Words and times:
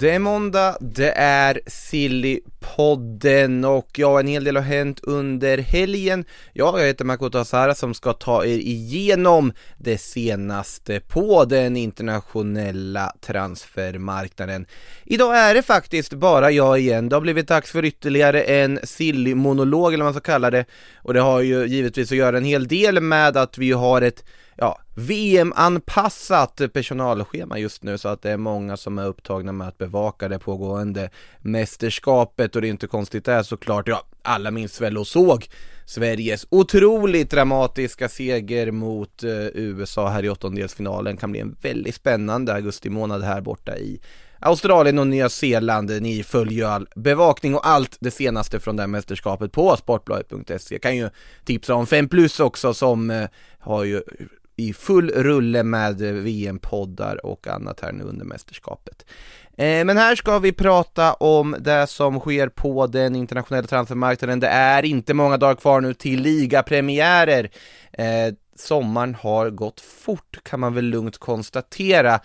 Det 0.00 0.10
är 0.10 0.18
måndag, 0.18 0.76
det 0.80 1.12
är 1.16 1.60
Sillypodden 1.66 3.64
och 3.64 3.88
ja, 3.96 4.20
en 4.20 4.26
hel 4.26 4.44
del 4.44 4.56
har 4.56 4.62
hänt 4.62 5.00
under 5.02 5.58
helgen. 5.58 6.24
Ja, 6.52 6.80
jag 6.80 6.86
heter 6.86 7.04
Makoto 7.04 7.38
Asara 7.38 7.74
som 7.74 7.94
ska 7.94 8.12
ta 8.12 8.44
er 8.44 8.58
igenom 8.58 9.52
det 9.78 9.98
senaste 9.98 11.00
på 11.00 11.44
den 11.44 11.76
internationella 11.76 13.12
transfermarknaden. 13.20 14.66
Idag 15.04 15.38
är 15.38 15.54
det 15.54 15.62
faktiskt 15.62 16.12
bara 16.12 16.50
jag 16.50 16.78
igen, 16.78 17.08
det 17.08 17.16
har 17.16 17.20
blivit 17.20 17.48
dags 17.48 17.70
för 17.70 17.84
ytterligare 17.84 18.42
en 18.42 18.80
Silly-monolog 18.82 19.94
eller 19.94 20.04
vad 20.04 20.14
man 20.14 20.20
ska 20.20 20.32
kalla 20.32 20.50
det. 20.50 20.64
Och 20.96 21.14
det 21.14 21.20
har 21.20 21.40
ju 21.40 21.66
givetvis 21.66 22.12
att 22.12 22.18
göra 22.18 22.36
en 22.36 22.44
hel 22.44 22.68
del 22.68 23.00
med 23.00 23.36
att 23.36 23.58
vi 23.58 23.72
har 23.72 24.02
ett 24.02 24.24
ja, 24.58 24.80
VM-anpassat 24.94 26.60
personalschema 26.72 27.58
just 27.58 27.82
nu 27.82 27.98
så 27.98 28.08
att 28.08 28.22
det 28.22 28.30
är 28.30 28.36
många 28.36 28.76
som 28.76 28.98
är 28.98 29.06
upptagna 29.06 29.52
med 29.52 29.68
att 29.68 29.78
bevaka 29.78 30.28
det 30.28 30.38
pågående 30.38 31.10
mästerskapet. 31.40 32.56
Och 32.56 32.62
det 32.62 32.68
är 32.68 32.70
inte 32.70 32.86
konstigt 32.86 33.24
det 33.24 33.32
är 33.32 33.42
såklart, 33.42 33.88
ja, 33.88 34.02
alla 34.22 34.50
minns 34.50 34.80
väl 34.80 34.98
och 34.98 35.06
såg 35.06 35.48
Sveriges 35.86 36.46
otroligt 36.50 37.30
dramatiska 37.30 38.08
seger 38.08 38.70
mot 38.70 39.22
eh, 39.22 39.46
USA 39.54 40.08
här 40.08 40.24
i 40.24 40.28
åttondelsfinalen. 40.28 41.16
Kan 41.16 41.30
bli 41.30 41.40
en 41.40 41.56
väldigt 41.62 41.94
spännande 41.94 42.54
augusti 42.54 42.90
månad 42.90 43.22
här 43.22 43.40
borta 43.40 43.76
i 43.76 44.00
Australien 44.40 44.98
och 44.98 45.06
Nya 45.06 45.28
Zeeland, 45.28 46.02
ni 46.02 46.22
följer 46.22 46.58
ju 46.58 46.64
all 46.64 46.88
bevakning 46.96 47.54
och 47.54 47.66
allt 47.66 47.96
det 48.00 48.10
senaste 48.10 48.60
från 48.60 48.76
det 48.76 48.82
här 48.82 48.86
mästerskapet 48.86 49.52
på 49.52 49.76
sportbladet.se. 49.76 50.78
Kan 50.78 50.96
ju 50.96 51.10
tipsa 51.44 51.74
om 51.74 51.86
5 51.86 52.08
plus 52.08 52.40
också 52.40 52.74
som 52.74 53.10
eh, 53.10 53.28
har 53.58 53.84
ju 53.84 54.02
i 54.58 54.72
full 54.72 55.10
rulle 55.10 55.62
med 55.62 55.96
VM-poddar 55.98 57.26
och 57.26 57.46
annat 57.46 57.80
här 57.80 57.92
nu 57.92 58.04
under 58.04 58.24
mästerskapet. 58.24 59.06
Eh, 59.56 59.84
men 59.84 59.96
här 59.96 60.16
ska 60.16 60.38
vi 60.38 60.52
prata 60.52 61.14
om 61.14 61.56
det 61.58 61.86
som 61.86 62.20
sker 62.20 62.48
på 62.48 62.86
den 62.86 63.16
internationella 63.16 63.66
transfermarknaden. 63.66 64.40
Det 64.40 64.48
är 64.48 64.84
inte 64.84 65.14
många 65.14 65.36
dagar 65.36 65.54
kvar 65.54 65.80
nu 65.80 65.94
till 65.94 66.22
ligapremiärer. 66.22 67.50
Eh, 67.92 68.34
sommaren 68.56 69.14
har 69.14 69.50
gått 69.50 69.80
fort 69.80 70.38
kan 70.42 70.60
man 70.60 70.74
väl 70.74 70.84
lugnt 70.84 71.18
konstatera. 71.18 72.20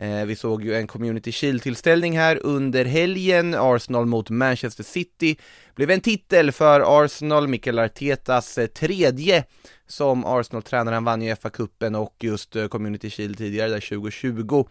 Eh, 0.00 0.24
vi 0.24 0.36
såg 0.36 0.64
ju 0.64 0.74
en 0.74 0.86
Community 0.86 1.32
Shield-tillställning 1.32 2.18
här 2.18 2.40
under 2.42 2.84
helgen, 2.84 3.54
Arsenal 3.54 4.06
mot 4.06 4.30
Manchester 4.30 4.84
City. 4.84 5.36
Blev 5.74 5.90
en 5.90 6.00
titel 6.00 6.52
för 6.52 7.04
Arsenal, 7.04 7.48
Mikael 7.48 7.78
Artetas 7.78 8.58
eh, 8.58 8.66
tredje 8.66 9.44
som 9.88 10.24
Arsenal-tränare, 10.24 10.94
han 10.94 11.04
vann 11.04 11.22
ju 11.22 11.34
FA-cupen 11.34 11.96
och 11.96 12.14
just 12.20 12.56
eh, 12.56 12.68
Community 12.68 13.10
Shield 13.10 13.38
tidigare 13.38 13.68
där 13.68 13.80
2020 13.80 14.64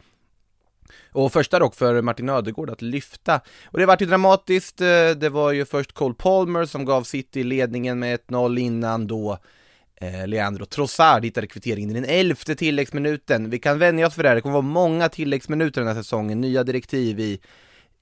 och 1.11 1.33
första 1.33 1.59
dock 1.59 1.75
för 1.75 2.01
Martin 2.01 2.29
Ödegård 2.29 2.69
att 2.69 2.81
lyfta. 2.81 3.41
Och 3.65 3.79
det 3.79 3.85
vart 3.85 4.01
ju 4.01 4.05
dramatiskt, 4.05 4.81
eh, 4.81 5.09
det 5.09 5.29
var 5.29 5.51
ju 5.51 5.65
först 5.65 5.91
Cole 5.91 6.15
Palmer 6.17 6.65
som 6.65 6.85
gav 6.85 7.03
City 7.03 7.43
ledningen 7.43 7.99
med 7.99 8.19
1-0 8.27 8.59
innan 8.59 9.07
då 9.07 9.37
eh, 10.01 10.27
Leandro 10.27 10.65
Trossard 10.65 11.25
hittade 11.25 11.47
kvitteringen 11.47 11.91
i 11.91 11.93
den 11.93 12.05
elfte 12.05 12.55
tilläggsminuten. 12.55 13.49
Vi 13.49 13.59
kan 13.59 13.79
vänja 13.79 14.07
oss 14.07 14.15
för 14.15 14.23
det 14.23 14.29
här, 14.29 14.35
det 14.35 14.41
kommer 14.41 14.53
vara 14.53 14.61
många 14.61 15.09
tilläggsminuter 15.09 15.81
den 15.81 15.87
här 15.87 16.03
säsongen, 16.03 16.41
nya 16.41 16.63
direktiv 16.63 17.19
i, 17.19 17.39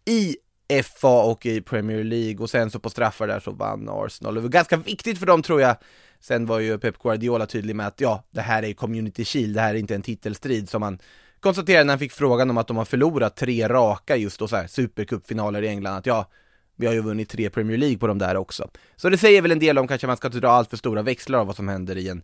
i 0.05 0.37
FA 0.83 1.23
och 1.23 1.45
i 1.45 1.61
Premier 1.61 2.03
League 2.03 2.43
och 2.43 2.49
sen 2.49 2.71
så 2.71 2.79
på 2.79 2.89
straffar 2.89 3.27
där 3.27 3.39
så 3.39 3.51
vann 3.51 3.89
Arsenal. 3.89 4.35
Det 4.35 4.41
var 4.41 4.49
ganska 4.49 4.77
viktigt 4.77 5.19
för 5.19 5.25
dem 5.25 5.41
tror 5.41 5.61
jag. 5.61 5.75
Sen 6.19 6.45
var 6.45 6.59
ju 6.59 6.77
Pep 6.77 6.99
Guardiola 6.99 7.45
tydlig 7.45 7.75
med 7.75 7.87
att 7.87 8.01
ja, 8.01 8.23
det 8.31 8.41
här 8.41 8.63
är 8.63 8.73
Community 8.73 9.25
Shield, 9.25 9.55
det 9.55 9.61
här 9.61 9.75
är 9.75 9.79
inte 9.79 9.95
en 9.95 10.01
titelstrid 10.01 10.69
som 10.69 10.79
man 10.79 10.99
konstaterade 11.39 11.83
när 11.83 11.93
han 11.93 11.99
fick 11.99 12.11
frågan 12.11 12.49
om 12.49 12.57
att 12.57 12.67
de 12.67 12.77
har 12.77 12.85
förlorat 12.85 13.35
tre 13.35 13.67
raka 13.67 14.15
just 14.15 14.39
då 14.39 14.47
så 14.47 14.55
här 14.55 14.67
supercupfinaler 14.67 15.61
i 15.61 15.67
England, 15.67 15.97
att 15.97 16.05
ja, 16.05 16.29
vi 16.75 16.87
har 16.87 16.93
ju 16.93 17.01
vunnit 17.01 17.29
tre 17.29 17.49
Premier 17.49 17.77
League 17.77 17.97
på 17.97 18.07
de 18.07 18.17
där 18.17 18.37
också. 18.37 18.69
Så 18.95 19.09
det 19.09 19.17
säger 19.17 19.41
väl 19.41 19.51
en 19.51 19.59
del 19.59 19.77
om 19.77 19.87
kanske 19.87 20.07
man 20.07 20.17
ska 20.17 20.27
inte 20.27 20.39
dra 20.39 20.49
allt 20.49 20.69
för 20.69 20.77
stora 20.77 21.01
växlar 21.01 21.39
av 21.39 21.47
vad 21.47 21.55
som 21.55 21.67
händer 21.67 21.97
i 21.97 22.09
en 22.09 22.23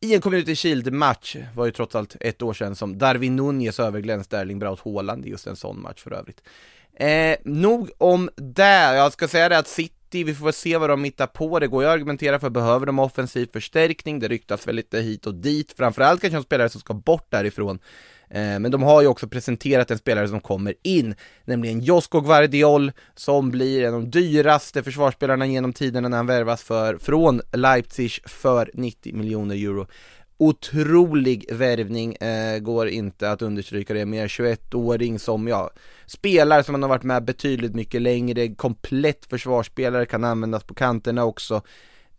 i 0.00 0.14
en 0.14 0.20
Community 0.20 0.56
Shield-match 0.56 1.36
var 1.54 1.66
ju 1.66 1.72
trots 1.72 1.94
allt 1.94 2.16
ett 2.20 2.42
år 2.42 2.52
sedan 2.52 2.76
som 2.76 2.98
Darwin 2.98 3.36
Nunez 3.36 3.80
överglänste 3.80 4.38
Erling 4.38 4.58
Braut 4.58 4.80
Haaland 4.80 5.26
i 5.26 5.30
just 5.30 5.46
en 5.46 5.56
sån 5.56 5.82
match 5.82 6.02
för 6.02 6.12
övrigt. 6.12 6.42
Eh, 7.00 7.36
nog 7.44 7.90
om 7.98 8.30
det, 8.36 8.94
jag 8.96 9.12
ska 9.12 9.28
säga 9.28 9.48
det 9.48 9.58
att 9.58 9.68
City, 9.68 10.24
vi 10.24 10.34
får 10.34 10.44
väl 10.44 10.54
se 10.54 10.76
vad 10.76 10.90
de 10.90 11.04
hittar 11.04 11.26
på, 11.26 11.58
det 11.58 11.66
går 11.66 11.82
ju 11.82 11.88
att 11.88 11.94
argumentera 11.94 12.40
för, 12.40 12.50
behöver 12.50 12.86
de 12.86 12.98
offensiv 12.98 13.48
förstärkning, 13.52 14.18
det 14.18 14.28
ryktas 14.28 14.68
väl 14.68 14.74
lite 14.74 14.98
hit 14.98 15.26
och 15.26 15.34
dit, 15.34 15.74
framförallt 15.76 16.20
kanske 16.20 16.36
de 16.36 16.42
spelare 16.42 16.68
som 16.68 16.80
ska 16.80 16.94
bort 16.94 17.26
därifrån. 17.30 17.78
Eh, 18.30 18.58
men 18.58 18.70
de 18.70 18.82
har 18.82 19.02
ju 19.02 19.08
också 19.08 19.28
presenterat 19.28 19.90
en 19.90 19.98
spelare 19.98 20.28
som 20.28 20.40
kommer 20.40 20.74
in, 20.82 21.14
nämligen 21.44 21.80
Josko 21.80 22.20
Gvardiol, 22.20 22.92
som 23.14 23.50
blir 23.50 23.84
en 23.84 23.94
av 23.94 24.02
de 24.02 24.10
dyraste 24.10 24.82
försvarsspelarna 24.82 25.46
genom 25.46 25.72
tiderna 25.72 26.08
när 26.08 26.16
han 26.16 26.26
värvas 26.26 26.62
för, 26.62 26.98
från 26.98 27.40
Leipzig 27.52 28.10
för 28.24 28.70
90 28.74 29.14
miljoner 29.14 29.54
euro. 29.54 29.86
Otrolig 30.40 31.46
värvning, 31.52 32.14
eh, 32.14 32.58
går 32.58 32.88
inte 32.88 33.30
att 33.30 33.42
understryka 33.42 33.94
det, 33.94 34.06
mer 34.06 34.28
21-åring 34.28 35.18
som, 35.18 35.48
ja, 35.48 35.70
spelar 36.06 36.62
som 36.62 36.74
han 36.74 36.82
har 36.82 36.88
varit 36.88 37.02
med 37.02 37.24
betydligt 37.24 37.74
mycket 37.74 38.02
längre, 38.02 38.48
komplett 38.48 39.26
försvarsspelare, 39.26 40.06
kan 40.06 40.24
användas 40.24 40.64
på 40.64 40.74
kanterna 40.74 41.24
också. 41.24 41.62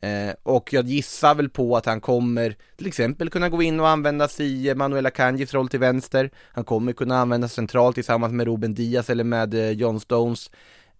Eh, 0.01 0.33
och 0.43 0.73
jag 0.73 0.85
gissar 0.85 1.35
väl 1.35 1.49
på 1.49 1.77
att 1.77 1.85
han 1.85 2.01
kommer 2.01 2.55
till 2.77 2.87
exempel 2.87 3.29
kunna 3.29 3.49
gå 3.49 3.61
in 3.61 3.79
och 3.79 3.89
användas 3.89 4.39
i 4.39 4.75
Manuela 4.75 5.09
Kanjis 5.09 5.53
roll 5.53 5.69
till 5.69 5.79
vänster. 5.79 6.29
Han 6.51 6.63
kommer 6.63 6.93
kunna 6.93 7.17
användas 7.17 7.53
centralt 7.53 7.95
tillsammans 7.95 8.33
med 8.33 8.47
Ruben 8.47 8.73
Diaz 8.73 9.09
eller 9.09 9.23
med 9.23 9.53
eh, 9.53 9.71
John 9.71 9.99
Stones. 9.99 10.51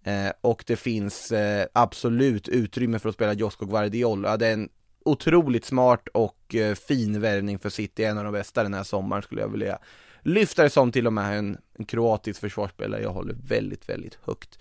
Eh, 0.04 0.32
och 0.40 0.64
det 0.66 0.76
finns 0.76 1.32
eh, 1.32 1.66
absolut 1.72 2.48
utrymme 2.48 2.98
för 2.98 3.08
att 3.08 3.14
spela 3.14 3.32
Josko 3.32 3.66
Guardiol. 3.66 4.24
Ja, 4.24 4.36
det 4.36 4.46
är 4.46 4.52
en 4.52 4.68
otroligt 5.04 5.64
smart 5.64 6.08
och 6.14 6.54
eh, 6.54 6.74
fin 6.74 7.20
värvning 7.20 7.58
för 7.58 7.70
City, 7.70 8.04
en 8.04 8.18
av 8.18 8.24
de 8.24 8.32
bästa 8.32 8.62
den 8.62 8.74
här 8.74 8.84
sommaren 8.84 9.22
skulle 9.22 9.40
jag 9.40 9.48
vilja 9.48 9.78
lyfta 10.22 10.62
det 10.62 10.70
som 10.70 10.92
till 10.92 11.06
och 11.06 11.12
med 11.12 11.38
en, 11.38 11.58
en 11.78 11.84
kroatisk 11.84 12.40
försvarsspelare 12.40 13.02
jag 13.02 13.12
håller 13.12 13.36
väldigt, 13.48 13.88
väldigt 13.88 14.18
högt. 14.22 14.58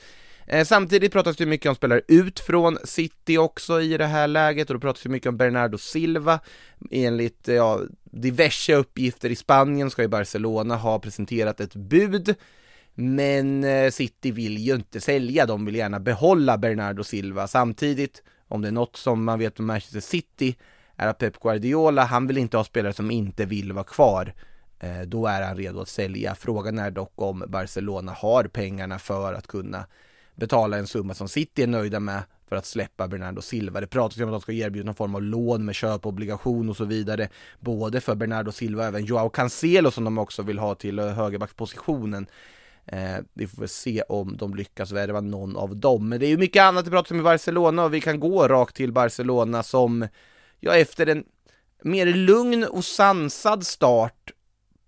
Eh, 0.47 0.65
samtidigt 0.65 1.13
pratas 1.13 1.37
det 1.37 1.45
mycket 1.45 1.69
om 1.69 1.75
spelare 1.75 2.01
ut 2.07 2.39
från 2.39 2.77
City 2.83 3.37
också 3.37 3.81
i 3.81 3.97
det 3.97 4.05
här 4.05 4.27
läget 4.27 4.69
och 4.69 4.75
då 4.75 4.79
pratas 4.79 5.03
det 5.03 5.09
mycket 5.09 5.29
om 5.29 5.37
Bernardo 5.37 5.77
Silva. 5.77 6.39
Enligt 6.91 7.47
ja, 7.47 7.81
diverse 8.03 8.75
uppgifter 8.75 9.29
i 9.29 9.35
Spanien 9.35 9.89
ska 9.89 10.01
ju 10.01 10.07
Barcelona 10.07 10.75
ha 10.75 10.99
presenterat 10.99 11.59
ett 11.59 11.75
bud. 11.75 12.35
Men 12.93 13.63
eh, 13.63 13.91
City 13.91 14.31
vill 14.31 14.57
ju 14.57 14.75
inte 14.75 15.01
sälja, 15.01 15.45
de 15.45 15.65
vill 15.65 15.75
gärna 15.75 15.99
behålla 15.99 16.57
Bernardo 16.57 17.03
Silva. 17.03 17.47
Samtidigt, 17.47 18.23
om 18.49 18.61
det 18.61 18.67
är 18.67 18.71
något 18.71 18.95
som 18.95 19.23
man 19.23 19.39
vet 19.39 19.59
om 19.59 19.65
Manchester 19.65 19.99
City, 19.99 20.55
är 20.95 21.07
att 21.07 21.17
Pep 21.17 21.39
Guardiola, 21.39 22.03
han 22.03 22.27
vill 22.27 22.37
inte 22.37 22.57
ha 22.57 22.63
spelare 22.63 22.93
som 22.93 23.11
inte 23.11 23.45
vill 23.45 23.73
vara 23.73 23.83
kvar. 23.83 24.33
Eh, 24.79 25.01
då 25.01 25.27
är 25.27 25.41
han 25.41 25.57
redo 25.57 25.79
att 25.79 25.89
sälja. 25.89 26.35
Frågan 26.35 26.79
är 26.79 26.91
dock 26.91 27.13
om 27.15 27.43
Barcelona 27.47 28.11
har 28.11 28.43
pengarna 28.43 28.99
för 28.99 29.33
att 29.33 29.47
kunna 29.47 29.85
betala 30.35 30.77
en 30.77 30.87
summa 30.87 31.13
som 31.13 31.29
City 31.29 31.63
är 31.63 31.67
nöjda 31.67 31.99
med 31.99 32.23
för 32.49 32.55
att 32.55 32.65
släppa 32.65 33.07
Bernardo 33.07 33.41
Silva. 33.41 33.81
Det 33.81 33.87
pratas 33.87 34.17
ju 34.17 34.23
om 34.23 34.29
att 34.29 34.33
de 34.33 34.41
ska 34.41 34.51
erbjuda 34.51 34.85
någon 34.85 34.95
form 34.95 35.15
av 35.15 35.21
lån 35.21 35.65
med 35.65 35.75
köpobligation 35.75 36.69
och 36.69 36.77
så 36.77 36.85
vidare. 36.85 37.29
Både 37.59 38.01
för 38.01 38.15
Bernardo 38.15 38.51
Silva 38.51 38.81
och 38.81 38.87
även 38.87 39.05
Joao 39.05 39.29
Cancelo 39.29 39.91
som 39.91 40.03
de 40.03 40.17
också 40.17 40.41
vill 40.41 40.59
ha 40.59 40.75
till 40.75 40.99
eh, 40.99 41.07
högerbackspositionen. 41.07 42.27
Eh, 42.91 43.17
vi 43.33 43.47
får 43.47 43.57
väl 43.59 43.69
se 43.69 44.01
om 44.01 44.37
de 44.37 44.55
lyckas 44.55 44.91
värva 44.91 45.21
någon 45.21 45.55
av 45.55 45.75
dem. 45.75 46.09
Men 46.09 46.19
det 46.19 46.25
är 46.25 46.29
ju 46.29 46.37
mycket 46.37 46.63
annat 46.63 46.85
att 46.85 46.91
prata 46.91 47.13
om 47.13 47.19
i 47.19 47.23
Barcelona 47.23 47.83
och 47.83 47.93
vi 47.93 48.01
kan 48.01 48.19
gå 48.19 48.47
rakt 48.47 48.75
till 48.75 48.91
Barcelona 48.91 49.63
som, 49.63 50.07
ja 50.59 50.75
efter 50.75 51.07
en 51.07 51.23
mer 51.83 52.05
lugn 52.05 52.63
och 52.63 52.85
sansad 52.85 53.65
start 53.65 54.31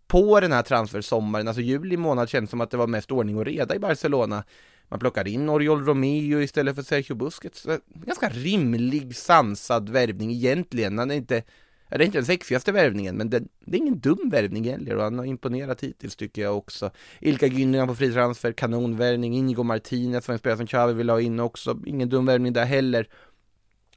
på 0.07 0.39
den 0.39 0.51
här 0.51 0.63
transfersommaren, 0.63 1.47
alltså 1.47 1.61
juli 1.61 1.97
månad 1.97 2.29
känns 2.29 2.49
som 2.49 2.61
att 2.61 2.71
det 2.71 2.77
var 2.77 2.87
mest 2.87 3.11
ordning 3.11 3.37
och 3.37 3.45
reda 3.45 3.75
i 3.75 3.79
Barcelona. 3.79 4.43
Man 4.87 4.99
plockar 4.99 5.27
in 5.27 5.49
Oriol 5.49 5.85
Romeo 5.85 6.41
istället 6.41 6.75
för 6.75 6.83
Sergio 6.83 7.15
Busquets. 7.15 7.67
Ganska 7.87 8.29
rimlig, 8.29 9.15
sansad 9.15 9.89
värvning 9.89 10.31
egentligen. 10.31 10.97
Han 10.97 11.11
är 11.11 11.15
inte, 11.15 11.43
Ja, 11.91 11.97
det 11.97 12.03
är 12.03 12.05
inte 12.05 12.17
den 12.17 12.25
sexigaste 12.25 12.71
värvningen, 12.71 13.17
men 13.17 13.29
det, 13.29 13.43
det 13.65 13.77
är 13.77 13.81
ingen 13.81 13.99
dum 13.99 14.29
värvning 14.31 14.69
heller 14.69 14.95
och 14.95 15.03
han 15.03 15.17
har 15.17 15.25
imponerat 15.25 15.81
hittills 15.81 16.15
tycker 16.15 16.41
jag 16.41 16.57
också. 16.57 16.91
Ilka 17.19 17.47
Gündogan 17.47 17.87
på 17.87 17.95
fri 17.95 18.13
transfer, 18.13 18.51
kanonvärvning, 18.51 19.35
Inigo 19.35 19.63
Martinez 19.63 20.27
var 20.27 20.33
en 20.33 20.39
spelare 20.39 20.57
som 20.57 20.67
Xavi 20.67 20.93
vill 20.93 21.09
ha 21.09 21.21
in 21.21 21.39
också, 21.39 21.79
ingen 21.85 22.09
dum 22.09 22.25
värvning 22.25 22.53
där 22.53 22.65
heller. 22.65 23.07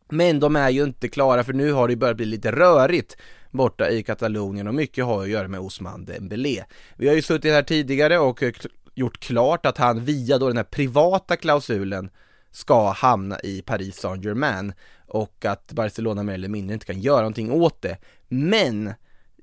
Men 0.08 0.41
de 0.41 0.56
är 0.56 0.70
ju 0.70 0.82
inte 0.85 1.08
klara 1.08 1.44
för 1.44 1.52
nu 1.52 1.73
har 1.73 1.88
det 1.88 1.96
börjat 1.96 2.17
bli 2.17 2.26
lite 2.26 2.52
rörigt 2.52 3.17
borta 3.50 3.91
i 3.91 4.02
Katalonien 4.02 4.69
och 4.69 4.75
mycket 4.75 5.05
har 5.05 5.23
att 5.23 5.29
göra 5.29 5.49
med 5.49 5.61
Osman 5.61 6.05
Dembélé. 6.05 6.64
Vi 6.97 7.08
har 7.08 7.14
ju 7.14 7.23
suttit 7.23 7.52
här 7.52 7.62
tidigare 7.62 8.19
och 8.19 8.43
eh, 8.43 8.52
gjort 8.94 9.20
klart 9.20 9.67
att 9.67 9.79
han 9.79 10.05
via 10.05 10.38
då 10.38 10.49
den 10.49 10.56
här 10.56 10.64
privata 10.64 11.37
klausulen 11.37 12.11
ska 12.55 12.91
hamna 12.91 13.41
i 13.41 13.62
Paris 13.62 13.97
Saint-Germain 13.97 14.73
och 15.06 15.45
att 15.45 15.73
Barcelona 15.73 16.23
mer 16.23 16.35
eller 16.35 16.49
mindre 16.49 16.75
inte 16.75 16.87
kan 16.87 17.01
göra 17.01 17.21
någonting 17.21 17.53
åt 17.53 17.83
det. 17.83 17.97
Men 18.29 18.95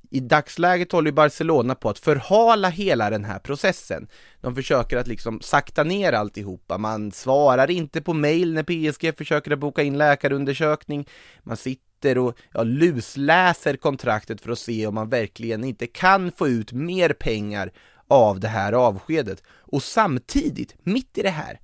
i 0.09 0.19
dagsläget 0.19 0.91
håller 0.91 1.11
Barcelona 1.11 1.75
på 1.75 1.89
att 1.89 1.99
förhala 1.99 2.69
hela 2.69 3.09
den 3.09 3.25
här 3.25 3.39
processen. 3.39 4.07
De 4.41 4.55
försöker 4.55 4.97
att 4.97 5.07
liksom 5.07 5.41
sakta 5.41 5.83
ner 5.83 6.13
alltihopa. 6.13 6.77
Man 6.77 7.11
svarar 7.11 7.71
inte 7.71 8.01
på 8.01 8.13
mail 8.13 8.53
när 8.53 8.63
PSG 8.63 9.17
försöker 9.17 9.51
att 9.51 9.59
boka 9.59 9.83
in 9.83 9.97
läkarundersökning. 9.97 11.07
Man 11.43 11.57
sitter 11.57 12.17
och 12.17 12.37
ja, 12.53 12.63
lusläser 12.63 13.75
kontraktet 13.75 14.41
för 14.41 14.51
att 14.51 14.59
se 14.59 14.87
om 14.87 14.95
man 14.95 15.09
verkligen 15.09 15.63
inte 15.63 15.87
kan 15.87 16.31
få 16.31 16.47
ut 16.47 16.71
mer 16.71 17.13
pengar 17.13 17.71
av 18.07 18.39
det 18.39 18.47
här 18.47 18.73
avskedet. 18.73 19.43
Och 19.47 19.83
samtidigt, 19.83 20.75
mitt 20.83 21.17
i 21.17 21.21
det 21.21 21.29
här, 21.29 21.59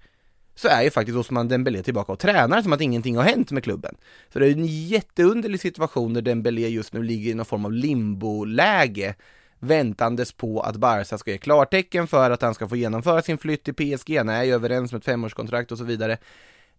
så 0.58 0.68
är 0.68 0.84
ju 0.84 0.90
faktiskt 0.90 1.18
Osman 1.18 1.48
Dembélé 1.48 1.84
tillbaka 1.84 2.12
och 2.12 2.20
tränar 2.20 2.62
som 2.62 2.74
att 2.74 2.82
ingenting 2.82 3.18
har 3.18 3.24
hänt 3.24 3.52
med 3.52 3.64
klubben. 3.64 3.96
Så 4.34 4.40
det 4.40 4.48
är 4.48 4.52
en 4.52 4.66
jätteunderlig 4.66 5.60
situation 5.60 6.14
där 6.14 6.22
Dembélé 6.22 6.68
just 6.68 6.94
nu 6.94 7.04
ligger 7.04 7.32
i 7.32 7.34
någon 7.34 7.46
form 7.46 7.66
av 7.66 7.72
limboläge 7.72 9.16
väntandes 9.60 10.32
på 10.32 10.62
att 10.62 10.76
Barca 10.76 11.18
ska 11.18 11.32
ge 11.32 11.38
klartecken 11.38 12.08
för 12.08 12.32
att 12.32 12.42
han 12.42 12.54
ska 12.54 12.68
få 12.68 12.76
genomföra 12.76 13.22
sin 13.22 13.38
flytt 13.38 13.64
till 13.64 13.74
PSG, 13.74 14.18
han 14.18 14.30
är 14.30 14.44
ju 14.44 14.54
överens 14.54 14.92
med 14.92 15.00
ett 15.00 15.06
femårskontrakt 15.06 15.72
och 15.72 15.78
så 15.78 15.84
vidare. 15.84 16.18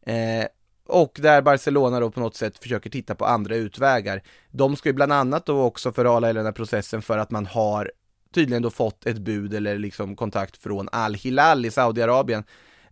Eh, 0.02 0.46
och 0.86 1.19
där 1.22 1.42
Barcelona 1.42 2.00
då 2.00 2.10
på 2.10 2.20
något 2.20 2.36
sätt 2.36 2.58
försöker 2.58 2.90
titta 2.90 3.14
på 3.14 3.25
andra 3.25 3.56
utvägar. 3.56 4.22
De 4.50 4.76
ska 4.76 4.88
ju 4.88 4.92
bland 4.92 5.12
annat 5.12 5.46
då 5.46 5.62
också 5.62 5.92
förhala 5.92 6.26
hela 6.26 6.38
den 6.38 6.46
här 6.46 6.52
processen 6.52 7.02
för 7.02 7.19
att 7.19 7.30
man 7.30 7.46
har 7.46 7.92
tydligen 8.34 8.62
då 8.62 8.70
fått 8.70 9.06
ett 9.06 9.19
bud 9.19 9.54
eller 9.54 9.78
liksom 9.78 10.16
kontakt 10.16 10.56
från 10.56 10.88
Al-Hilal 10.92 11.66
i 11.66 11.70
Saudiarabien 11.70 12.44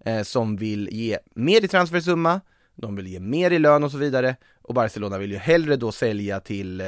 eh, 0.06 0.22
som 0.22 0.56
vill 0.56 0.88
ge 0.92 1.18
mer 1.34 1.64
i 1.64 1.68
transfersumma, 1.68 2.40
de 2.74 2.96
vill 2.96 3.06
ge 3.06 3.20
mer 3.20 3.50
i 3.50 3.58
lön 3.58 3.84
och 3.84 3.90
så 3.90 3.98
vidare 3.98 4.36
och 4.62 4.74
Barcelona 4.74 5.18
vill 5.18 5.32
ju 5.32 5.36
hellre 5.36 5.76
då 5.76 5.92
sälja 5.92 6.40
till, 6.40 6.80
eh, 6.80 6.86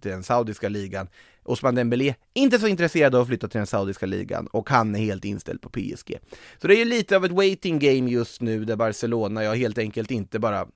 till 0.00 0.10
den 0.10 0.22
saudiska 0.22 0.68
ligan. 0.68 1.08
Osman 1.42 1.74
Dembélé, 1.74 2.14
inte 2.34 2.58
så 2.58 2.66
intresserad 2.66 3.14
av 3.14 3.20
att 3.20 3.28
flytta 3.28 3.48
till 3.48 3.58
den 3.58 3.66
saudiska 3.66 4.06
ligan 4.06 4.46
och 4.46 4.70
han 4.70 4.94
är 4.94 4.98
helt 4.98 5.24
inställd 5.24 5.60
på 5.60 5.70
PSG. 5.70 6.18
Så 6.60 6.66
det 6.66 6.74
är 6.74 6.78
ju 6.78 6.84
lite 6.84 7.16
av 7.16 7.24
ett 7.24 7.32
waiting 7.32 7.78
game 7.78 8.10
just 8.10 8.40
nu 8.40 8.64
där 8.64 8.76
Barcelona, 8.76 9.44
jag 9.44 9.56
helt 9.56 9.78
enkelt 9.78 10.10
inte 10.10 10.38
bara 10.38 10.66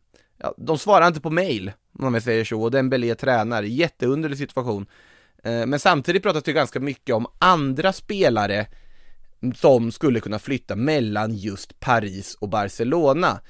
Ja, 0.41 0.55
de 0.57 0.79
svarar 0.79 1.07
inte 1.07 1.21
på 1.21 1.31
mail, 1.31 1.73
om 1.99 2.15
jag 2.15 2.23
säger 2.23 2.45
så, 2.45 2.63
och 2.63 2.71
Dembélé 2.71 3.15
tränar, 3.15 3.63
jätteunderlig 3.63 4.39
situation. 4.39 4.87
Eh, 5.43 5.67
men 5.67 5.79
samtidigt 5.79 6.23
pratas 6.23 6.43
det 6.43 6.53
ganska 6.53 6.81
mycket 6.81 7.15
om 7.15 7.27
andra 7.39 7.93
spelare 7.93 8.67
som 9.55 9.93
skulle 9.93 10.21
kunna 10.21 10.39
flytta 10.39 10.77
mellan 10.77 11.35
just 11.35 11.81
Paris 11.81 12.35
och 12.35 12.49
Barcelona. 12.49 13.41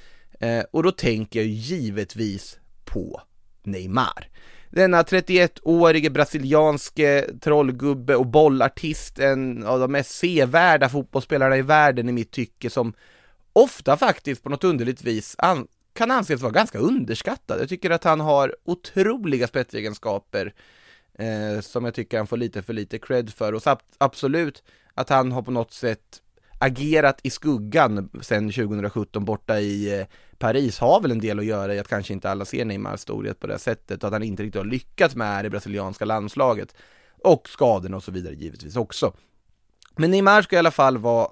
Eh, 0.40 0.64
och 0.70 0.82
då 0.82 0.92
tänker 0.92 1.40
jag 1.40 1.48
givetvis 1.48 2.58
på 2.84 3.22
Neymar. 3.62 4.28
Denna 4.70 5.02
31-årige 5.02 6.10
brasilianske 6.10 7.26
trollgubbe 7.40 8.16
och 8.16 8.26
bollartist, 8.26 9.18
en 9.18 9.64
av 9.64 9.80
de 9.80 9.92
mest 9.92 10.10
sevärda 10.10 10.88
fotbollsspelarna 10.88 11.56
i 11.56 11.62
världen 11.62 12.08
i 12.08 12.12
mitt 12.12 12.30
tycke, 12.30 12.70
som 12.70 12.92
ofta 13.52 13.96
faktiskt 13.96 14.42
på 14.42 14.48
något 14.48 14.64
underligt 14.64 15.04
vis 15.04 15.34
an 15.38 15.66
kan 15.94 16.10
anses 16.10 16.40
vara 16.40 16.52
ganska 16.52 16.78
underskattad. 16.78 17.60
Jag 17.60 17.68
tycker 17.68 17.90
att 17.90 18.04
han 18.04 18.20
har 18.20 18.56
otroliga 18.64 19.46
spetsegenskaper 19.46 20.54
eh, 21.18 21.60
som 21.60 21.84
jag 21.84 21.94
tycker 21.94 22.16
han 22.18 22.26
får 22.26 22.36
lite 22.36 22.62
för 22.62 22.72
lite 22.72 22.98
cred 22.98 23.30
för 23.30 23.54
och 23.54 23.62
absolut 23.98 24.62
att 24.98 25.08
han 25.08 25.32
har 25.32 25.42
på 25.42 25.50
något 25.50 25.72
sätt 25.72 26.22
agerat 26.58 27.20
i 27.22 27.30
skuggan 27.30 28.10
sedan 28.22 28.50
2017 28.52 29.24
borta 29.24 29.60
i 29.60 30.00
eh, 30.00 30.06
Paris 30.38 30.78
har 30.78 31.00
väl 31.00 31.10
en 31.10 31.20
del 31.20 31.38
att 31.38 31.44
göra 31.44 31.74
i 31.74 31.78
att 31.78 31.88
kanske 31.88 32.12
inte 32.12 32.30
alla 32.30 32.44
ser 32.44 32.64
Neymars 32.64 33.00
storhet 33.00 33.40
på 33.40 33.46
det 33.46 33.58
sättet 33.58 34.02
och 34.02 34.06
att 34.06 34.12
han 34.12 34.22
inte 34.22 34.42
riktigt 34.42 34.60
har 34.60 34.70
lyckats 34.70 35.16
med 35.16 35.44
det 35.44 35.50
brasilianska 35.50 36.04
landslaget 36.04 36.74
och 37.24 37.48
skadorna 37.48 37.96
och 37.96 38.02
så 38.02 38.12
vidare 38.12 38.34
givetvis 38.34 38.76
också. 38.76 39.12
Men 39.96 40.10
Neymar 40.10 40.42
ska 40.42 40.56
i 40.56 40.58
alla 40.58 40.70
fall 40.70 40.98
vara 40.98 41.28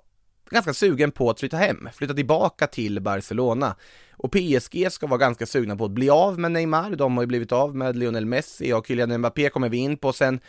ganska 0.51 0.75
sugen 0.75 1.11
på 1.11 1.31
att 1.31 1.41
flytta 1.41 1.57
hem, 1.57 1.89
flytta 1.93 2.15
tillbaka 2.15 2.67
till 2.67 3.01
Barcelona. 3.01 3.77
Och 4.19 4.33
PSG 4.33 4.93
ska 4.93 5.07
vara 5.07 5.19
ganska 5.19 5.47
sugna 5.47 5.77
på 5.77 5.85
att 5.85 5.91
bli 5.91 6.11
av 6.11 6.39
med 6.39 6.53
Neymar, 6.53 6.91
de 6.91 7.17
har 7.17 7.23
ju 7.23 7.27
blivit 7.27 7.53
av 7.53 7.77
med 7.77 7.97
Lionel 7.97 8.27
Messi 8.27 8.73
och 8.73 8.87
Kylian 8.87 9.19
Mbappé 9.19 9.49
kommer 9.49 9.69
vi 9.69 9.77
in 9.77 9.97
på 9.97 10.13
sen. 10.13 10.41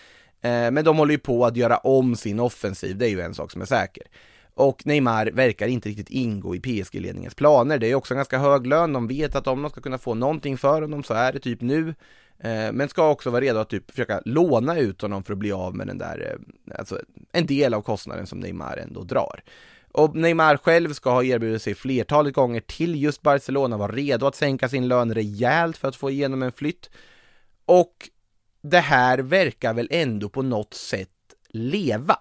Eh, 0.42 0.72
men 0.72 0.86
de 0.86 0.98
håller 0.98 1.12
ju 1.12 1.20
på 1.20 1.46
att 1.46 1.56
göra 1.56 1.78
om 1.78 2.16
sin 2.16 2.40
offensiv, 2.40 2.98
det 2.98 3.06
är 3.06 3.10
ju 3.10 3.22
en 3.22 3.34
sak 3.34 3.52
som 3.52 3.62
är 3.62 3.66
säker. 3.66 4.04
Och 4.54 4.86
Neymar 4.86 5.26
verkar 5.26 5.68
inte 5.68 5.90
riktigt 5.90 6.10
ingå 6.10 6.56
i 6.56 6.60
PSG-ledningens 6.60 7.36
planer. 7.36 7.78
Det 7.78 7.92
är 7.92 7.96
också 7.96 8.14
en 8.14 8.18
ganska 8.18 8.40
hög 8.40 8.68
lön, 8.68 8.94
de 8.94 9.08
vet 9.08 9.36
att 9.36 9.48
om 9.48 9.62
de 9.62 9.72
ska 9.72 9.82
kunna 9.82 9.98
få 9.98 10.14
någonting 10.14 10.58
för 10.58 10.82
honom 10.82 11.04
så 11.04 11.14
är 11.14 11.34
det 11.34 11.40
typ 11.40 11.62
nu. 11.62 11.96
Eh, 12.40 12.72
men 12.72 12.90
ska 12.90 13.10
också 13.10 13.30
vara 13.30 13.42
redo 13.42 13.60
att 13.60 13.70
typ 13.70 13.92
försöka 13.92 14.22
låna 14.26 14.78
ut 14.78 15.02
honom 15.02 15.24
för 15.24 15.34
att 15.34 15.40
bli 15.40 15.52
av 15.52 15.76
med 15.76 15.88
den 15.88 15.98
där, 15.98 16.40
eh, 16.68 16.78
alltså 16.80 17.02
en 17.32 17.46
del 17.46 17.74
av 17.74 17.82
kostnaden 17.82 18.28
som 18.28 18.40
Neymar 18.40 18.78
ändå 18.78 19.04
drar. 19.04 19.44
Och 19.92 20.16
Neymar 20.16 20.58
själv 20.58 20.94
ska 20.94 21.12
ha 21.12 21.24
erbjudit 21.24 21.62
sig 21.62 21.76
flertalet 21.76 22.34
gånger 22.34 22.62
till 22.62 23.04
just 23.04 23.22
Barcelona, 23.22 23.78
var 23.78 23.90
redo 23.90 24.26
att 24.26 24.36
sänka 24.36 24.70
sin 24.70 24.88
lön 24.88 25.14
rejält 25.14 25.78
för 25.78 25.88
att 25.88 25.96
få 25.96 26.10
igenom 26.10 26.44
en 26.44 26.52
flytt. 26.52 26.90
Och 27.66 28.10
det 28.70 28.80
här 28.80 29.18
verkar 29.18 29.74
väl 29.74 29.88
ändå 29.92 30.30
på 30.30 30.42
något 30.42 30.74
sätt 30.74 31.10
leva. 31.50 32.18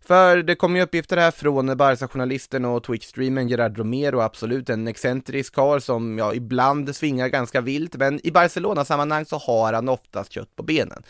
För 0.00 0.42
det 0.42 0.54
kommer 0.54 0.76
ju 0.76 0.84
uppgifter 0.84 1.16
här 1.16 1.30
från 1.30 1.76
Barca-journalisten 1.76 2.64
och 2.64 2.86
Twitch-streamen 2.86 3.48
Gerard 3.48 3.78
Romero, 3.78 4.20
absolut 4.20 4.70
en 4.70 4.88
excentrisk 4.88 5.54
karl 5.54 5.80
som 5.80 6.18
ja, 6.18 6.34
ibland 6.34 6.96
svingar 6.96 7.28
ganska 7.28 7.60
vilt, 7.60 7.96
men 7.96 8.26
i 8.26 8.30
Barcelona-sammanhang 8.30 9.24
så 9.24 9.36
har 9.36 9.72
han 9.72 9.88
oftast 9.88 10.32
kött 10.32 10.56
på 10.56 10.62
benen. 10.62 11.02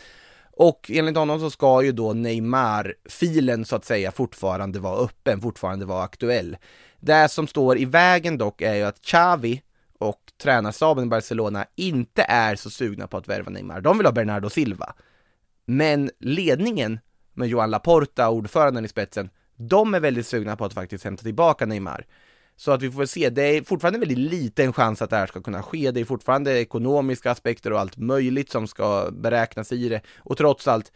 Och 0.51 0.91
enligt 0.93 1.17
honom 1.17 1.39
så 1.39 1.49
ska 1.49 1.83
ju 1.83 1.91
då 1.91 2.13
Neymar-filen 2.13 3.65
så 3.65 3.75
att 3.75 3.85
säga 3.85 4.11
fortfarande 4.11 4.79
vara 4.79 4.97
öppen, 4.97 5.41
fortfarande 5.41 5.85
vara 5.85 6.03
aktuell. 6.03 6.57
Det 6.99 7.29
som 7.29 7.47
står 7.47 7.77
i 7.77 7.85
vägen 7.85 8.37
dock 8.37 8.61
är 8.61 8.75
ju 8.75 8.83
att 8.83 9.01
Xavi 9.01 9.61
tränarstaben 10.41 11.03
i 11.03 11.07
Barcelona 11.07 11.65
inte 11.75 12.25
är 12.27 12.55
så 12.55 12.69
sugna 12.69 13.07
på 13.07 13.17
att 13.17 13.27
värva 13.27 13.49
Neymar. 13.49 13.81
De 13.81 13.97
vill 13.97 14.07
ha 14.07 14.13
Bernardo 14.13 14.49
Silva. 14.49 14.93
Men 15.65 16.11
ledningen 16.19 16.99
med 17.33 17.47
Johan 17.47 17.71
Laporta, 17.71 18.29
ordföranden 18.29 18.85
i 18.85 18.87
spetsen, 18.87 19.29
de 19.55 19.93
är 19.93 19.99
väldigt 19.99 20.27
sugna 20.27 20.55
på 20.55 20.65
att 20.65 20.73
faktiskt 20.73 21.03
hämta 21.03 21.23
tillbaka 21.23 21.65
Neymar. 21.65 22.05
Så 22.55 22.71
att 22.71 22.81
vi 22.81 22.91
får 22.91 22.97
väl 22.97 23.07
se, 23.07 23.29
det 23.29 23.43
är 23.43 23.63
fortfarande 23.63 23.99
väldigt 23.99 24.17
liten 24.17 24.73
chans 24.73 25.01
att 25.01 25.09
det 25.09 25.15
här 25.15 25.27
ska 25.27 25.41
kunna 25.41 25.63
ske, 25.63 25.91
det 25.91 25.99
är 25.99 26.05
fortfarande 26.05 26.59
ekonomiska 26.59 27.31
aspekter 27.31 27.73
och 27.73 27.79
allt 27.79 27.97
möjligt 27.97 28.51
som 28.51 28.67
ska 28.67 29.09
beräknas 29.11 29.71
i 29.71 29.89
det, 29.89 30.01
och 30.17 30.37
trots 30.37 30.67
allt, 30.67 30.91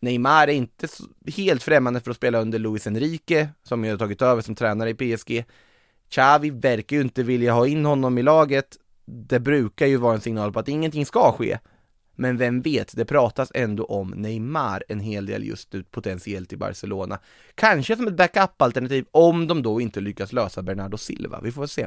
Neymar 0.00 0.48
är 0.48 0.52
inte 0.52 0.88
helt 1.36 1.62
främmande 1.62 2.00
för 2.00 2.10
att 2.10 2.16
spela 2.16 2.40
under 2.40 2.58
Luis 2.58 2.86
Enrique, 2.86 3.48
som 3.62 3.84
ju 3.84 3.90
har 3.90 3.98
tagit 3.98 4.22
över 4.22 4.42
som 4.42 4.54
tränare 4.54 4.90
i 4.90 4.94
PSG. 4.94 5.44
Xavi 6.10 6.50
verkar 6.50 6.96
ju 6.96 7.02
inte 7.02 7.22
vilja 7.22 7.52
ha 7.52 7.66
in 7.66 7.84
honom 7.84 8.18
i 8.18 8.22
laget, 8.22 8.76
det 9.04 9.40
brukar 9.40 9.86
ju 9.86 9.96
vara 9.96 10.14
en 10.14 10.20
signal 10.20 10.52
på 10.52 10.58
att 10.58 10.68
ingenting 10.68 11.06
ska 11.06 11.32
ske. 11.32 11.58
Men 12.14 12.36
vem 12.36 12.60
vet, 12.62 12.96
det 12.96 13.04
pratas 13.04 13.52
ändå 13.54 13.84
om 13.84 14.10
Neymar 14.10 14.84
en 14.88 15.00
hel 15.00 15.26
del 15.26 15.44
just 15.44 15.72
nu 15.72 15.82
potentiellt 15.82 16.52
i 16.52 16.56
Barcelona. 16.56 17.18
Kanske 17.54 17.96
som 17.96 18.08
ett 18.08 18.16
backup-alternativ 18.16 19.04
om 19.10 19.46
de 19.46 19.62
då 19.62 19.80
inte 19.80 20.00
lyckas 20.00 20.32
lösa 20.32 20.62
Bernardo 20.62 20.96
Silva, 20.96 21.40
vi 21.40 21.52
får 21.52 21.66
se. 21.66 21.86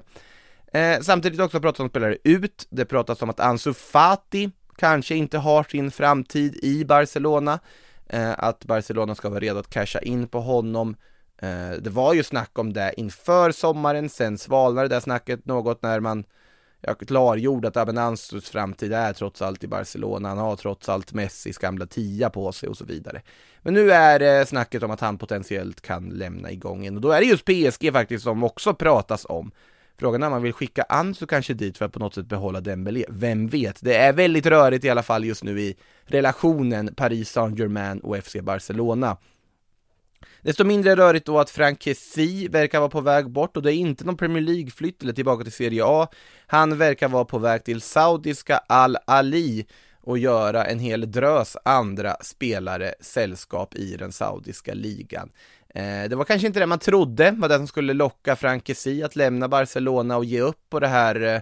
Eh, 0.73 0.99
samtidigt 1.01 1.39
också 1.39 1.59
pratas 1.59 1.79
om 1.79 1.89
spelare 1.89 2.17
ut, 2.23 2.67
det 2.69 2.85
pratas 2.85 3.21
om 3.21 3.29
att 3.29 3.39
Ansu 3.39 3.73
Fati 3.73 4.51
kanske 4.75 5.15
inte 5.15 5.37
har 5.37 5.63
sin 5.63 5.91
framtid 5.91 6.55
i 6.55 6.85
Barcelona, 6.85 7.59
eh, 8.09 8.33
att 8.37 8.65
Barcelona 8.65 9.15
ska 9.15 9.29
vara 9.29 9.39
redo 9.39 9.59
att 9.59 9.69
casha 9.69 9.99
in 9.99 10.27
på 10.27 10.39
honom. 10.39 10.95
Eh, 11.43 11.77
det 11.81 11.89
var 11.89 12.13
ju 12.13 12.23
snack 12.23 12.59
om 12.59 12.73
det 12.73 12.93
inför 12.97 13.51
sommaren, 13.51 14.09
sen 14.09 14.37
svalnade 14.37 14.87
det 14.87 15.01
snacket 15.01 15.45
något 15.45 15.81
när 15.81 15.99
man 15.99 16.23
jag 16.85 16.99
klargjorde 16.99 17.67
att 17.67 17.77
Abenansus 17.77 18.49
framtid 18.49 18.93
är 18.93 19.13
trots 19.13 19.41
allt 19.41 19.63
i 19.63 19.67
Barcelona, 19.67 20.29
han 20.29 20.37
har 20.37 20.55
trots 20.55 20.89
allt 20.89 21.13
Messis 21.13 21.57
gamla 21.57 21.85
tia 21.85 22.29
på 22.29 22.51
sig 22.51 22.69
och 22.69 22.77
så 22.77 22.85
vidare. 22.85 23.21
Men 23.61 23.73
nu 23.73 23.91
är 23.91 24.39
eh, 24.39 24.45
snacket 24.45 24.83
om 24.83 24.91
att 24.91 24.99
han 24.99 25.17
potentiellt 25.17 25.81
kan 25.81 26.09
lämna 26.09 26.51
igång 26.51 26.95
och 26.95 27.01
då 27.01 27.11
är 27.11 27.19
det 27.19 27.25
just 27.25 27.45
PSG 27.45 27.93
faktiskt 27.93 28.23
som 28.23 28.43
också 28.43 28.73
pratas 28.73 29.25
om. 29.29 29.51
Frågan 29.97 30.23
är 30.23 30.27
om 30.27 30.31
man 30.31 30.41
vill 30.41 30.53
skicka 30.53 30.83
Ansu 30.83 31.25
kanske 31.25 31.53
dit 31.53 31.77
för 31.77 31.85
att 31.85 31.93
på 31.93 31.99
något 31.99 32.13
sätt 32.13 32.25
behålla 32.25 32.61
Dembélé, 32.61 33.05
vem 33.09 33.47
vet? 33.47 33.77
Det 33.81 33.95
är 33.95 34.13
väldigt 34.13 34.45
rörigt 34.45 34.85
i 34.85 34.89
alla 34.89 35.03
fall 35.03 35.25
just 35.25 35.43
nu 35.43 35.61
i 35.61 35.75
relationen 36.05 36.95
Paris 36.95 37.29
Saint-Germain 37.29 37.99
och 37.99 38.17
FC 38.23 38.35
Barcelona. 38.41 39.17
Desto 40.41 40.63
mindre 40.63 40.95
rörigt 40.95 41.25
då 41.25 41.39
att 41.39 41.49
Frank 41.49 41.83
Kessie 41.83 42.49
verkar 42.49 42.79
vara 42.79 42.89
på 42.89 43.01
väg 43.01 43.29
bort 43.29 43.57
och 43.57 43.63
det 43.63 43.73
är 43.73 43.75
inte 43.75 44.05
någon 44.05 44.17
Premier 44.17 44.43
League-flytt 44.43 45.03
eller 45.03 45.13
tillbaka 45.13 45.43
till 45.43 45.53
Serie 45.53 45.83
A. 45.85 46.07
Han 46.47 46.77
verkar 46.77 47.07
vara 47.07 47.25
på 47.25 47.37
väg 47.37 47.63
till 47.63 47.81
saudiska 47.81 48.57
Al-Ali 48.67 49.65
och 50.01 50.17
göra 50.17 50.65
en 50.65 50.79
hel 50.79 51.11
drös 51.11 51.57
andra 51.65 52.15
spelare 52.21 52.93
sällskap 52.99 53.75
i 53.75 53.95
den 53.97 54.11
saudiska 54.11 54.73
ligan. 54.73 55.29
Eh, 55.75 56.09
det 56.09 56.15
var 56.15 56.25
kanske 56.25 56.47
inte 56.47 56.59
det 56.59 56.65
man 56.65 56.79
trodde 56.79 57.31
var 57.31 57.49
det 57.49 57.57
som 57.57 57.67
skulle 57.67 57.93
locka 57.93 58.35
Frank 58.35 58.67
Kessie 58.67 59.05
att 59.05 59.15
lämna 59.15 59.47
Barcelona 59.47 60.17
och 60.17 60.25
ge 60.25 60.41
upp 60.41 60.69
på 60.69 60.79
det 60.79 60.87
här 60.87 61.21
eh, 61.21 61.41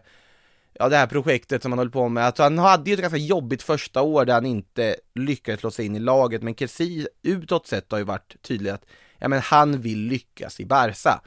ja, 0.73 0.89
det 0.89 0.97
här 0.97 1.07
projektet 1.07 1.61
som 1.61 1.71
han 1.71 1.79
höll 1.79 1.89
på 1.89 2.09
med, 2.09 2.25
alltså 2.25 2.43
han 2.43 2.57
hade 2.57 2.89
ju 2.89 2.93
ett 2.93 3.01
ganska 3.01 3.17
jobbigt 3.17 3.63
första 3.63 4.01
år 4.01 4.25
där 4.25 4.33
han 4.33 4.45
inte 4.45 4.95
lyckades 5.15 5.59
slå 5.59 5.71
sig 5.71 5.85
in 5.85 5.95
i 5.95 5.99
laget, 5.99 6.43
men 6.43 6.55
Kessie 6.55 7.07
utåt 7.23 7.67
sett 7.67 7.91
har 7.91 7.97
ju 7.97 8.03
varit 8.03 8.35
tydlig 8.41 8.69
att, 8.71 8.85
ja 9.19 9.27
men 9.27 9.41
han 9.41 9.81
vill 9.81 9.99
lyckas 9.99 10.59
i 10.59 10.65
Barca. 10.65 11.21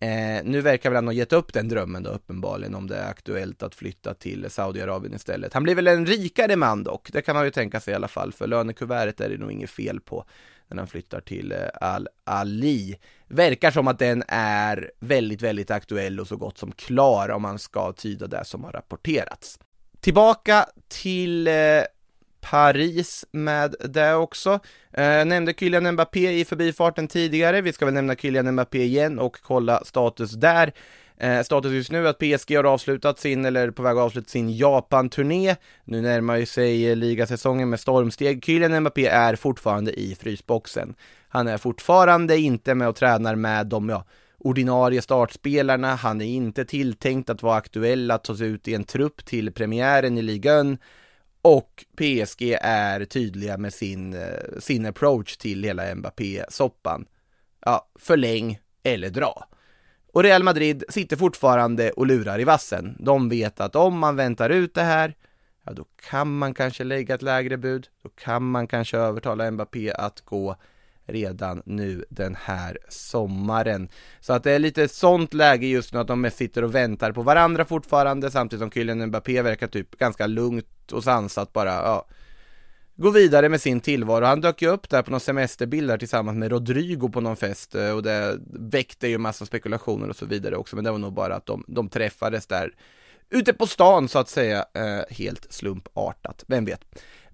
Eh, 0.00 0.44
nu 0.44 0.60
verkar 0.60 0.90
väl 0.90 0.96
han 0.96 1.06
ha 1.06 1.12
gett 1.12 1.32
upp 1.32 1.52
den 1.52 1.68
drömmen 1.68 2.02
då 2.02 2.10
uppenbarligen 2.10 2.74
om 2.74 2.86
det 2.86 2.96
är 2.96 3.10
aktuellt 3.10 3.62
att 3.62 3.74
flytta 3.74 4.14
till 4.14 4.50
Saudiarabien 4.50 5.14
istället. 5.14 5.54
Han 5.54 5.62
blir 5.62 5.74
väl 5.74 5.86
en 5.86 6.06
rikare 6.06 6.56
man 6.56 6.84
dock, 6.84 7.12
det 7.12 7.22
kan 7.22 7.36
man 7.36 7.44
ju 7.44 7.50
tänka 7.50 7.80
sig 7.80 7.92
i 7.92 7.94
alla 7.94 8.08
fall, 8.08 8.32
för 8.32 8.46
lönekuvertet 8.46 9.20
är 9.20 9.28
det 9.28 9.38
nog 9.38 9.52
inget 9.52 9.70
fel 9.70 10.00
på 10.00 10.24
när 10.68 10.76
han 10.76 10.86
flyttar 10.86 11.20
till 11.20 11.52
eh, 11.52 11.58
Al-Ali. 11.80 12.98
Verkar 13.28 13.70
som 13.70 13.88
att 13.88 13.98
den 13.98 14.22
är 14.28 14.90
väldigt, 15.00 15.42
väldigt 15.42 15.70
aktuell 15.70 16.20
och 16.20 16.28
så 16.28 16.36
gott 16.36 16.58
som 16.58 16.72
klar 16.72 17.28
om 17.28 17.42
man 17.42 17.58
ska 17.58 17.92
tyda 17.92 18.26
det 18.26 18.44
som 18.44 18.64
har 18.64 18.72
rapporterats. 18.72 19.58
Tillbaka 20.00 20.66
till 20.88 21.48
eh, 21.48 21.54
Paris 22.50 23.24
med 23.30 23.74
det 23.84 24.14
också. 24.14 24.60
Eh, 24.92 25.24
nämnde 25.24 25.54
Kylian 25.58 25.92
Mbappé 25.92 26.40
i 26.40 26.44
förbifarten 26.44 27.08
tidigare, 27.08 27.60
vi 27.60 27.72
ska 27.72 27.84
väl 27.84 27.94
nämna 27.94 28.14
Kylian 28.14 28.52
Mbappé 28.52 28.82
igen 28.82 29.18
och 29.18 29.36
kolla 29.42 29.84
status 29.84 30.30
där. 30.30 30.72
Eh, 31.18 31.42
status 31.42 31.72
just 31.72 31.90
nu 31.90 32.06
är 32.06 32.10
att 32.10 32.18
PSG 32.18 32.56
har 32.56 32.64
avslutat 32.64 33.18
sin, 33.18 33.44
eller 33.44 33.70
på 33.70 33.82
väg 33.82 33.96
att 33.96 34.02
avsluta 34.02 34.28
sin 34.28 34.56
Japan-turné. 34.56 35.56
Nu 35.84 36.00
närmar 36.00 36.36
ju 36.36 36.46
sig 36.46 36.90
eh, 36.90 36.96
ligasäsongen 36.96 37.70
med 37.70 37.80
stormsteg. 37.80 38.44
Kylian 38.44 38.80
Mbappé 38.80 39.06
är 39.06 39.36
fortfarande 39.36 40.00
i 40.00 40.14
frysboxen. 40.14 40.94
Han 41.28 41.48
är 41.48 41.58
fortfarande 41.58 42.38
inte 42.38 42.74
med 42.74 42.88
och 42.88 42.96
tränar 42.96 43.34
med 43.34 43.66
de, 43.66 43.88
ja, 43.88 44.04
ordinarie 44.38 45.02
startspelarna. 45.02 45.94
Han 45.94 46.20
är 46.20 46.26
inte 46.26 46.64
tilltänkt 46.64 47.30
att 47.30 47.42
vara 47.42 47.56
aktuell 47.56 48.10
att 48.10 48.24
tas 48.24 48.40
ut 48.40 48.68
i 48.68 48.74
en 48.74 48.84
trupp 48.84 49.24
till 49.24 49.52
premiären 49.52 50.18
i 50.18 50.22
ligan. 50.22 50.78
Och 51.42 51.84
PSG 51.96 52.58
är 52.60 53.04
tydliga 53.04 53.58
med 53.58 53.74
sin, 53.74 54.14
eh, 54.14 54.58
sin 54.60 54.86
approach 54.86 55.36
till 55.36 55.64
hela 55.64 55.94
Mbappé-soppan. 55.94 57.06
Ja, 57.64 57.88
förläng 57.98 58.58
eller 58.82 59.10
dra. 59.10 59.48
Och 60.16 60.22
Real 60.22 60.42
Madrid 60.42 60.84
sitter 60.88 61.16
fortfarande 61.16 61.90
och 61.90 62.06
lurar 62.06 62.40
i 62.40 62.44
vassen. 62.44 62.96
De 62.98 63.28
vet 63.28 63.60
att 63.60 63.76
om 63.76 63.98
man 63.98 64.16
väntar 64.16 64.50
ut 64.50 64.74
det 64.74 64.82
här, 64.82 65.14
ja 65.64 65.72
då 65.72 65.84
kan 66.10 66.38
man 66.38 66.54
kanske 66.54 66.84
lägga 66.84 67.14
ett 67.14 67.22
lägre 67.22 67.56
bud, 67.56 67.88
då 68.02 68.08
kan 68.08 68.50
man 68.50 68.66
kanske 68.66 68.98
övertala 68.98 69.50
Mbappé 69.50 69.92
att 69.92 70.20
gå 70.20 70.56
redan 71.06 71.62
nu 71.64 72.04
den 72.08 72.36
här 72.40 72.78
sommaren. 72.88 73.88
Så 74.20 74.32
att 74.32 74.44
det 74.44 74.52
är 74.52 74.58
lite 74.58 74.88
sånt 74.88 75.34
läge 75.34 75.66
just 75.66 75.92
nu 75.92 75.98
att 75.98 76.08
de 76.08 76.30
sitter 76.30 76.64
och 76.64 76.74
väntar 76.74 77.12
på 77.12 77.22
varandra 77.22 77.64
fortfarande 77.64 78.30
samtidigt 78.30 78.60
som 78.60 78.70
Kylian 78.70 79.06
Mbappé 79.06 79.42
verkar 79.42 79.66
typ 79.66 79.98
ganska 79.98 80.26
lugnt 80.26 80.92
och 80.92 81.04
sansat 81.04 81.52
bara, 81.52 81.72
ja 81.72 82.06
gå 82.96 83.10
vidare 83.10 83.48
med 83.48 83.60
sin 83.60 83.80
tillvaro. 83.80 84.24
Han 84.24 84.40
dök 84.40 84.62
ju 84.62 84.68
upp 84.68 84.88
där 84.88 85.02
på 85.02 85.10
någon 85.10 85.20
semesterbild 85.20 85.88
där 85.88 85.98
tillsammans 85.98 86.36
med 86.36 86.50
Rodrigo 86.50 87.08
på 87.08 87.20
någon 87.20 87.36
fest 87.36 87.74
eh, 87.74 87.90
och 87.90 88.02
det 88.02 88.38
väckte 88.52 89.08
ju 89.08 89.18
massa 89.18 89.46
spekulationer 89.46 90.08
och 90.08 90.16
så 90.16 90.26
vidare 90.26 90.56
också, 90.56 90.76
men 90.76 90.84
det 90.84 90.90
var 90.90 90.98
nog 90.98 91.12
bara 91.12 91.34
att 91.34 91.46
de, 91.46 91.64
de 91.68 91.88
träffades 91.88 92.46
där 92.46 92.72
ute 93.30 93.52
på 93.52 93.66
stan 93.66 94.08
så 94.08 94.18
att 94.18 94.28
säga, 94.28 94.64
eh, 94.74 95.16
helt 95.16 95.52
slumpartat, 95.52 96.44
vem 96.46 96.64
vet. 96.64 96.80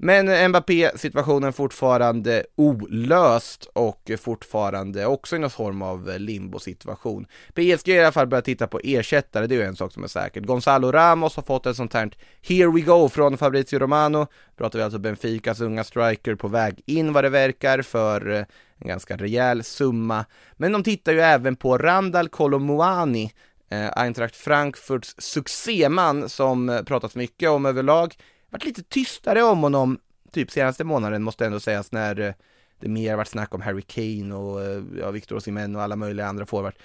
Men 0.04 0.50
Mbappé-situationen 0.50 1.52
fortfarande 1.52 2.44
olöst 2.56 3.64
och 3.64 4.10
fortfarande 4.18 5.06
också 5.06 5.36
i 5.36 5.38
någon 5.38 5.50
form 5.50 5.82
av 5.82 6.18
limbo-situation. 6.18 7.26
PSG 7.54 7.88
har 7.88 7.96
i 7.96 8.00
alla 8.00 8.12
fall 8.12 8.26
börjat 8.26 8.44
titta 8.44 8.66
på 8.66 8.80
ersättare, 8.84 9.46
det 9.46 9.54
är 9.54 9.56
ju 9.56 9.62
en 9.62 9.76
sak 9.76 9.92
som 9.92 10.04
är 10.04 10.08
säkert. 10.08 10.44
Gonzalo 10.44 10.92
Ramos 10.92 11.36
har 11.36 11.42
fått 11.42 11.66
ett 11.66 11.76
sånt 11.76 11.94
här 11.94 12.10
“Here 12.48 12.70
we 12.70 12.80
go” 12.80 13.08
från 13.08 13.38
Fabrizio 13.38 13.78
Romano. 13.78 14.26
Pratar 14.56 14.78
vi 14.78 14.82
alltså 14.82 14.98
Benficas 14.98 15.60
unga 15.60 15.84
striker 15.84 16.34
på 16.34 16.48
väg 16.48 16.80
in 16.86 17.12
vad 17.12 17.24
det 17.24 17.30
verkar 17.30 17.82
för 17.82 18.30
eh, 18.30 18.44
en 18.78 18.88
ganska 18.88 19.16
rejäl 19.16 19.64
summa. 19.64 20.24
Men 20.56 20.72
de 20.72 20.82
tittar 20.82 21.12
ju 21.12 21.20
även 21.20 21.56
på 21.56 21.78
Randall 21.78 22.28
Colomuani, 22.28 23.32
eh, 23.70 23.90
Eintracht 23.96 24.36
Frankfurts 24.36 25.14
succéman 25.18 26.28
som 26.28 26.68
eh, 26.68 26.82
pratats 26.82 27.14
mycket 27.14 27.50
om 27.50 27.66
överlag 27.66 28.14
varit 28.52 28.64
lite 28.64 28.82
tystare 28.82 29.42
om 29.42 29.58
honom, 29.58 29.98
typ 30.32 30.50
senaste 30.50 30.84
månaden 30.84 31.22
måste 31.22 31.46
ändå 31.46 31.60
sägas, 31.60 31.92
när 31.92 32.20
eh, 32.20 32.34
det 32.80 32.88
mer 32.88 33.16
varit 33.16 33.28
snack 33.28 33.54
om 33.54 33.60
Harry 33.60 33.82
Kane 33.82 34.34
och 34.34 34.62
eh, 34.62 34.82
ja, 34.98 35.10
Victor 35.10 35.36
Osimhen 35.36 35.76
och 35.76 35.82
alla 35.82 35.96
möjliga 35.96 36.26
andra 36.26 36.46
forwards. 36.46 36.78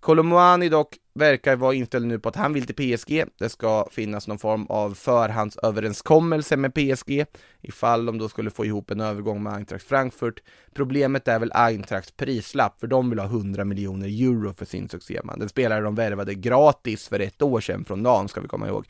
Kolomoani 0.00 0.68
dock 0.68 0.96
verkar 1.14 1.56
vara 1.56 1.74
inställd 1.74 2.06
nu 2.06 2.18
på 2.18 2.28
att 2.28 2.36
han 2.36 2.52
vill 2.52 2.66
till 2.66 2.96
PSG. 2.96 3.24
Det 3.38 3.48
ska 3.48 3.88
finnas 3.90 4.28
någon 4.28 4.38
form 4.38 4.66
av 4.66 4.94
förhandsöverenskommelse 4.94 6.56
med 6.56 6.74
PSG 6.74 7.26
ifall 7.62 8.06
de 8.06 8.18
då 8.18 8.28
skulle 8.28 8.50
få 8.50 8.64
ihop 8.64 8.90
en 8.90 9.00
övergång 9.00 9.42
med 9.42 9.52
Eintracht 9.52 9.88
Frankfurt. 9.88 10.42
Problemet 10.74 11.28
är 11.28 11.38
väl 11.38 11.52
Eintrachts 11.54 12.10
prislapp, 12.10 12.80
för 12.80 12.86
de 12.86 13.10
vill 13.10 13.18
ha 13.18 13.26
100 13.26 13.64
miljoner 13.64 14.06
euro 14.06 14.52
för 14.52 14.64
sin 14.64 14.88
succéman. 14.88 15.38
Den 15.38 15.48
spelare 15.48 15.80
de 15.80 15.94
värvade 15.94 16.34
gratis 16.34 17.08
för 17.08 17.20
ett 17.20 17.42
år 17.42 17.60
sedan 17.60 17.84
från 17.84 18.02
Nan, 18.02 18.28
ska 18.28 18.40
vi 18.40 18.48
komma 18.48 18.68
ihåg. 18.68 18.86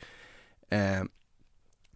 Eh, 0.69 1.03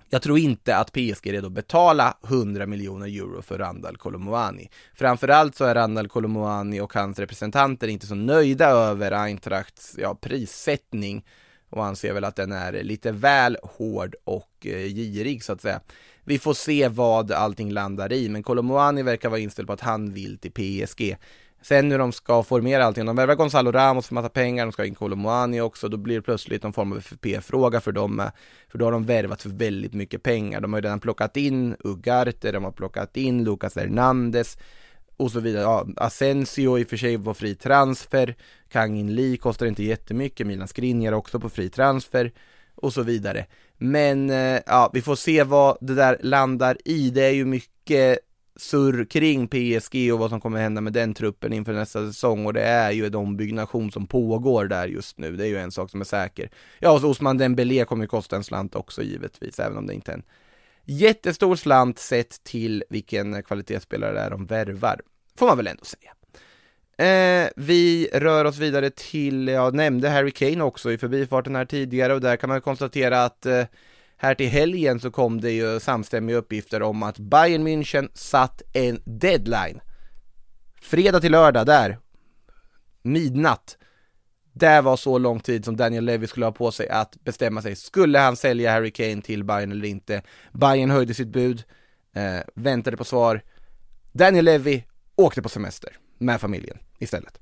jag 0.10 0.22
tror 0.22 0.40
inte 0.40 0.78
att 0.78 0.92
PSG 0.92 1.28
är 1.28 1.32
redo 1.32 1.48
att 1.48 1.54
betala 1.54 2.18
100 2.24 2.66
miljoner 2.66 3.08
euro 3.08 3.42
för 3.42 3.58
Randall 3.58 3.98
Colomuani. 3.98 4.70
Framförallt 4.96 5.56
så 5.56 5.66
är 5.66 5.76
Randall 5.76 6.08
Colomuani 6.08 6.82
och 6.82 6.94
hans 6.94 7.20
representanter 7.20 7.88
inte 7.88 8.08
så 8.08 8.16
nöjda 8.16 8.70
över 8.70 9.12
Eintrachts 9.12 9.96
ja, 9.98 10.16
prissättning 10.22 11.26
och 11.70 11.86
anser 11.86 12.14
väl 12.14 12.24
att 12.24 12.36
den 12.36 12.52
är 12.52 12.84
lite 12.84 13.12
väl 13.12 13.58
hård 13.64 14.16
och 14.24 14.66
eh, 14.66 14.88
girig 14.88 15.44
så 15.44 15.54
att 15.54 15.62
säga. 15.62 15.82
Vi 16.24 16.40
får 16.40 16.54
se 16.54 16.88
vad 16.88 17.32
allting 17.32 17.72
landar 17.72 18.14
i, 18.14 18.30
men 18.30 18.44
Colomuani 18.44 19.04
verkar 19.04 19.30
vara 19.30 19.40
inställd 19.40 19.68
på 19.68 19.74
att 19.74 19.82
han 19.82 20.14
vill 20.14 20.38
till 20.38 20.52
PSG. 20.52 21.18
Sen 21.62 21.92
hur 21.92 22.00
de 22.00 22.12
ska 22.12 22.44
formera 22.44 22.86
allting, 22.86 23.06
de 23.06 23.16
värvar 23.16 23.36
Gonzalo 23.36 23.72
Ramos 23.72 24.08
för 24.08 24.16
massa 24.16 24.30
pengar, 24.30 24.66
de 24.66 24.72
ska 24.72 24.82
ha 24.82 24.88
in 24.88 24.96
Colomwani 24.96 25.62
också, 25.62 25.90
då 25.90 25.98
blir 25.98 26.16
det 26.16 26.22
plötsligt 26.22 26.64
någon 26.64 26.74
form 26.74 26.92
av 26.92 26.98
FFP-fråga 26.98 27.82
för 27.82 27.92
dem, 27.92 28.20
eh, 28.20 28.28
för 28.72 28.78
då 28.78 28.86
har 28.86 28.92
de 28.92 29.06
värvat 29.06 29.42
för 29.42 29.50
väldigt 29.50 29.94
mycket 29.94 30.24
pengar. 30.24 30.62
De 30.62 30.74
har 30.74 30.80
ju 30.80 30.84
redan 30.84 31.00
plockat 31.00 31.38
in 31.38 31.76
Ugarte, 31.80 32.52
de 32.52 32.64
har 32.64 32.72
plockat 32.72 33.18
in 33.18 33.44
Lucas 33.44 33.76
Hernandez 33.76 34.58
och 35.18 35.32
så 35.32 35.40
vidare. 35.40 35.64
Ja, 35.64 35.88
Asensio 35.98 36.80
i 36.80 36.84
och 36.84 36.90
för 36.90 36.98
sig 36.98 37.18
var 37.18 37.34
fri 37.34 37.56
transfer, 37.56 38.36
Kang 38.72 38.98
In 38.98 39.16
Lee 39.16 39.38
kostar 39.38 39.66
inte 39.66 39.84
jättemycket, 39.84 40.48
Milan 40.48 40.68
Skriniar 40.68 41.12
också 41.12 41.40
på 41.40 41.50
fri 41.50 41.70
transfer 41.70 42.32
och 42.76 42.94
så 42.94 43.04
vidare. 43.04 43.46
Men 43.78 44.30
eh, 44.30 44.60
ja, 44.66 44.90
vi 44.94 45.02
får 45.02 45.16
se 45.16 45.44
vad 45.44 45.78
det 45.82 45.96
där 45.96 46.18
landar 46.22 46.78
i. 46.86 47.10
Det 47.10 47.24
är 47.24 47.34
ju 47.34 47.46
mycket 47.46 48.20
surr 48.62 49.06
kring 49.06 49.48
PSG 49.48 50.14
och 50.14 50.20
vad 50.20 50.30
som 50.30 50.42
kommer 50.42 50.60
hända 50.60 50.82
med 50.82 50.94
den 50.94 51.14
truppen 51.14 51.54
inför 51.54 51.74
nästa 51.74 52.08
säsong 52.08 52.46
och 52.46 52.54
det 52.54 52.62
är 52.62 52.92
ju 52.92 53.06
en 53.06 53.16
ombyggnation 53.16 53.92
som 53.92 54.08
pågår 54.08 54.66
där 54.66 54.88
just 54.88 55.18
nu, 55.18 55.36
det 55.36 55.44
är 55.44 55.48
ju 55.48 55.58
en 55.58 55.72
sak 55.72 55.90
som 55.90 56.02
är 56.02 56.06
säker. 56.06 56.50
Ja, 56.80 56.92
och 56.92 57.02
så 57.02 57.10
Osman 57.10 57.38
Dembélé 57.38 57.86
kommer 57.86 58.04
ju 58.04 58.08
kosta 58.08 58.36
en 58.36 58.44
slant 58.44 58.76
också 58.76 59.02
givetvis, 59.02 59.60
även 59.60 59.78
om 59.78 59.88
det 59.88 59.94
inte 59.94 60.12
är 60.12 60.16
en 60.16 60.24
jättestor 60.86 61.56
slant 61.56 62.00
sett 62.00 62.44
till 62.44 62.84
vilken 62.90 63.44
kvalitetsspelare 63.44 64.14
det 64.14 64.20
är 64.20 64.30
de 64.30 64.46
värvar, 64.46 65.02
får 65.38 65.48
man 65.48 65.58
väl 65.58 65.68
ändå 65.68 65.84
säga. 65.86 66.14
Eh, 67.00 67.50
vi 67.56 68.10
rör 68.14 68.46
oss 68.46 68.58
vidare 68.58 68.90
till, 68.90 69.48
jag 69.48 69.76
nämnde 69.76 70.10
Harry 70.10 70.32
Kane 70.32 70.64
också 70.64 70.92
i 70.92 70.98
förbifarten 70.98 71.56
här 71.56 71.66
tidigare 71.66 72.14
och 72.14 72.22
där 72.22 72.36
kan 72.36 72.50
man 72.50 72.62
konstatera 72.62 73.24
att 73.24 73.46
eh, 73.46 73.64
här 74.22 74.36
till 74.36 74.50
helgen 74.50 75.00
så 75.00 75.12
kom 75.12 75.42
det 75.42 75.52
ju 75.52 75.80
samstämmiga 75.80 76.38
uppgifter 76.38 76.82
om 76.82 77.04
att 77.04 77.20
Bayern 77.20 77.68
München 77.68 78.10
satt 78.14 78.62
en 78.74 79.02
deadline. 79.06 79.82
Fredag 80.82 81.20
till 81.20 81.32
lördag 81.32 81.66
där, 81.66 81.98
midnatt. 83.02 83.78
Det 84.54 84.82
var 84.82 84.98
så 84.98 85.18
lång 85.18 85.40
tid 85.40 85.66
som 85.66 85.78
Daniel 85.78 86.06
Levy 86.06 86.28
skulle 86.28 86.46
ha 86.46 86.52
på 86.52 86.72
sig 86.72 86.90
att 86.90 87.24
bestämma 87.24 87.62
sig. 87.62 87.76
Skulle 87.76 88.20
han 88.20 88.36
sälja 88.36 88.72
Harry 88.72 88.92
Kane 88.92 89.22
till 89.22 89.44
Bayern 89.44 89.72
eller 89.72 89.88
inte? 89.88 90.22
Bayern 90.52 90.92
höjde 90.92 91.14
sitt 91.14 91.28
bud, 91.28 91.64
eh, 92.16 92.40
väntade 92.56 92.98
på 92.98 93.04
svar. 93.04 93.42
Daniel 94.12 94.46
Levy 94.46 94.84
åkte 95.16 95.42
på 95.42 95.50
semester 95.50 95.98
med 96.18 96.42
familjen 96.42 96.78
istället. 97.00 97.40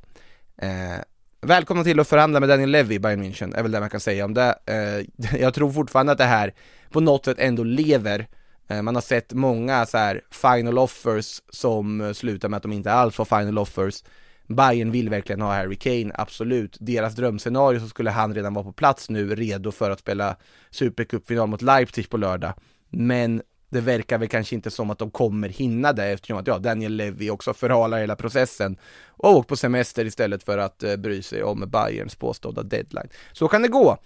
Eh, 0.57 0.97
välkomna 1.41 1.83
till 1.83 1.99
att 1.99 2.07
förhandla 2.07 2.39
med 2.39 2.49
Daniel 2.49 2.69
Levy, 2.69 2.95
i 2.95 2.99
Bayern 2.99 3.23
München, 3.23 3.57
är 3.57 3.63
väl 3.63 3.71
det 3.71 3.79
man 3.79 3.89
kan 3.89 3.99
säga 3.99 4.25
om 4.25 4.33
det. 4.33 4.55
Eh, 4.65 5.39
jag 5.41 5.53
tror 5.53 5.71
fortfarande 5.71 6.11
att 6.11 6.17
det 6.17 6.23
här 6.23 6.53
på 6.89 6.99
något 6.99 7.25
sätt 7.25 7.39
ändå 7.39 7.63
lever. 7.63 8.27
Eh, 8.67 8.81
man 8.81 8.95
har 8.95 9.01
sett 9.01 9.33
många 9.33 9.85
så 9.85 9.97
här 9.97 10.21
final 10.31 10.77
offers 10.77 11.41
som 11.49 12.01
eh, 12.01 12.13
slutar 12.13 12.49
med 12.49 12.57
att 12.57 12.63
de 12.63 12.73
inte 12.73 12.91
alls 12.91 13.15
får 13.15 13.25
final 13.25 13.57
offers. 13.57 14.03
Bayern 14.47 14.91
vill 14.91 15.09
verkligen 15.09 15.41
ha 15.41 15.53
Harry 15.53 15.75
Kane, 15.75 16.11
absolut. 16.15 16.77
Deras 16.79 17.15
drömscenario 17.15 17.79
så 17.79 17.87
skulle 17.87 18.09
han 18.09 18.35
redan 18.35 18.53
vara 18.53 18.65
på 18.65 18.71
plats 18.71 19.09
nu, 19.09 19.35
redo 19.35 19.71
för 19.71 19.91
att 19.91 19.99
spela 19.99 20.35
Supercupfinal 20.69 21.47
mot 21.47 21.61
Leipzig 21.61 22.09
på 22.09 22.17
lördag. 22.17 22.53
Men 22.89 23.41
det 23.69 23.81
verkar 23.81 24.17
väl 24.17 24.27
kanske 24.27 24.55
inte 24.55 24.71
som 24.71 24.89
att 24.89 24.99
de 24.99 25.11
kommer 25.11 25.49
hinna 25.49 25.93
det 25.93 26.05
eftersom 26.05 26.37
att 26.37 26.47
ja, 26.47 26.57
Daniel 26.57 26.93
Levy 26.93 27.29
också 27.29 27.53
förhalar 27.53 27.99
hela 27.99 28.15
processen 28.15 28.77
och 29.07 29.35
åkt 29.35 29.49
på 29.49 29.55
semester 29.55 30.05
istället 30.05 30.43
för 30.43 30.57
att 30.57 30.83
eh, 30.83 30.95
bry 30.95 31.21
sig 31.21 31.43
om 31.43 31.69
Bayerns 31.69 32.15
påstådda 32.15 32.63
deadline. 32.63 33.09
Så 33.31 33.47
kan 33.47 33.61
det 33.61 33.67
gå. 33.67 33.97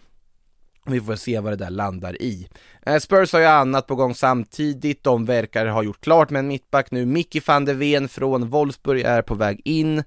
Vi 0.85 1.01
får 1.01 1.15
se 1.15 1.39
vad 1.39 1.51
det 1.51 1.57
där 1.65 1.69
landar 1.69 2.21
i. 2.21 2.47
Eh, 2.81 2.97
Spurs 2.97 3.33
har 3.33 3.39
ju 3.39 3.45
annat 3.45 3.87
på 3.87 3.95
gång 3.95 4.15
samtidigt, 4.15 5.03
de 5.03 5.25
verkar 5.25 5.65
ha 5.65 5.83
gjort 5.83 6.01
klart 6.01 6.29
med 6.29 6.39
en 6.39 6.47
mittback 6.47 6.91
nu. 6.91 7.05
Mickey 7.05 7.41
van 7.47 7.65
de 7.65 7.73
Ven 7.73 8.09
från 8.09 8.49
Wolfsburg 8.49 9.01
är 9.01 9.21
på 9.21 9.35
väg 9.35 9.61
in. 9.65 9.97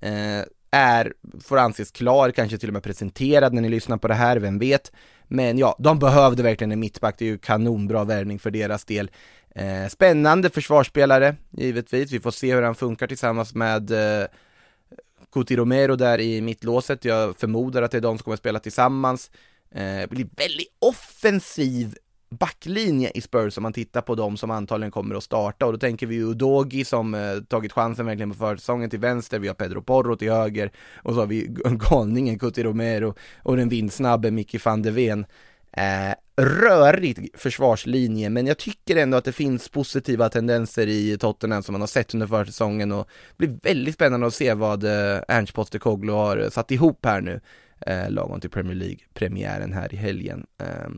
Eh, 0.00 0.42
är, 0.70 1.12
får 1.40 1.58
anses 1.58 1.90
klar, 1.90 2.30
kanske 2.30 2.58
till 2.58 2.68
och 2.68 2.72
med 2.72 2.82
presenterad 2.82 3.52
när 3.52 3.62
ni 3.62 3.68
lyssnar 3.68 3.96
på 3.96 4.08
det 4.08 4.14
här, 4.14 4.36
vem 4.36 4.58
vet. 4.58 4.92
Men 5.34 5.58
ja, 5.58 5.76
de 5.78 5.98
behövde 5.98 6.42
verkligen 6.42 6.72
en 6.72 6.80
mittback, 6.80 7.14
det 7.18 7.24
är 7.24 7.28
ju 7.28 7.38
kanonbra 7.38 8.04
värvning 8.04 8.38
för 8.38 8.50
deras 8.50 8.84
del. 8.84 9.10
Eh, 9.54 9.88
spännande 9.88 10.50
försvarsspelare, 10.50 11.36
givetvis. 11.50 12.12
Vi 12.12 12.20
får 12.20 12.30
se 12.30 12.54
hur 12.54 12.62
han 12.62 12.74
funkar 12.74 13.06
tillsammans 13.06 13.54
med 13.54 13.90
eh, 13.90 14.26
Cuti 15.32 15.56
Romero 15.56 15.96
där 15.96 16.20
i 16.20 16.40
mittlåset. 16.40 17.04
Jag 17.04 17.36
förmodar 17.36 17.82
att 17.82 17.90
det 17.90 17.96
är 17.96 18.00
de 18.00 18.18
som 18.18 18.24
kommer 18.24 18.36
spela 18.36 18.58
tillsammans. 18.58 19.30
Eh, 19.74 20.08
blir 20.10 20.28
väldigt 20.36 20.76
offensiv 20.78 21.94
backlinje 22.32 23.10
i 23.14 23.20
Spurs 23.20 23.56
om 23.56 23.62
man 23.62 23.72
tittar 23.72 24.00
på 24.00 24.14
dem 24.14 24.36
som 24.36 24.50
antagligen 24.50 24.90
kommer 24.90 25.14
att 25.14 25.24
starta 25.24 25.66
och 25.66 25.72
då 25.72 25.78
tänker 25.78 26.06
vi 26.06 26.14
ju 26.14 26.30
Udogi 26.30 26.84
som 26.84 27.14
eh, 27.14 27.20
tagit 27.48 27.72
chansen 27.72 28.06
verkligen 28.06 28.30
på 28.30 28.36
försäsongen 28.36 28.90
till 28.90 28.98
vänster, 28.98 29.38
vi 29.38 29.48
har 29.48 29.54
Pedro 29.54 29.82
Porro 29.82 30.16
till 30.16 30.32
höger 30.32 30.70
och 30.96 31.14
så 31.14 31.20
har 31.20 31.26
vi 31.26 31.46
galningen 31.90 32.38
Cuti 32.38 32.64
Romero 32.64 33.14
och 33.42 33.56
den 33.56 33.68
vindsnabbe 33.68 34.30
Micke 34.30 34.66
van 34.66 34.82
de 34.82 34.90
Ven. 34.90 35.26
Eh, 35.76 36.14
rörig 36.36 37.28
försvarslinje, 37.34 38.30
men 38.30 38.46
jag 38.46 38.58
tycker 38.58 38.96
ändå 38.96 39.16
att 39.16 39.24
det 39.24 39.32
finns 39.32 39.68
positiva 39.68 40.28
tendenser 40.28 40.86
i 40.86 41.18
Tottenham 41.18 41.62
som 41.62 41.72
man 41.72 41.80
har 41.82 41.86
sett 41.86 42.14
under 42.14 42.26
försäsongen 42.26 42.92
och 42.92 43.08
det 43.36 43.46
blir 43.46 43.58
väldigt 43.62 43.94
spännande 43.94 44.26
att 44.26 44.34
se 44.34 44.54
vad 44.54 44.84
eh, 44.84 45.20
Ernst 45.28 45.54
Postecoglou 45.54 46.14
har 46.14 46.50
satt 46.50 46.70
ihop 46.70 47.04
här 47.04 47.20
nu, 47.20 47.40
eh, 47.86 48.10
lagom 48.10 48.40
till 48.40 48.50
Premier 48.50 48.74
League-premiären 48.74 49.72
här 49.72 49.94
i 49.94 49.96
helgen. 49.96 50.46
Eh, 50.58 50.90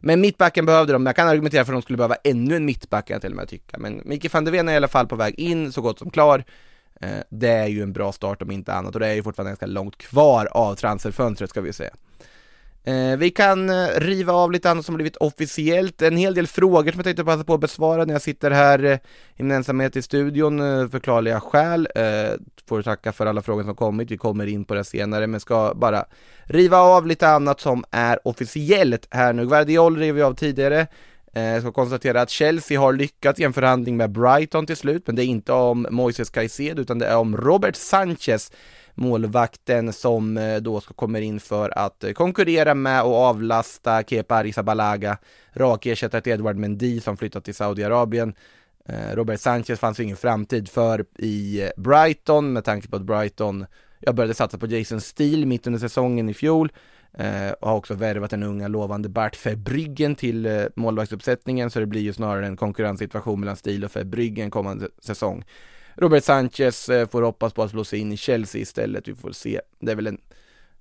men 0.00 0.20
mittbacken 0.20 0.66
behövde 0.66 0.92
de, 0.92 1.06
jag 1.06 1.16
kan 1.16 1.28
argumentera 1.28 1.64
för 1.64 1.72
att 1.72 1.76
de 1.76 1.82
skulle 1.82 1.96
behöva 1.96 2.16
ännu 2.24 2.56
en 2.56 2.64
mittback 2.64 3.06
kan 3.06 3.14
jag 3.14 3.22
till 3.22 3.30
och 3.30 3.36
med 3.36 3.48
tycka. 3.48 3.78
Men 3.78 4.02
Micke 4.04 4.34
van 4.34 4.44
der 4.44 4.52
Ven 4.52 4.68
är 4.68 4.72
i 4.72 4.76
alla 4.76 4.88
fall 4.88 5.06
på 5.06 5.16
väg 5.16 5.34
in, 5.38 5.72
så 5.72 5.80
gott 5.80 5.98
som 5.98 6.10
klar. 6.10 6.44
Eh, 7.00 7.18
det 7.28 7.48
är 7.48 7.66
ju 7.66 7.82
en 7.82 7.92
bra 7.92 8.12
start 8.12 8.42
om 8.42 8.50
inte 8.50 8.72
annat 8.72 8.94
och 8.94 9.00
det 9.00 9.06
är 9.06 9.14
ju 9.14 9.22
fortfarande 9.22 9.50
ganska 9.50 9.66
långt 9.66 9.96
kvar 9.96 10.46
av 10.46 10.74
transferfönstret 10.74 11.50
ska 11.50 11.60
vi 11.60 11.72
säga. 11.72 11.94
Eh, 12.86 13.16
vi 13.16 13.30
kan 13.30 13.70
eh, 13.70 13.88
riva 13.96 14.32
av 14.32 14.52
lite 14.52 14.70
annat 14.70 14.84
som 14.84 14.94
blivit 14.94 15.16
officiellt, 15.16 16.02
en 16.02 16.16
hel 16.16 16.34
del 16.34 16.46
frågor 16.46 16.90
som 16.90 16.98
jag 16.98 17.04
tänkte 17.04 17.24
passa 17.24 17.44
på 17.44 17.54
att 17.54 17.60
besvara 17.60 18.04
när 18.04 18.14
jag 18.14 18.22
sitter 18.22 18.50
här 18.50 18.84
eh, 18.84 18.98
i 19.36 19.42
min 19.42 19.50
ensamhet 19.50 19.96
i 19.96 20.02
studion, 20.02 20.60
eh, 20.60 20.88
förklarliga 20.88 21.40
skäl. 21.40 21.88
Eh, 21.94 22.30
får 22.68 22.82
tacka 22.82 23.12
för 23.12 23.26
alla 23.26 23.42
frågor 23.42 23.64
som 23.64 23.74
kommit, 23.74 24.10
vi 24.10 24.16
kommer 24.16 24.46
in 24.46 24.64
på 24.64 24.74
det 24.74 24.84
senare, 24.84 25.26
men 25.26 25.40
ska 25.40 25.72
bara 25.76 26.04
riva 26.44 26.78
av 26.78 27.06
lite 27.06 27.28
annat 27.28 27.60
som 27.60 27.84
är 27.90 28.28
officiellt 28.28 29.08
här 29.10 29.32
nu. 29.32 29.46
Guardiol 29.46 29.96
rev 29.96 30.14
vi 30.14 30.22
av 30.22 30.34
tidigare, 30.34 30.86
eh, 31.34 31.42
jag 31.42 31.62
ska 31.62 31.72
konstatera 31.72 32.20
att 32.20 32.30
Chelsea 32.30 32.80
har 32.80 32.92
lyckats 32.92 33.40
i 33.40 33.44
en 33.44 33.52
förhandling 33.52 33.96
med 33.96 34.10
Brighton 34.10 34.66
till 34.66 34.76
slut, 34.76 35.06
men 35.06 35.16
det 35.16 35.24
är 35.24 35.26
inte 35.26 35.52
om 35.52 35.86
Moises 35.90 36.30
Caicedo 36.30 36.82
utan 36.82 36.98
det 36.98 37.06
är 37.06 37.16
om 37.16 37.36
Robert 37.36 37.76
Sanchez 37.76 38.50
målvakten 38.96 39.92
som 39.92 40.36
eh, 40.36 40.56
då 40.56 40.80
ska 40.80 40.94
komma 40.94 41.18
in 41.18 41.40
för 41.40 41.78
att 41.78 42.04
eh, 42.04 42.12
konkurrera 42.12 42.74
med 42.74 43.02
och 43.02 43.14
avlasta 43.14 44.02
Kepa 44.02 44.34
Arrizabalaga, 44.34 45.18
rak 45.52 45.86
ersättare 45.86 46.20
till 46.20 46.32
Edward 46.32 46.56
Mendy 46.56 47.00
som 47.00 47.16
flyttat 47.16 47.44
till 47.44 47.54
Saudiarabien. 47.54 48.34
Eh, 48.88 49.14
Robert 49.16 49.40
Sanchez 49.40 49.80
fanns 49.80 50.00
ju 50.00 50.04
ingen 50.04 50.16
framtid 50.16 50.68
för 50.68 51.04
i 51.18 51.70
Brighton 51.76 52.52
med 52.52 52.64
tanke 52.64 52.88
på 52.88 52.96
att 52.96 53.02
Brighton, 53.02 53.66
jag 54.00 54.14
började 54.14 54.34
satsa 54.34 54.58
på 54.58 54.66
Jason 54.66 55.00
Steele 55.00 55.46
mitt 55.46 55.66
under 55.66 55.80
säsongen 55.80 56.28
i 56.28 56.34
fjol 56.34 56.72
och 57.60 57.68
har 57.68 57.76
också 57.76 57.94
värvat 57.94 58.30
den 58.30 58.42
unga 58.42 58.68
lovande 58.68 59.08
Bart 59.08 59.46
Verbryggen 59.46 60.14
till 60.14 60.68
målvaktsuppsättningen 60.76 61.70
så 61.70 61.80
det 61.80 61.86
blir 61.86 62.00
ju 62.00 62.12
snarare 62.12 62.46
en 62.46 62.56
konkurrenssituation 62.56 63.40
mellan 63.40 63.56
Steele 63.56 63.86
och 63.86 63.96
Verbryggen 63.96 64.50
kommande 64.50 64.88
säsong. 65.00 65.44
Robert 65.96 66.24
Sanchez 66.24 66.88
eh, 66.88 67.08
får 67.08 67.22
hoppas 67.22 67.52
på 67.52 67.62
att 67.62 67.70
slå 67.70 67.84
sig 67.84 67.98
in 67.98 68.12
i 68.12 68.16
Chelsea 68.16 68.60
istället, 68.60 69.08
vi 69.08 69.14
får 69.14 69.32
se. 69.32 69.60
Det 69.80 69.92
är 69.92 69.96
väl 69.96 70.06
en 70.06 70.20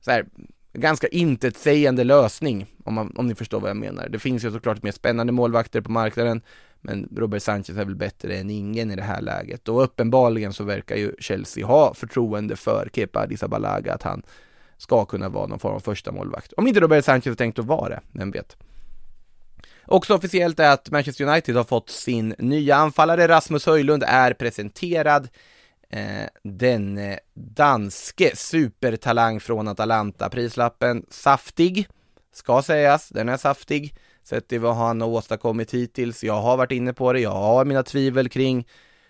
så 0.01 0.11
här, 0.11 0.25
ganska 0.73 1.07
intetsägande 1.07 2.03
lösning, 2.03 2.65
om, 2.83 2.93
man, 2.93 3.13
om 3.15 3.27
ni 3.27 3.35
förstår 3.35 3.59
vad 3.59 3.69
jag 3.69 3.77
menar. 3.77 4.09
Det 4.09 4.19
finns 4.19 4.45
ju 4.45 4.51
såklart 4.51 4.83
mer 4.83 4.91
spännande 4.91 5.33
målvakter 5.33 5.81
på 5.81 5.91
marknaden, 5.91 6.41
men 6.81 7.09
Robert 7.15 7.41
Sanchez 7.41 7.69
är 7.69 7.85
väl 7.85 7.95
bättre 7.95 8.37
än 8.37 8.49
ingen 8.49 8.91
i 8.91 8.95
det 8.95 9.01
här 9.01 9.21
läget. 9.21 9.69
Och 9.69 9.83
uppenbarligen 9.83 10.53
så 10.53 10.63
verkar 10.63 10.95
ju 10.95 11.11
Chelsea 11.19 11.65
ha 11.65 11.93
förtroende 11.93 12.55
för 12.55 12.89
Kepa 12.93 13.19
Arrizabalaga, 13.19 13.93
att 13.93 14.03
han 14.03 14.23
ska 14.77 15.05
kunna 15.05 15.29
vara 15.29 15.47
någon 15.47 15.59
form 15.59 15.75
av 15.75 15.79
första 15.79 16.11
målvakt. 16.11 16.53
Om 16.53 16.67
inte 16.67 16.79
Robert 16.79 17.05
Sanchez 17.05 17.25
har 17.25 17.35
tänkt 17.35 17.59
att 17.59 17.65
vara 17.65 17.89
det, 17.89 18.01
vem 18.11 18.31
vet. 18.31 18.57
Också 19.87 20.15
officiellt 20.15 20.59
är 20.59 20.71
att 20.71 20.91
Manchester 20.91 21.25
United 21.25 21.55
har 21.55 21.63
fått 21.63 21.89
sin 21.89 22.35
nya 22.39 22.75
anfallare, 22.75 23.27
Rasmus 23.27 23.65
Höjlund 23.65 24.03
är 24.07 24.33
presenterad. 24.33 25.27
Eh, 25.89 26.27
den 26.43 26.99
danske 27.33 28.35
supertalang 28.35 29.39
från 29.39 29.67
Atalanta, 29.67 30.29
prislappen 30.29 31.05
saftig, 31.09 31.87
ska 32.33 32.61
sägas, 32.61 33.09
den 33.09 33.29
är 33.29 33.37
saftig. 33.37 33.95
Sett 34.23 34.47
till 34.47 34.59
vad 34.59 34.75
han 34.75 35.01
har 35.01 35.07
åstadkommit 35.07 35.73
hittills, 35.73 36.23
jag 36.23 36.41
har 36.41 36.57
varit 36.57 36.71
inne 36.71 36.93
på 36.93 37.13
det, 37.13 37.19
jag 37.19 37.31
har 37.31 37.65
mina 37.65 37.83
tvivel 37.83 38.29
kring 38.29 38.67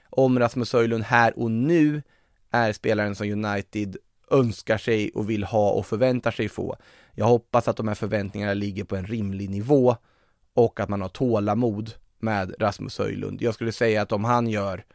om 0.10 0.40
Rasmus 0.40 0.74
Höjlund 0.74 1.04
här 1.04 1.40
och 1.40 1.52
nu 1.52 2.04
är 2.52 2.74
spelaren 2.74 3.16
som 3.16 3.46
United 3.46 3.98
önskar 4.32 4.78
sig 4.78 5.12
och 5.16 5.30
vill 5.30 5.44
ha 5.44 5.72
och 5.72 5.86
förväntar 5.86 6.32
sig 6.32 6.50
få. 6.50 6.76
Jag 7.14 7.26
hoppas 7.26 7.68
att 7.68 7.78
de 7.78 7.88
här 7.88 7.96
förväntningarna 7.96 8.54
ligger 8.54 8.84
på 8.84 8.96
en 8.96 9.06
rimlig 9.06 9.50
nivå 9.50 9.96
och 10.56 10.80
att 10.80 10.90
man 10.90 11.02
har 11.02 11.10
tålamod 11.10 11.92
med 12.20 12.56
Rasmus 12.60 12.98
Höjlund. 12.98 13.42
Jag 13.42 13.54
skulle 13.54 13.72
säga 13.72 14.02
att 14.02 14.12
om 14.12 14.24
han 14.24 14.48
gör 14.48 14.86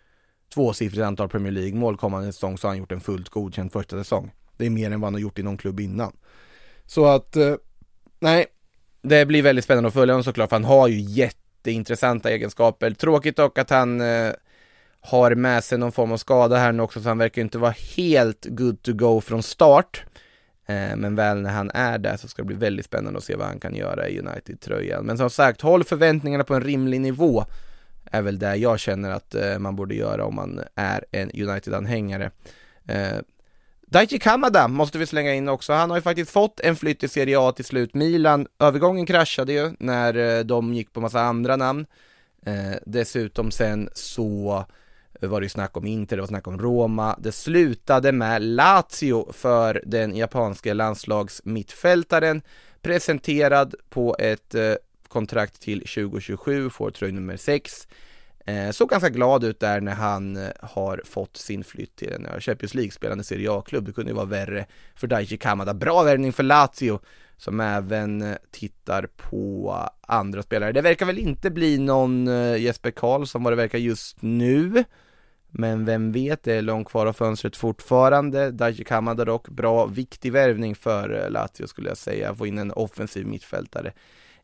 tvåsiffrigt 0.55 1.03
antal 1.03 1.29
Premier 1.29 1.53
League-mål 1.53 1.96
kommande 1.96 2.33
säsong 2.33 2.59
så 2.59 2.66
har 2.66 2.70
han 2.70 2.79
gjort 2.79 2.92
en 2.92 3.01
fullt 3.01 3.29
godkänd 3.29 3.73
första 3.73 3.99
säsong. 3.99 4.31
Det 4.57 4.66
är 4.66 4.70
mer 4.70 4.90
än 4.90 5.01
vad 5.01 5.07
han 5.07 5.14
har 5.14 5.20
gjort 5.20 5.38
i 5.38 5.42
någon 5.42 5.57
klubb 5.57 5.81
innan. 5.81 6.12
Så 6.87 7.07
att, 7.07 7.37
eh, 7.37 7.55
nej, 8.20 8.46
det 9.03 9.27
blir 9.27 9.42
väldigt 9.42 9.64
spännande 9.64 9.88
att 9.88 9.94
följa 9.94 10.14
honom 10.14 10.25
såklart, 10.25 10.49
för 10.49 10.57
han 10.57 10.64
har 10.64 10.88
ju 10.88 11.01
jätteintressanta 11.01 12.31
egenskaper. 12.31 12.90
Tråkigt 12.90 13.37
dock 13.37 13.59
att 13.59 13.70
han 13.70 14.01
eh, 14.01 14.33
har 15.01 15.35
med 15.35 15.64
sig 15.64 15.79
någon 15.79 15.92
form 15.92 16.12
av 16.12 16.16
skada 16.16 16.57
här 16.57 16.73
nu 16.73 16.83
också, 16.83 17.03
så 17.03 17.09
han 17.09 17.18
verkar 17.18 17.42
inte 17.42 17.59
vara 17.59 17.75
helt 17.96 18.46
good 18.46 18.83
to 18.83 18.92
go 18.92 19.20
från 19.20 19.42
start. 19.42 20.05
Eh, 20.71 20.97
men 20.97 21.15
väl 21.15 21.41
när 21.43 21.51
han 21.51 21.71
är 21.75 21.99
där 21.99 22.17
så 22.17 22.29
ska 22.29 22.43
det 22.43 22.47
bli 22.47 22.57
väldigt 22.57 22.87
spännande 22.87 23.19
att 23.19 23.25
se 23.25 23.37
vad 23.37 23.47
han 23.47 23.61
kan 23.61 23.75
göra 23.75 24.09
i 24.09 24.19
United-tröjan. 24.19 25.05
Men 25.05 25.19
som 25.19 25.31
sagt, 25.31 25.61
håll 25.61 25.85
förväntningarna 25.85 26.45
på 26.45 26.55
en 26.55 26.65
rimlig 26.65 27.01
nivå 27.01 27.45
är 28.11 28.23
väl 28.23 28.39
det 28.39 28.57
jag 28.57 28.81
känner 28.81 29.11
att 29.11 29.35
eh, 29.35 29.59
man 29.59 29.77
borde 29.77 29.95
göra 29.95 30.25
om 30.25 30.35
man 30.35 30.61
är 30.75 31.05
en 31.11 31.31
United-anhängare. 31.31 32.31
Eh, 32.87 33.19
Daichi 33.87 34.19
Kamada 34.19 34.69
måste 34.69 34.99
vi 34.99 35.07
slänga 35.07 35.35
in 35.35 35.49
också, 35.49 35.73
han 35.73 35.91
har 35.91 35.97
ju 35.97 36.03
faktiskt 36.03 36.31
fått 36.31 36.61
en 36.61 36.77
flytt 36.77 37.03
i 37.03 37.09
Serie 37.09 37.41
A 37.41 37.53
till 37.53 37.65
slut. 37.65 37.95
Milan, 37.95 38.47
övergången 38.59 39.07
kraschade 39.07 39.53
ju 39.53 39.71
när 39.79 40.45
de 40.45 40.75
gick 40.75 40.93
på 40.93 41.01
massa 41.01 41.21
andra 41.21 41.57
namn. 41.57 41.87
dessutom 42.87 43.51
sen 43.51 43.89
så 43.95 44.65
var 45.27 45.41
det 45.41 45.45
ju 45.45 45.49
snack 45.49 45.77
om 45.77 45.87
Inter, 45.87 46.17
det 46.17 46.23
var 46.23 46.27
snack 46.27 46.47
om 46.47 46.59
Roma. 46.59 47.17
Det 47.19 47.33
slutade 47.33 48.13
med 48.13 48.43
Lazio 48.43 49.33
för 49.33 49.83
den 49.87 50.17
japanske 50.17 50.75
landslagsmittfältaren 50.75 52.43
presenterad 52.83 53.75
på 53.91 54.17
ett 54.19 54.55
eh, 54.55 54.75
kontrakt 55.09 55.61
till 55.61 55.81
2027, 55.81 56.71
får 56.71 56.91
tröj 56.91 57.13
nummer 57.13 57.37
6. 57.37 57.89
Eh, 58.47 58.71
såg 58.71 58.89
ganska 58.89 59.09
glad 59.09 59.45
ut 59.45 59.61
där 59.61 59.81
när 59.81 59.95
han 59.95 60.37
eh, 60.37 60.51
har 60.61 61.03
fått 61.05 61.37
sin 61.37 61.65
flytt 61.65 61.97
till 61.97 62.13
en 62.13 62.41
Champions 62.41 62.75
League-spelande 62.75 63.25
Serie 63.25 63.53
A-klubb. 63.53 63.87
Det 63.87 63.93
kunde 63.93 64.11
ju 64.11 64.17
vara 64.17 64.27
värre 64.27 64.67
för 64.95 65.07
Daichi 65.07 65.39
Kamada. 65.39 65.75
Bra 65.75 66.03
värvning 66.03 66.33
för 66.33 66.43
Lazio 66.43 67.01
som 67.37 67.61
även 67.61 68.37
tittar 68.51 69.09
på 69.17 69.75
andra 70.01 70.43
spelare. 70.43 70.73
Det 70.73 70.83
verkar 70.83 71.07
väl 71.07 71.19
inte 71.19 71.51
bli 71.51 71.79
någon 71.79 72.27
Jesper 72.59 72.91
Karlsson 72.91 73.43
vad 73.43 73.53
det 73.53 73.57
verkar 73.57 73.79
just 73.79 74.23
nu. 74.23 74.85
Men 75.51 75.85
vem 75.85 76.13
vet, 76.13 76.43
det 76.43 76.55
är 76.55 76.63
långt 76.63 76.89
kvar 76.89 77.07
av 77.07 77.13
fönstret 77.13 77.57
fortfarande. 77.57 78.51
Daji 78.51 78.85
Kamada 78.85 79.25
dock, 79.25 79.49
bra, 79.49 79.87
viktig 79.87 80.33
värvning 80.33 80.75
för 80.75 81.25
eh, 81.25 81.31
Lazio 81.31 81.67
skulle 81.67 81.89
jag 81.89 81.97
säga. 81.97 82.35
Få 82.35 82.47
in 82.47 82.59
en 82.59 82.73
offensiv 82.73 83.27
mittfältare 83.27 83.93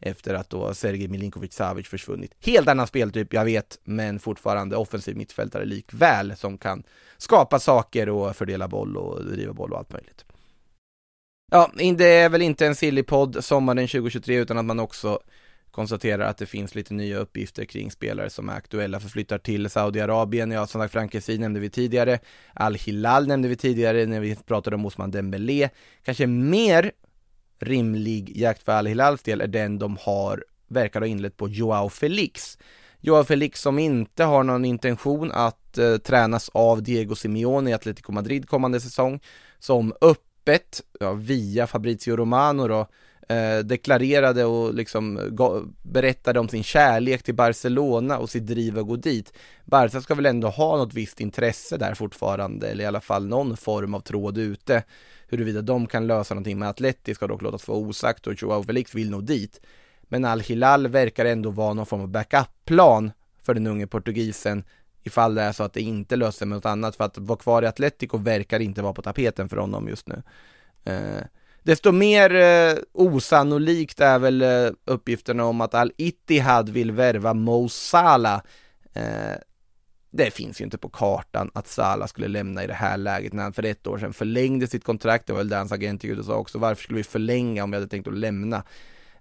efter 0.01 0.35
att 0.35 0.51
då 0.51 0.75
Sergej 0.75 1.09
Milinkovic 1.09 1.55
Savic 1.55 1.89
försvunnit. 1.89 2.35
Helt 2.41 2.69
annan 2.69 2.87
speltyp, 2.87 3.33
jag 3.33 3.45
vet, 3.45 3.79
men 3.85 4.19
fortfarande 4.19 4.77
offensiv 4.77 5.17
mittfältare 5.17 5.65
likväl 5.65 6.37
som 6.37 6.59
kan 6.59 6.83
skapa 7.17 7.59
saker 7.59 8.09
och 8.09 8.37
fördela 8.37 8.69
boll 8.69 8.97
och 8.97 9.25
driva 9.25 9.53
boll 9.53 9.73
och 9.73 9.79
allt 9.79 9.93
möjligt. 9.93 10.25
Ja, 11.51 11.71
det 11.97 12.05
är 12.05 12.29
väl 12.29 12.43
inte 12.43 12.67
en 12.67 12.75
silly-podd 12.75 13.45
sommaren 13.45 13.89
2023 13.89 14.37
utan 14.37 14.59
att 14.59 14.65
man 14.65 14.81
också 14.81 15.21
konstaterar 15.77 16.29
att 16.29 16.39
det 16.39 16.47
finns 16.47 16.75
lite 16.75 16.95
nya 16.95 17.19
uppgifter 17.19 17.65
kring 17.65 17.91
spelare 17.91 18.31
som 18.31 18.49
är 18.49 18.53
aktuella 18.53 19.01
för 19.01 19.09
flyttar 19.09 19.39
till 19.39 19.71
Saudiarabien. 19.71 20.51
Ja, 20.51 20.67
som 20.67 20.81
sagt, 20.81 20.93
Frankesi 20.93 21.39
nämnde 21.39 21.61
vi 21.61 21.71
tidigare. 21.71 22.19
Al-Hilal 22.55 23.27
nämnde 23.27 23.49
vi 23.49 23.57
tidigare 23.57 24.07
när 24.07 24.21
vi 24.21 24.37
pratade 24.37 24.77
om 24.77 24.87
Osman 24.87 25.11
Dembélé. 25.11 25.69
Kanske 26.05 26.27
mer 26.27 26.93
rimlig 27.61 28.37
jakt 28.37 28.63
för 28.63 28.73
Al-Hilals 28.73 29.23
del 29.23 29.41
är 29.41 29.47
den 29.47 29.79
de 29.79 29.97
har, 30.01 30.45
verkar 30.69 31.01
ha 31.01 31.07
inlett 31.07 31.37
på 31.37 31.49
Joao 31.49 31.89
Felix. 31.89 32.59
Joao 33.01 33.25
Felix 33.25 33.61
som 33.61 33.79
inte 33.79 34.25
har 34.25 34.45
någon 34.45 34.65
intention 34.65 35.33
att 35.33 35.79
eh, 35.79 35.97
tränas 35.97 36.51
av 36.55 36.83
Diego 36.83 37.15
Simeone 37.15 37.71
i 37.71 37.73
Atletico 37.73 38.13
Madrid 38.13 38.49
kommande 38.49 38.81
säsong, 38.81 39.21
som 39.59 39.93
öppet, 40.01 40.83
ja, 41.01 41.13
via 41.13 41.67
Fabrizio 41.67 42.17
Romano 42.17 42.69
då, 42.69 42.87
eh, 43.29 43.59
deklarerade 43.59 44.45
och 44.45 44.75
liksom 44.75 45.21
berättade 45.83 46.41
om 46.41 46.49
sin 46.49 46.63
kärlek 46.63 47.23
till 47.23 47.35
Barcelona 47.35 48.19
och 48.19 48.31
sitt 48.31 48.47
driv 48.47 48.79
att 48.79 48.87
gå 48.87 48.97
dit. 48.97 49.33
Barca 49.65 50.01
ska 50.01 50.15
väl 50.15 50.27
ändå 50.27 50.49
ha 50.49 50.77
något 50.77 50.95
visst 50.95 51.21
intresse 51.21 51.77
där 51.77 51.95
fortfarande, 51.95 52.69
eller 52.69 52.85
i 52.85 52.87
alla 52.87 53.01
fall 53.01 53.27
någon 53.27 53.57
form 53.57 53.95
av 53.95 54.01
tråd 54.01 54.39
ute. 54.39 54.83
Huruvida 55.29 55.63
de 55.63 55.87
kan 55.87 56.07
lösa 56.07 56.35
någonting 56.35 56.59
med 56.59 56.69
Atleti 56.69 57.15
ska 57.15 57.27
dock 57.27 57.43
låtas 57.43 57.69
vara 57.69 57.79
osagt 57.79 58.27
och 58.27 58.43
Joao 58.43 58.63
Felix 58.63 58.95
vill 58.95 59.11
nog 59.11 59.25
dit. 59.25 59.61
Men 60.03 60.25
Al-Hilal 60.25 60.89
verkar 60.89 61.25
ändå 61.25 61.51
vara 61.51 61.75
någon 61.75 61.87
form 61.87 62.01
av 62.01 62.09
backup-plan 62.09 63.11
för 63.43 63.55
den 63.55 63.67
unge 63.67 63.87
portugisen 63.87 64.65
ifall 65.07 65.35
det 65.35 65.43
är 65.43 65.53
så 65.53 65.63
att 65.63 65.73
det 65.73 65.81
inte 65.81 66.17
löser 66.17 66.47
med 66.47 66.57
något 66.57 66.67
annat 66.67 66.97
för 66.97 67.05
att 67.05 67.19
vara 67.19 67.39
kvar 67.39 67.63
i 67.63 67.67
Atletico 67.67 68.19
verkar 68.19 68.61
inte 68.61 68.83
vara 68.83 68.93
på 68.93 69.03
tapeten 69.03 69.49
för 69.49 69.57
honom 69.57 69.89
just 69.89 70.09
nu. 70.09 70.23
Eh, 70.85 71.23
desto 71.67 71.93
mer 71.93 72.35
eh, 72.35 72.79
osannolikt 72.93 74.01
är 74.01 74.19
väl 74.19 74.43
eh, 74.43 74.71
uppgifterna 74.85 75.45
om 75.45 75.61
att 75.61 75.75
Al-Ittihad 75.75 76.69
vill 76.69 76.93
värva 76.93 77.35
Mo 77.35 77.69
Salah. 77.69 78.41
Eh, 78.93 79.37
det 80.11 80.31
finns 80.31 80.61
ju 80.61 80.65
inte 80.65 80.79
på 80.79 80.89
kartan 80.89 81.51
att 81.55 81.69
Salah 81.69 82.07
skulle 82.07 82.29
lämna 82.29 82.65
i 82.65 82.67
det 82.67 82.75
här 82.75 82.97
läget 82.97 83.33
när 83.33 83.43
han 83.43 83.53
för 83.53 83.63
ett 83.63 83.87
år 83.87 83.99
sedan 83.99 84.13
förlängde 84.13 84.67
sitt 84.67 84.85
kontrakt. 84.85 85.27
Det 85.27 85.33
var 85.33 85.41
väl 85.41 85.49
det 85.49 85.57
hans 85.57 85.73
agent 85.73 86.05
gick 86.05 86.13
ut 86.13 86.19
och 86.19 86.25
sa 86.25 86.35
också. 86.35 86.59
Varför 86.59 86.83
skulle 86.83 86.97
vi 86.97 87.05
förlänga 87.05 87.65
om 87.65 87.71
vi 87.71 87.77
hade 87.77 87.89
tänkt 87.89 88.09
att 88.09 88.19
lämna? 88.19 88.63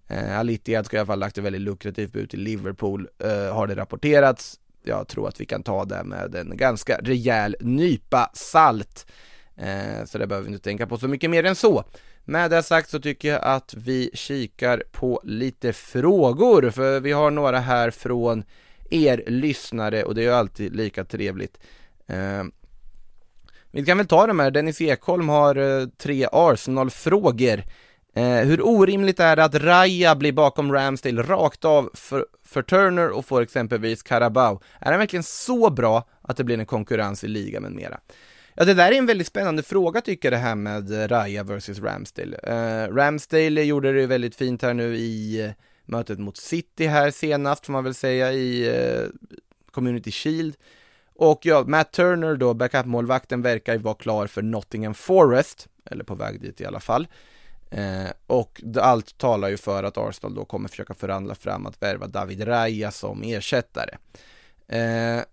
Eh, 0.08 0.40
Al 0.40 0.50
Ittihad 0.50 0.86
ska 0.86 0.98
i 0.98 1.00
alla 1.00 1.08
fall 1.08 1.20
lagt 1.20 1.38
ett 1.38 1.44
väldigt 1.44 1.62
lukrativt 1.62 2.12
bud 2.12 2.30
till 2.30 2.42
Liverpool, 2.42 3.08
eh, 3.20 3.56
har 3.56 3.68
det 3.68 3.76
rapporterats. 3.76 4.60
Jag 4.84 5.08
tror 5.08 5.28
att 5.28 5.42
vi 5.42 5.46
kan 5.46 5.64
ta 5.64 5.86
det 5.86 6.04
med 6.04 6.36
en 6.36 6.58
ganska 6.58 6.98
rejäl 7.04 7.56
nypa 7.60 8.30
salt. 8.34 9.12
Eh, 9.58 10.06
så 10.06 10.18
det 10.18 10.28
behöver 10.28 10.48
vi 10.48 10.54
inte 10.54 10.64
tänka 10.64 10.88
på 10.88 10.98
så 10.98 11.08
mycket 11.08 11.30
mer 11.30 11.44
än 11.44 11.56
så. 11.56 11.84
Med 12.26 12.52
det 12.52 12.64
sagt 12.64 12.90
så 12.90 13.00
tycker 13.00 13.30
jag 13.30 13.44
att 13.44 13.74
vi 13.78 14.10
kikar 14.14 14.84
på 14.92 15.22
lite 15.24 15.74
frågor, 15.74 16.70
för 16.70 17.00
vi 17.00 17.12
har 17.12 17.32
några 17.32 17.60
här 17.60 17.92
från 17.92 18.44
er 18.90 19.24
lyssnare 19.28 20.04
och 20.04 20.16
det 20.16 20.22
är 20.22 20.26
ju 20.26 20.34
alltid 20.34 20.76
lika 20.76 21.06
trevligt. 21.06 21.58
Eh, 22.08 22.44
vi 23.72 23.86
kan 23.86 23.98
väl 23.98 24.08
ta 24.08 24.28
de 24.28 24.40
här, 24.40 24.52
Dennis 24.52 24.82
Ekholm 24.82 25.30
har 25.30 25.56
eh, 25.56 25.88
tre 25.98 26.28
Arsenal-frågor. 26.32 27.64
Eh, 28.16 28.38
hur 28.38 28.68
orimligt 28.68 29.20
är 29.20 29.36
det 29.36 29.44
att 29.44 29.56
Raja 29.56 30.16
blir 30.16 30.34
bakom 30.34 30.74
Ramsdale 30.74 31.22
rakt 31.22 31.66
av 31.66 31.90
för, 31.94 32.26
för 32.44 32.62
Turner 32.62 33.10
och 33.10 33.26
får 33.26 33.42
exempelvis 33.42 34.04
Carabao? 34.04 34.62
Är 34.80 34.92
han 34.92 35.00
verkligen 35.00 35.24
så 35.24 35.70
bra 35.70 36.08
att 36.22 36.38
det 36.38 36.44
blir 36.44 36.60
en 36.60 36.66
konkurrens 36.66 37.24
i 37.24 37.28
ligan 37.28 37.64
med 37.64 37.72
mera? 37.72 38.00
Ja, 38.58 38.66
det 38.66 38.74
där 38.74 38.92
är 38.92 38.98
en 38.98 39.06
väldigt 39.06 39.28
spännande 39.28 39.64
fråga 39.64 40.02
tycker 40.02 40.32
jag 40.32 40.40
det 40.40 40.44
här 40.44 40.56
med 40.56 40.92
eh, 40.92 41.08
Raja 41.08 41.44
versus 41.44 41.80
Ramsdale. 41.80 42.38
Uh, 42.48 42.96
Ramsdale 42.96 43.64
gjorde 43.64 43.94
det 43.94 44.08
väldigt 44.08 44.36
fint 44.36 44.62
här 44.62 44.74
nu 44.74 44.96
i 44.96 45.42
eh, 45.46 45.52
mötet 45.86 46.20
mot 46.20 46.38
City 46.38 46.86
här 46.86 47.12
senast 47.12 47.66
får 47.66 47.74
man 47.74 47.84
väl 47.84 47.94
säga 47.94 48.34
i 48.34 48.70
uh, 48.70 49.10
Community 49.72 50.12
Shield. 50.12 50.56
Och 51.16 51.40
ja, 51.46 51.64
Matt 51.68 51.92
Turner 51.92 52.36
då, 52.36 52.54
backup-målvakten, 52.54 53.42
verkar 53.42 53.74
ju 53.74 53.80
vara 53.80 53.96
klar 53.96 54.28
för 54.28 54.42
Nottingham 54.42 54.94
Forest, 54.94 55.68
eller 55.86 56.04
på 56.04 56.16
väg 56.16 56.42
dit 56.42 56.62
i 56.62 56.66
alla 56.66 56.80
fall. 56.80 57.08
Eh, 57.72 58.10
och 58.28 58.62
allt 58.82 59.18
talar 59.18 59.50
ju 59.50 59.58
för 59.58 59.84
att 59.84 59.98
Arsenal 59.98 60.36
då 60.36 60.46
kommer 60.46 60.70
försöka 60.70 60.94
förhandla 60.94 61.36
fram 61.36 61.66
att 61.66 61.82
värva 61.82 62.08
David 62.08 62.48
Raya 62.48 62.92
som 62.92 63.24
ersättare. 63.24 63.98
Eh, 64.68 65.24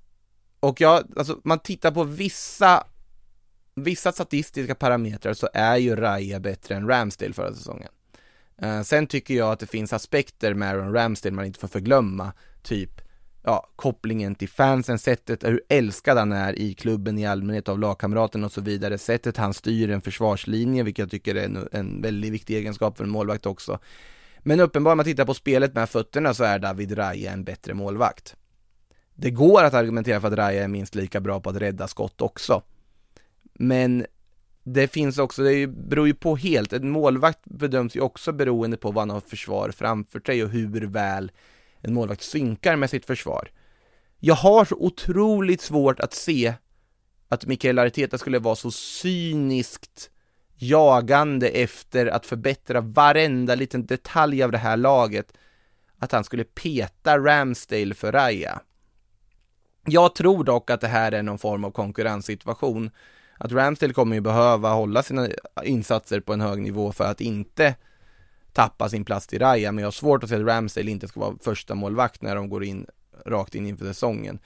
och 0.60 0.80
ja, 0.80 1.02
alltså 1.16 1.40
man 1.44 1.58
tittar 1.58 1.90
på 1.90 2.04
vissa 2.04 2.84
vissa 3.74 4.12
statistiska 4.12 4.74
parametrar 4.74 5.34
så 5.34 5.48
är 5.54 5.76
ju 5.76 5.96
Raya 5.96 6.40
bättre 6.40 6.74
än 6.74 6.88
Ramsdale 6.88 7.32
förra 7.32 7.54
säsongen. 7.54 7.88
Uh, 8.64 8.82
sen 8.82 9.06
tycker 9.06 9.34
jag 9.34 9.52
att 9.52 9.60
det 9.60 9.66
finns 9.66 9.92
aspekter 9.92 10.54
med 10.54 10.70
Aaron 10.70 10.92
Ramsdale 10.92 11.34
man 11.34 11.44
inte 11.44 11.60
får 11.60 11.68
förglömma, 11.68 12.32
typ 12.62 13.02
ja, 13.42 13.70
kopplingen 13.76 14.34
till 14.34 14.48
fansen, 14.48 14.98
sättet 14.98 15.44
hur 15.44 15.62
älskad 15.68 16.18
han 16.18 16.32
är 16.32 16.58
i 16.58 16.74
klubben 16.74 17.18
i 17.18 17.26
allmänhet 17.26 17.68
av 17.68 17.78
lagkamraterna 17.78 18.46
och 18.46 18.52
så 18.52 18.60
vidare, 18.60 18.98
sättet 18.98 19.36
han 19.36 19.54
styr 19.54 19.90
en 19.90 20.00
försvarslinje, 20.00 20.82
vilket 20.82 21.02
jag 21.02 21.10
tycker 21.10 21.34
är 21.34 21.44
en, 21.44 21.68
en 21.72 22.02
väldigt 22.02 22.32
viktig 22.32 22.56
egenskap 22.56 22.96
för 22.96 23.04
en 23.04 23.10
målvakt 23.10 23.46
också. 23.46 23.78
Men 24.38 24.60
uppenbarligen, 24.60 24.92
om 24.92 24.96
man 24.96 25.04
tittar 25.04 25.24
på 25.24 25.34
spelet 25.34 25.74
med 25.74 25.90
fötterna 25.90 26.34
så 26.34 26.44
är 26.44 26.58
David 26.58 26.98
Raya 26.98 27.32
en 27.32 27.44
bättre 27.44 27.74
målvakt. 27.74 28.36
Det 29.14 29.30
går 29.30 29.64
att 29.64 29.74
argumentera 29.74 30.20
för 30.20 30.28
att 30.28 30.38
Raya 30.38 30.64
är 30.64 30.68
minst 30.68 30.94
lika 30.94 31.20
bra 31.20 31.40
på 31.40 31.50
att 31.50 31.56
rädda 31.56 31.88
skott 31.88 32.20
också. 32.20 32.62
Men 33.54 34.06
det 34.64 34.88
finns 34.88 35.18
också, 35.18 35.42
det 35.42 35.66
beror 35.66 36.06
ju 36.06 36.14
på 36.14 36.36
helt, 36.36 36.72
en 36.72 36.90
målvakt 36.90 37.44
bedöms 37.44 37.96
ju 37.96 38.00
också 38.00 38.32
beroende 38.32 38.76
på 38.76 38.90
vad 38.90 39.02
han 39.02 39.10
har 39.10 39.20
försvar 39.20 39.70
framför 39.70 40.20
sig 40.20 40.44
och 40.44 40.50
hur 40.50 40.86
väl 40.86 41.32
en 41.80 41.94
målvakt 41.94 42.22
synkar 42.22 42.76
med 42.76 42.90
sitt 42.90 43.06
försvar. 43.06 43.50
Jag 44.18 44.34
har 44.34 44.64
så 44.64 44.74
otroligt 44.74 45.60
svårt 45.60 46.00
att 46.00 46.14
se 46.14 46.54
att 47.28 47.46
Mikael 47.46 47.78
Arteta 47.78 48.18
skulle 48.18 48.38
vara 48.38 48.56
så 48.56 48.70
cyniskt 48.70 50.10
jagande 50.54 51.48
efter 51.48 52.06
att 52.06 52.26
förbättra 52.26 52.80
varenda 52.80 53.54
liten 53.54 53.86
detalj 53.86 54.42
av 54.42 54.52
det 54.52 54.58
här 54.58 54.76
laget 54.76 55.32
att 55.98 56.12
han 56.12 56.24
skulle 56.24 56.44
peta 56.44 57.18
Ramsdale 57.18 57.94
för 57.94 58.12
Raya. 58.12 58.60
Jag 59.86 60.14
tror 60.14 60.44
dock 60.44 60.70
att 60.70 60.80
det 60.80 60.88
här 60.88 61.12
är 61.12 61.22
någon 61.22 61.38
form 61.38 61.64
av 61.64 61.70
konkurrenssituation. 61.70 62.90
Att 63.44 63.52
Ramsdale 63.52 63.92
kommer 63.92 64.14
ju 64.14 64.20
behöva 64.20 64.72
hålla 64.72 65.02
sina 65.02 65.28
insatser 65.64 66.20
på 66.20 66.32
en 66.32 66.40
hög 66.40 66.62
nivå 66.62 66.92
för 66.92 67.04
att 67.04 67.20
inte 67.20 67.74
tappa 68.52 68.88
sin 68.88 69.04
plats 69.04 69.26
till 69.26 69.38
Raya, 69.38 69.72
men 69.72 69.82
jag 69.82 69.86
har 69.86 69.92
svårt 69.92 70.24
att 70.24 70.28
se 70.28 70.36
att 70.36 70.46
Ramsdale 70.46 70.90
inte 70.90 71.08
ska 71.08 71.20
vara 71.20 71.34
första 71.40 71.74
målvakt 71.74 72.22
när 72.22 72.36
de 72.36 72.48
går 72.48 72.64
in 72.64 72.86
rakt 73.26 73.54
in 73.54 73.66
inför 73.66 73.84
säsongen. 73.84 74.38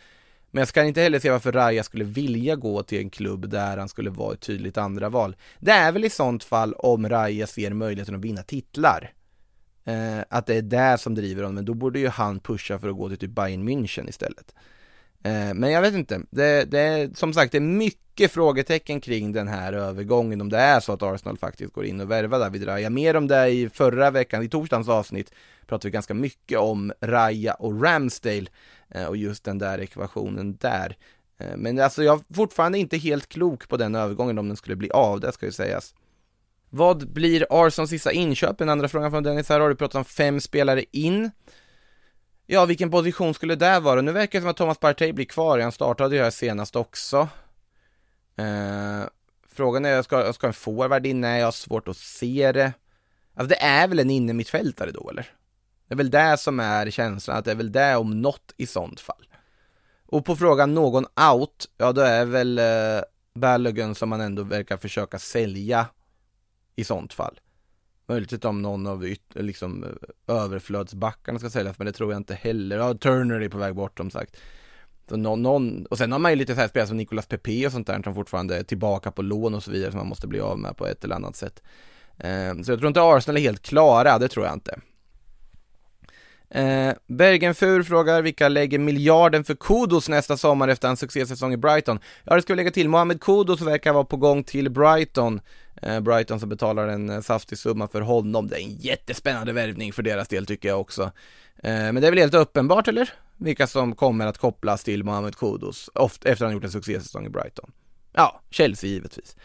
Men 0.50 0.61
jag 0.61 0.68
kan 0.68 0.87
inte 0.87 1.00
heller 1.00 1.18
se 1.18 1.30
varför 1.30 1.52
Raya 1.52 1.82
skulle 1.82 2.04
vilja 2.04 2.56
gå 2.56 2.82
till 2.82 2.98
en 2.98 3.11
klubb 3.11 3.48
där 3.48 3.76
han 3.76 3.88
skulle 3.88 4.11
vara 4.11 4.35
ett 4.35 4.40
tydligt 4.40 4.78
andra 4.78 5.09
val. 5.09 5.37
Det 5.59 5.70
är 5.70 5.92
väl 5.92 6.04
i 6.04 6.11
sånt 6.11 6.44
fall 6.44 6.74
om 6.74 7.09
Raya 7.09 7.46
ser 7.46 7.72
möjligheten 7.72 8.14
att 8.14 8.20
vinna 8.20 8.42
titlar. 8.42 9.12
Eh, 9.85 10.20
att 10.28 10.46
det 10.46 10.54
är 10.54 10.62
det 10.62 10.98
som 10.98 11.14
driver 11.14 11.42
honom, 11.42 11.54
men 11.54 11.64
då 11.64 11.74
borde 11.74 11.98
ju 11.98 12.09
han 12.09 12.40
pusha 12.40 12.78
för 12.78 12.88
att 12.88 12.96
gå 12.96 13.09
till 13.09 13.18
typ 13.18 13.30
Bayern 13.30 13.68
München 13.68 14.09
istället. 14.09 14.54
Eh, 15.22 15.55
men 15.55 15.70
jag 15.70 15.83
vet 15.83 15.94
inte, 15.94 16.20
det, 16.31 16.64
det 16.64 16.81
är 16.81 17.11
som 17.14 17.35
sagt 17.35 17.52
det 17.52 17.59
är 17.59 17.61
mycket 17.61 18.33
frågetecken 18.33 19.00
kring 19.00 19.33
den 19.33 19.48
här 19.48 19.72
övergången 19.72 20.40
om 20.40 20.48
det 20.48 20.59
är 20.59 20.81
så 20.81 20.92
att 20.92 21.02
Arsenal 21.02 21.38
faktiskt 21.38 21.72
går 21.72 21.85
in 21.85 22.00
och 22.00 22.11
värvar 22.11 22.38
David 22.38 22.66
Raya. 22.66 22.90
Mer 22.90 23.16
om 23.16 23.26
det 23.26 23.48
i 23.48 23.68
förra 23.68 24.11
veckan, 24.11 24.42
i 24.42 24.48
torsdagens 24.48 24.88
avsnitt 24.88 25.33
pratade 25.66 25.88
vi 25.88 25.92
ganska 25.92 26.14
mycket 26.14 26.59
om 26.59 26.92
Raya 27.00 27.55
och 27.55 27.83
Ramsdale 27.83 28.46
eh, 28.88 29.05
och 29.07 29.16
just 29.16 29.44
den 29.44 29.59
där 29.59 29.81
ekvationen 29.81 30.57
där. 30.61 30.96
Eh, 31.38 31.57
men 31.57 31.81
alltså 31.81 32.02
jag 32.02 32.18
är 32.18 32.35
fortfarande 32.35 32.79
inte 32.79 32.96
helt 32.96 33.29
klok 33.29 33.68
på 33.68 33.76
den 33.76 33.94
övergången 33.94 34.38
om 34.38 34.48
den 34.48 34.57
skulle 34.57 34.76
bli 34.76 34.90
av, 34.90 35.20
det 35.20 35.33
ska 35.33 35.46
ju 35.46 35.52
sägas. 35.52 35.94
Vad 36.70 37.12
blir 37.12 37.46
Arsons 37.50 37.90
sista 37.90 38.12
inköp? 38.12 38.61
En 38.61 38.68
andra 38.68 38.88
frågan 38.88 39.11
från 39.11 39.22
Dennis 39.22 39.48
här 39.48 39.61
har 39.61 39.68
du 39.68 39.76
pratat 39.76 39.94
om 39.94 40.05
fem 40.05 40.40
spelare 40.40 40.85
in. 40.90 41.31
Ja, 42.46 42.64
vilken 42.64 42.90
position 42.90 43.35
skulle 43.35 43.54
det 43.54 43.80
vara? 43.80 44.00
Nu 44.00 44.12
verkar 44.12 44.38
det 44.38 44.42
som 44.42 44.50
att 44.50 44.56
Thomas 44.56 44.78
Partey 44.78 45.12
blir 45.12 45.24
kvar, 45.24 45.59
han 45.59 45.72
startade 45.72 46.16
ju 46.16 46.22
här 46.22 46.30
senast 46.30 46.76
också. 46.76 47.28
Eh, 48.37 49.09
frågan 49.48 49.85
är, 49.85 50.02
ska, 50.02 50.32
ska 50.32 50.46
en 50.46 50.52
forward 50.52 51.06
in? 51.06 51.20
Nej, 51.20 51.38
jag 51.38 51.46
har 51.46 51.52
svårt 51.52 51.88
att 51.88 51.96
se 51.96 52.52
det. 52.52 52.72
Alltså 53.35 53.48
det 53.48 53.62
är 53.62 53.88
väl 53.88 53.98
en 53.98 54.11
innermittfältare 54.11 54.90
då 54.90 55.11
eller? 55.11 55.32
Det 55.88 55.94
är 55.94 55.96
väl 55.96 56.11
det 56.11 56.37
som 56.38 56.61
är 56.61 56.90
känslan, 56.90 57.37
att 57.37 57.44
det 57.44 57.50
är 57.50 57.54
väl 57.54 57.72
det 57.72 57.96
om 57.96 58.22
något 58.22 58.54
i 58.56 58.66
sånt 58.66 59.00
fall. 59.00 59.28
Och 60.06 60.24
på 60.24 60.37
frågan 60.37 60.74
någon 60.74 61.06
out, 61.32 61.66
ja 61.76 61.92
då 61.92 62.00
är 62.00 62.24
väl 62.24 62.59
eh, 62.59 63.00
Balogun 63.35 63.94
som 63.94 64.09
man 64.09 64.20
ändå 64.20 64.42
verkar 64.42 64.76
försöka 64.76 65.18
sälja 65.18 65.87
i 66.76 66.85
sånt 66.85 67.12
fall. 67.12 67.40
Möjligtvis 68.09 68.45
om 68.45 68.62
någon 68.62 68.87
av 68.87 69.05
yt- 69.05 69.35
liksom 69.35 69.85
eh, 69.85 70.35
överflödsbackarna 70.37 71.38
ska 71.38 71.51
säljas, 71.51 71.79
men 71.79 71.87
det 71.87 71.92
tror 71.92 72.12
jag 72.12 72.19
inte 72.21 72.35
heller. 72.35 72.77
Ja, 72.79 72.95
Turner 72.95 73.40
är 73.40 73.49
på 73.49 73.59
väg 73.59 73.75
bort 73.75 73.99
som 73.99 74.11
sagt. 74.11 74.37
Så 75.09 75.16
någon, 75.16 75.42
någon, 75.42 75.87
och 75.87 75.99
sen 75.99 76.12
har 76.12 76.19
man 76.19 76.33
ju 76.33 76.37
lite 76.37 76.55
så 76.55 76.61
här 76.61 76.69
spelare 76.69 76.88
som 76.88 76.97
Nicolas 76.97 77.27
Pepe 77.27 77.66
och 77.66 77.73
sånt 77.73 77.87
där 77.87 78.03
som 78.03 78.14
fortfarande 78.14 78.59
är 78.59 78.62
tillbaka 78.62 79.11
på 79.11 79.23
lån 79.23 79.55
och 79.55 79.62
så 79.62 79.71
vidare 79.71 79.90
som 79.90 79.99
man 79.99 80.07
måste 80.09 80.27
bli 80.27 80.40
av 80.40 80.59
med 80.59 80.77
på 80.77 80.87
ett 80.87 81.05
eller 81.05 81.14
annat 81.14 81.37
sätt. 81.37 81.62
Eh, 82.19 82.55
så 82.62 82.73
jag 82.73 82.79
tror 82.79 82.87
inte 82.87 83.03
Arsenal 83.03 83.37
är 83.37 83.40
helt 83.40 83.62
klara, 83.62 84.19
det 84.19 84.29
tror 84.29 84.47
jag 84.47 84.55
inte. 84.55 84.81
Eh, 86.50 86.92
Bergenfur 87.06 87.82
frågar 87.82 88.22
vilka 88.22 88.48
lägger 88.48 88.78
miljarden 88.78 89.44
för 89.44 89.54
Kudos 89.54 90.09
nästa 90.09 90.37
sommar 90.37 90.68
efter 90.68 90.88
en 90.88 90.96
succésäsong 90.96 91.52
i 91.52 91.56
Brighton? 91.56 91.98
Ja, 92.24 92.35
det 92.35 92.42
ska 92.42 92.52
vi 92.52 92.56
lägga 92.56 92.70
till. 92.70 92.88
Mohamed 92.88 93.20
Kudos 93.20 93.61
verkar 93.61 93.92
vara 93.92 94.04
på 94.04 94.16
gång 94.16 94.44
till 94.44 94.70
Brighton. 94.70 95.40
Eh, 95.82 96.00
Brighton 96.00 96.40
som 96.40 96.48
betalar 96.48 96.88
en 96.88 97.11
eh, 97.11 97.20
saftig 97.20 97.59
summa 97.59 97.88
för 97.88 98.00
honom. 98.00 98.48
Det 98.48 98.56
är 98.56 98.64
en 98.64 98.76
jättespännande 98.76 99.52
värvning 99.52 99.92
för 99.92 100.02
deras 100.02 100.28
del 100.28 100.46
tycker 100.46 100.68
jag 100.68 100.80
också. 100.80 101.02
Eh, 101.62 101.72
men 101.72 101.94
det 101.94 102.06
är 102.06 102.11
väl 102.11 102.18
helt 102.18 102.35
uppenbart, 102.35 102.88
eller? 102.88 103.12
Vilka 103.37 103.66
som 103.66 103.94
kommer 103.94 104.26
att 104.26 104.38
kopplas 104.38 104.85
till 104.85 105.04
Mohamed 105.04 105.37
Kudos 105.37 105.90
efter 106.24 106.32
att 106.32 106.40
han 106.40 106.52
gjort 106.52 106.64
en 106.64 106.70
succésäsong 106.70 107.26
i 107.26 107.28
Brighton. 107.28 107.70
Ja, 108.12 108.40
Chelsea 108.50 108.90
givetvis. 108.90 109.37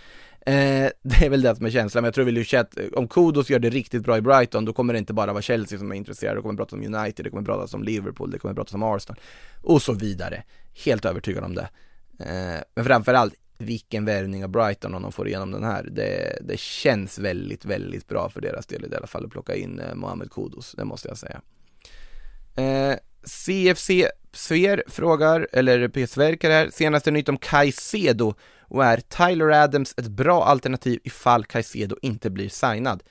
Eh, 0.46 0.90
det 1.04 1.26
är 1.26 1.30
väl 1.30 1.42
det 1.42 1.56
som 1.56 1.66
är 1.66 1.70
känslan, 1.70 2.02
men 2.02 2.08
jag 2.08 2.14
tror 2.14 2.26
väl 2.26 2.38
ju 2.38 2.58
att 2.58 2.78
eh, 2.78 2.86
om 2.94 3.08
Kudos 3.08 3.50
gör 3.50 3.60
det 3.60 3.70
riktigt 3.70 4.04
bra 4.04 4.18
i 4.18 4.22
Brighton, 4.22 4.66
då 4.66 4.74
kommer 4.74 4.94
det 4.94 5.00
inte 5.00 5.14
bara 5.14 5.34
vara 5.34 5.42
Chelsea 5.42 5.80
som 5.80 5.92
är 5.92 5.96
intresserade, 5.96 6.38
det 6.38 6.42
kommer 6.42 6.58
pratas 6.58 6.74
om 6.74 6.96
United, 6.96 7.26
det 7.26 7.30
kommer 7.30 7.44
pratas 7.44 7.74
om 7.74 7.84
Liverpool, 7.84 8.32
det 8.32 8.40
kommer 8.40 8.56
pratas 8.56 8.74
om 8.74 8.84
Arsenal 8.84 9.20
och 9.62 9.82
så 9.82 9.94
vidare. 9.94 10.44
Helt 10.86 11.06
övertygad 11.06 11.44
om 11.44 11.56
det. 11.56 11.70
Eh, 12.20 12.62
men 12.76 12.86
framförallt, 12.86 13.34
vilken 13.58 14.06
värvning 14.06 14.44
av 14.44 14.50
Brighton 14.50 14.96
om 14.96 15.02
de 15.02 15.12
får 15.12 15.28
igenom 15.28 15.52
den 15.52 15.64
här. 15.64 15.88
Det, 15.92 16.38
det 16.42 16.60
känns 16.60 17.20
väldigt, 17.20 17.66
väldigt 17.66 18.08
bra 18.08 18.30
för 18.30 18.42
deras 18.42 18.66
del 18.66 18.94
i 18.94 18.96
alla 18.96 19.08
fall 19.08 19.26
att 19.26 19.32
plocka 19.32 19.56
in 19.56 19.80
eh, 19.80 19.96
Mohamed 19.96 20.32
Kudos, 20.32 20.72
det 20.78 20.86
måste 20.86 21.08
jag 21.08 21.18
säga. 21.18 21.42
Eh, 22.56 22.98
CFC 23.24 23.90
Sver 24.34 24.84
frågar, 24.88 25.48
eller 25.52 25.88
P. 25.88 26.08
Sverker 26.08 26.50
här, 26.50 26.70
senaste 26.70 27.12
nytt 27.12 27.30
om 27.30 27.38
Caicedo 27.38 28.34
och 28.72 28.86
är 28.86 28.98
Tyler 28.98 29.64
Adams 29.64 29.94
ett 29.98 30.08
bra 30.08 30.44
alternativ 30.44 31.00
ifall 31.04 31.46
Caicedo 31.46 31.96
inte 32.02 32.30
blir 32.30 32.50
signad? 32.50 33.04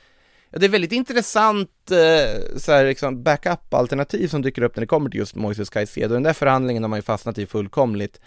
Ja, 0.51 0.59
det 0.59 0.67
är 0.67 0.71
väldigt 0.71 0.93
intressant 0.93 1.91
eh, 1.91 2.59
så 2.59 2.73
här, 2.73 2.87
liksom 2.87 3.23
backup-alternativ 3.23 4.29
som 4.29 4.43
dyker 4.43 4.63
upp 4.63 4.77
när 4.77 4.81
det 4.81 4.87
kommer 4.87 5.11
till 5.11 5.21
just 5.21 5.35
Moises 5.35 5.71
Caicedo. 5.71 6.15
Den 6.15 6.23
där 6.23 6.33
förhandlingen 6.33 6.83
har 6.83 6.89
man 6.89 6.99
ju 6.99 7.03
fastnat 7.03 7.39
i 7.39 7.47
fullkomligt. 7.47 8.21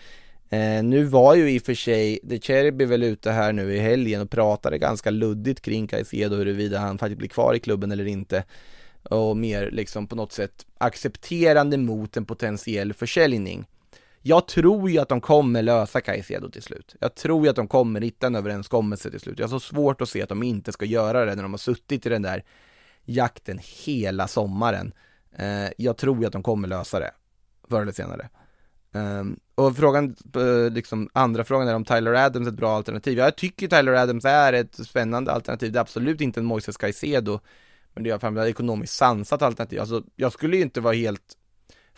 Eh, 0.50 0.84
nu 0.84 1.04
var 1.04 1.36
ju 1.36 1.52
i 1.52 1.60
och 1.60 1.64
för 1.64 1.74
sig 1.74 2.20
De 2.24 2.40
Cherby 2.40 2.86
väl 2.86 3.04
ute 3.04 3.32
här 3.32 3.54
nu 3.54 3.76
i 3.76 3.80
helgen 3.80 4.22
och 4.22 4.30
pratade 4.30 4.78
ganska 4.78 5.10
luddigt 5.10 5.62
kring 5.62 5.88
Caicedo 5.88 6.36
huruvida 6.36 6.80
han 6.80 6.98
faktiskt 6.98 7.20
blir 7.20 7.30
kvar 7.30 7.54
i 7.54 7.60
klubben 7.60 7.92
eller 7.92 8.06
inte 8.06 8.44
och 9.04 9.38
mer 9.38 9.72
liksom 9.72 10.08
på 10.08 10.16
något 10.16 10.32
sätt 10.32 10.66
accepterande 10.78 11.78
mot 11.78 12.18
en 12.18 12.26
potentiell 12.26 12.94
försäljning. 12.94 13.66
Jag 14.26 14.48
tror 14.48 14.90
ju 14.90 15.00
att 15.00 15.10
de 15.10 15.22
kommer 15.22 15.62
lösa 15.62 16.02
Caicedo 16.02 16.50
till 16.50 16.64
slut. 16.64 16.96
Jag 17.00 17.16
tror 17.16 17.44
ju 17.44 17.50
att 17.50 17.56
de 17.56 17.68
kommer 17.68 18.02
hitta 18.02 18.28
en 18.28 18.36
överenskommelse 18.36 19.12
till 19.12 19.20
slut. 19.20 19.40
Jag 19.40 19.48
har 19.48 19.50
så 19.50 19.60
svårt 19.60 20.02
att 20.02 20.10
se 20.10 20.22
att 20.22 20.30
de 20.30 20.44
inte 20.44 20.72
ska 20.72 20.86
göra 20.86 21.26
det 21.26 21.36
när 21.36 21.44
de 21.44 21.54
har 21.54 21.58
suttit 21.58 22.06
i 22.06 22.10
den 22.10 22.22
där 22.22 22.44
jakten 23.06 23.60
hela 23.86 24.28
sommaren. 24.28 24.94
Eh, 25.38 25.70
jag 25.78 25.98
tror 25.98 26.20
ju 26.20 26.26
att 26.26 26.34
de 26.34 26.44
kommer 26.44 26.68
lösa 26.68 27.00
det, 27.00 27.12
förr 27.70 27.82
eller 27.82 27.92
senare. 27.92 28.30
Ehm, 28.94 29.40
och 29.56 29.78
frågan, 29.78 30.16
eh, 30.36 30.72
liksom 30.72 31.10
andra 31.14 31.44
frågan 31.44 31.68
är 31.68 31.76
om 31.76 31.86
Tyler 31.86 32.14
Adams 32.14 32.48
är 32.48 32.52
ett 32.52 32.58
bra 32.58 32.76
alternativ. 32.76 33.18
Jag 33.18 33.36
tycker 33.36 33.68
Tyler 33.68 33.94
Adams 33.94 34.26
är 34.26 34.54
ett 34.54 34.76
spännande 34.88 35.32
alternativ. 35.32 35.72
Det 35.72 35.80
är 35.80 35.82
absolut 35.82 36.22
inte 36.22 36.40
en 36.40 36.46
Moises 36.46 36.78
Caicedo. 36.78 37.40
Men 37.94 38.04
det 38.04 38.10
är 38.10 38.20
framförallt 38.20 38.50
ekonomiskt 38.50 38.94
sansat 38.94 39.42
alternativ. 39.42 39.80
Alltså, 39.80 40.04
jag 40.16 40.34
skulle 40.34 40.56
ju 40.56 40.62
inte 40.62 40.82
vara 40.82 40.94
helt 40.94 41.38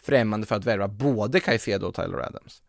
främmande 0.05 0.47
för 0.47 0.55
att 0.55 0.65
värva 0.65 0.87
både 0.87 1.39
Caicedo 1.39 1.87
och 1.87 1.95
Tyler 1.95 2.17
Adams. 2.17 2.61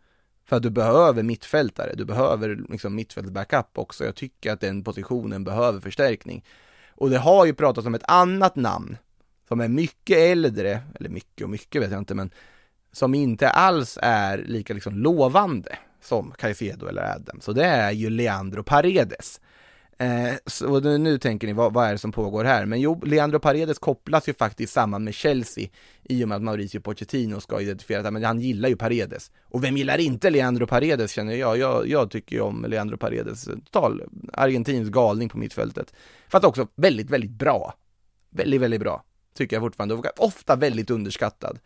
För 0.45 0.57
att 0.57 0.63
du 0.63 0.71
behöver 0.71 1.23
mittfältare, 1.23 1.95
du 1.95 2.05
behöver 2.05 2.65
liksom 2.71 2.95
mittfältsbackup 2.95 3.79
också. 3.79 4.05
Jag 4.05 4.15
tycker 4.15 4.53
att 4.53 4.61
den 4.61 4.85
positionen 4.85 5.45
behöver 5.45 5.81
förstärkning. 5.81 6.45
Och 6.91 7.11
det 7.11 7.19
har 7.19 7.47
ju 7.47 7.55
pratats 7.55 7.87
om 7.87 7.95
ett 7.95 8.11
annat 8.11 8.57
namn 8.57 8.97
som 9.49 9.61
är 9.61 9.69
mycket 9.69 10.19
äldre, 10.19 10.83
eller 10.95 11.09
mycket 11.09 11.45
och 11.45 11.51
mycket 11.51 11.83
vet 11.83 11.91
jag 11.91 11.99
inte, 11.99 12.15
men 12.15 12.31
som 12.93 13.15
inte 13.15 13.49
alls 13.51 13.99
är 14.03 14.39
lika 14.39 14.75
liksom 14.75 14.99
lovande 14.99 15.79
som 16.03 16.33
Caicedo 16.39 16.87
eller 16.87 17.15
Adams. 17.15 17.45
Så 17.45 17.53
det 17.53 17.65
är 17.65 17.91
ju 17.91 18.11
Leandro 18.11 18.63
Paredes. 18.63 19.41
Eh, 19.99 20.35
så 20.47 20.81
nu, 20.81 20.99
nu 20.99 21.19
tänker 21.19 21.47
ni, 21.47 21.53
vad, 21.53 21.73
vad, 21.73 21.89
är 21.89 21.93
det 21.93 21.99
som 21.99 22.13
pågår 22.13 22.45
här? 22.45 22.67
Men 22.67 22.81
jo, 22.81 23.01
Leandro 23.05 23.39
Paredes 23.39 23.79
kopplas 23.79 24.29
ju 24.29 24.35
faktiskt 24.35 24.73
samman 24.73 25.05
med 25.05 25.15
Chelsea 25.15 25.69
i 26.03 26.25
och 26.25 26.29
med 26.29 26.37
att 26.37 26.43
Mauricio 26.43 26.81
Pochettino 26.81 27.41
ska 27.41 27.61
identifiera 27.61 28.03
det, 28.03 28.11
men 28.11 28.25
han 28.25 28.41
gillar 28.41 28.69
ju 28.69 28.77
Paredes. 28.77 29.31
Och 29.45 29.65
vem 29.65 29.77
gillar 29.77 29.99
inte 29.99 30.31
Leandro 30.31 30.67
Paredes 30.67 31.13
känner 31.13 31.35
jag? 31.35 31.59
Jag, 31.59 31.89
jag 31.89 32.11
tycker 32.11 32.37
ju 32.37 32.43
om 32.43 32.67
Leandro 32.69 32.97
Paredes, 32.97 33.49
eh, 33.49 33.55
total 33.55 34.03
argentinsk 34.33 34.93
galning 34.93 35.29
på 35.29 35.39
mittfältet. 35.39 35.95
Fast 36.29 36.45
också 36.45 36.69
väldigt, 36.75 37.11
väldigt 37.11 37.31
bra. 37.31 37.75
Väldigt, 38.31 38.61
väldigt 38.61 38.81
bra, 38.81 39.05
tycker 39.35 39.57
jag 39.57 39.63
fortfarande. 39.63 39.95
Och 39.95 40.07
ofta 40.17 40.57
väldigt 40.57 40.91
underskattad. 40.91 41.59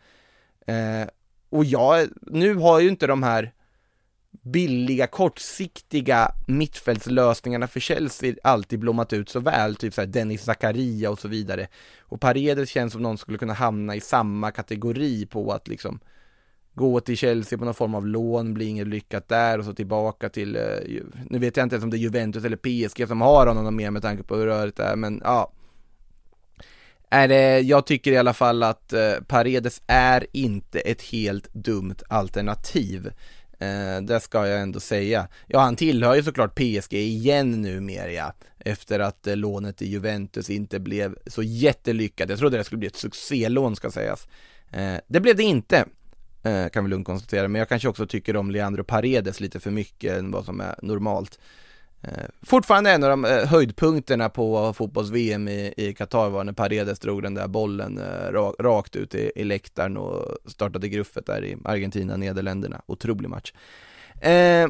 Eh, 0.67 1.07
och 1.49 1.65
jag, 1.65 2.07
nu 2.21 2.55
har 2.55 2.79
ju 2.79 2.89
inte 2.89 3.07
de 3.07 3.23
här 3.23 3.51
billiga, 4.31 5.07
kortsiktiga 5.07 6.31
mittfältslösningarna 6.47 7.67
för 7.67 7.79
Chelsea 7.79 8.35
alltid 8.43 8.79
blommat 8.79 9.13
ut 9.13 9.29
så 9.29 9.39
väl, 9.39 9.75
typ 9.75 9.93
såhär 9.93 10.07
Dennis 10.07 10.43
Zakaria 10.43 11.09
och 11.09 11.19
så 11.19 11.27
vidare. 11.27 11.67
Och 11.99 12.21
Paredes 12.21 12.69
känns 12.69 12.93
som 12.93 13.01
någon 13.01 13.17
skulle 13.17 13.37
kunna 13.37 13.53
hamna 13.53 13.95
i 13.95 14.01
samma 14.01 14.51
kategori 14.51 15.25
på 15.25 15.51
att 15.51 15.67
liksom 15.67 15.99
gå 16.73 16.99
till 16.99 17.17
Chelsea 17.17 17.59
på 17.59 17.65
någon 17.65 17.73
form 17.73 17.95
av 17.95 18.07
lån, 18.07 18.53
bli 18.53 18.65
inget 18.65 18.87
lyckat 18.87 19.27
där 19.27 19.59
och 19.59 19.65
så 19.65 19.73
tillbaka 19.73 20.29
till, 20.29 20.55
eh, 20.55 20.61
nu 21.29 21.39
vet 21.39 21.57
jag 21.57 21.65
inte 21.65 21.75
ens 21.75 21.83
om 21.83 21.89
det 21.89 21.97
är 21.97 21.99
Juventus 21.99 22.45
eller 22.45 22.57
PSG 22.57 23.07
som 23.07 23.21
har 23.21 23.47
honom 23.47 23.75
mer 23.75 23.91
med 23.91 24.01
tanke 24.01 24.23
på 24.23 24.35
hur 24.35 24.45
rörigt 24.45 24.77
det 24.77 24.83
är, 24.83 24.95
men 24.95 25.21
ja. 25.23 25.51
Är 27.09 27.27
det, 27.27 27.59
jag 27.59 27.85
tycker 27.85 28.11
i 28.11 28.17
alla 28.17 28.33
fall 28.33 28.63
att 28.63 28.93
eh, 28.93 29.13
Paredes 29.27 29.81
är 29.87 30.27
inte 30.31 30.79
ett 30.79 31.01
helt 31.01 31.53
dumt 31.53 31.95
alternativ. 32.09 33.11
Eh, 33.61 34.01
det 34.01 34.19
ska 34.19 34.47
jag 34.47 34.61
ändå 34.61 34.79
säga. 34.79 35.27
Ja, 35.47 35.59
han 35.59 35.75
tillhör 35.75 36.15
ju 36.15 36.23
såklart 36.23 36.55
PSG 36.55 36.93
igen 36.93 37.61
numera, 37.61 38.11
ja. 38.11 38.33
Efter 38.59 38.99
att 38.99 39.27
eh, 39.27 39.35
lånet 39.35 39.81
i 39.81 39.87
Juventus 39.87 40.49
inte 40.49 40.79
blev 40.79 41.15
så 41.27 41.43
jättelyckat. 41.43 42.29
Jag 42.29 42.39
trodde 42.39 42.57
det 42.57 42.63
skulle 42.63 42.79
bli 42.79 42.87
ett 42.87 42.95
succélån 42.95 43.75
ska 43.75 43.91
sägas. 43.91 44.27
Eh, 44.71 44.95
det 45.07 45.19
blev 45.19 45.35
det 45.35 45.43
inte, 45.43 45.85
eh, 46.43 46.67
kan 46.67 46.83
vi 46.83 46.89
lugnt 46.89 47.05
konstatera. 47.05 47.47
Men 47.47 47.59
jag 47.59 47.69
kanske 47.69 47.87
också 47.87 48.07
tycker 48.07 48.35
om 48.35 48.51
Leandro 48.51 48.83
Paredes 48.83 49.39
lite 49.39 49.59
för 49.59 49.71
mycket 49.71 50.17
än 50.17 50.31
vad 50.31 50.45
som 50.45 50.61
är 50.61 50.75
normalt. 50.81 51.39
Eh, 52.03 52.25
fortfarande 52.41 52.91
en 52.91 53.03
av 53.03 53.09
de 53.09 53.25
eh, 53.25 53.45
höjdpunkterna 53.47 54.29
på 54.29 54.73
fotbolls-VM 54.73 55.47
i 55.47 55.95
Qatar 55.97 56.29
var 56.29 56.43
när 56.43 56.53
Paredes 56.53 56.99
drog 56.99 57.23
den 57.23 57.33
där 57.33 57.47
bollen 57.47 57.97
eh, 57.97 58.31
rakt 58.59 58.95
ut 58.95 59.15
i, 59.15 59.31
i 59.35 59.43
läktaren 59.43 59.97
och 59.97 60.37
startade 60.51 60.89
gruffet 60.89 61.25
där 61.25 61.45
i 61.45 61.57
Argentina, 61.65 62.17
Nederländerna. 62.17 62.81
Otrolig 62.85 63.29
match. 63.29 63.53
Eh, 64.21 64.67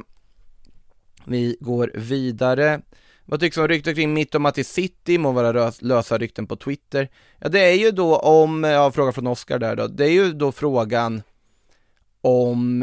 vi 1.26 1.58
går 1.60 1.92
vidare. 1.96 2.82
Vad 3.26 3.40
tycks 3.40 3.58
om 3.58 3.68
ryktet 3.68 3.96
kring 3.96 4.14
Mittomati 4.14 4.64
City, 4.64 5.18
må 5.18 5.32
vara 5.32 5.72
lösa 5.80 6.18
rykten 6.18 6.48
på 6.48 6.56
Twitter. 6.56 7.10
Ja, 7.40 7.50
det 7.50 7.60
är 7.60 7.76
ju 7.76 7.92
då 7.92 8.18
om, 8.18 8.64
ja, 8.64 8.92
fråga 8.92 9.12
från 9.12 9.28
Oskar 9.28 9.60
där 9.60 9.76
då, 9.76 9.88
det 9.88 10.06
är 10.06 10.12
ju 10.12 10.34
då 10.34 10.52
frågan 10.52 11.22
om, 12.22 12.82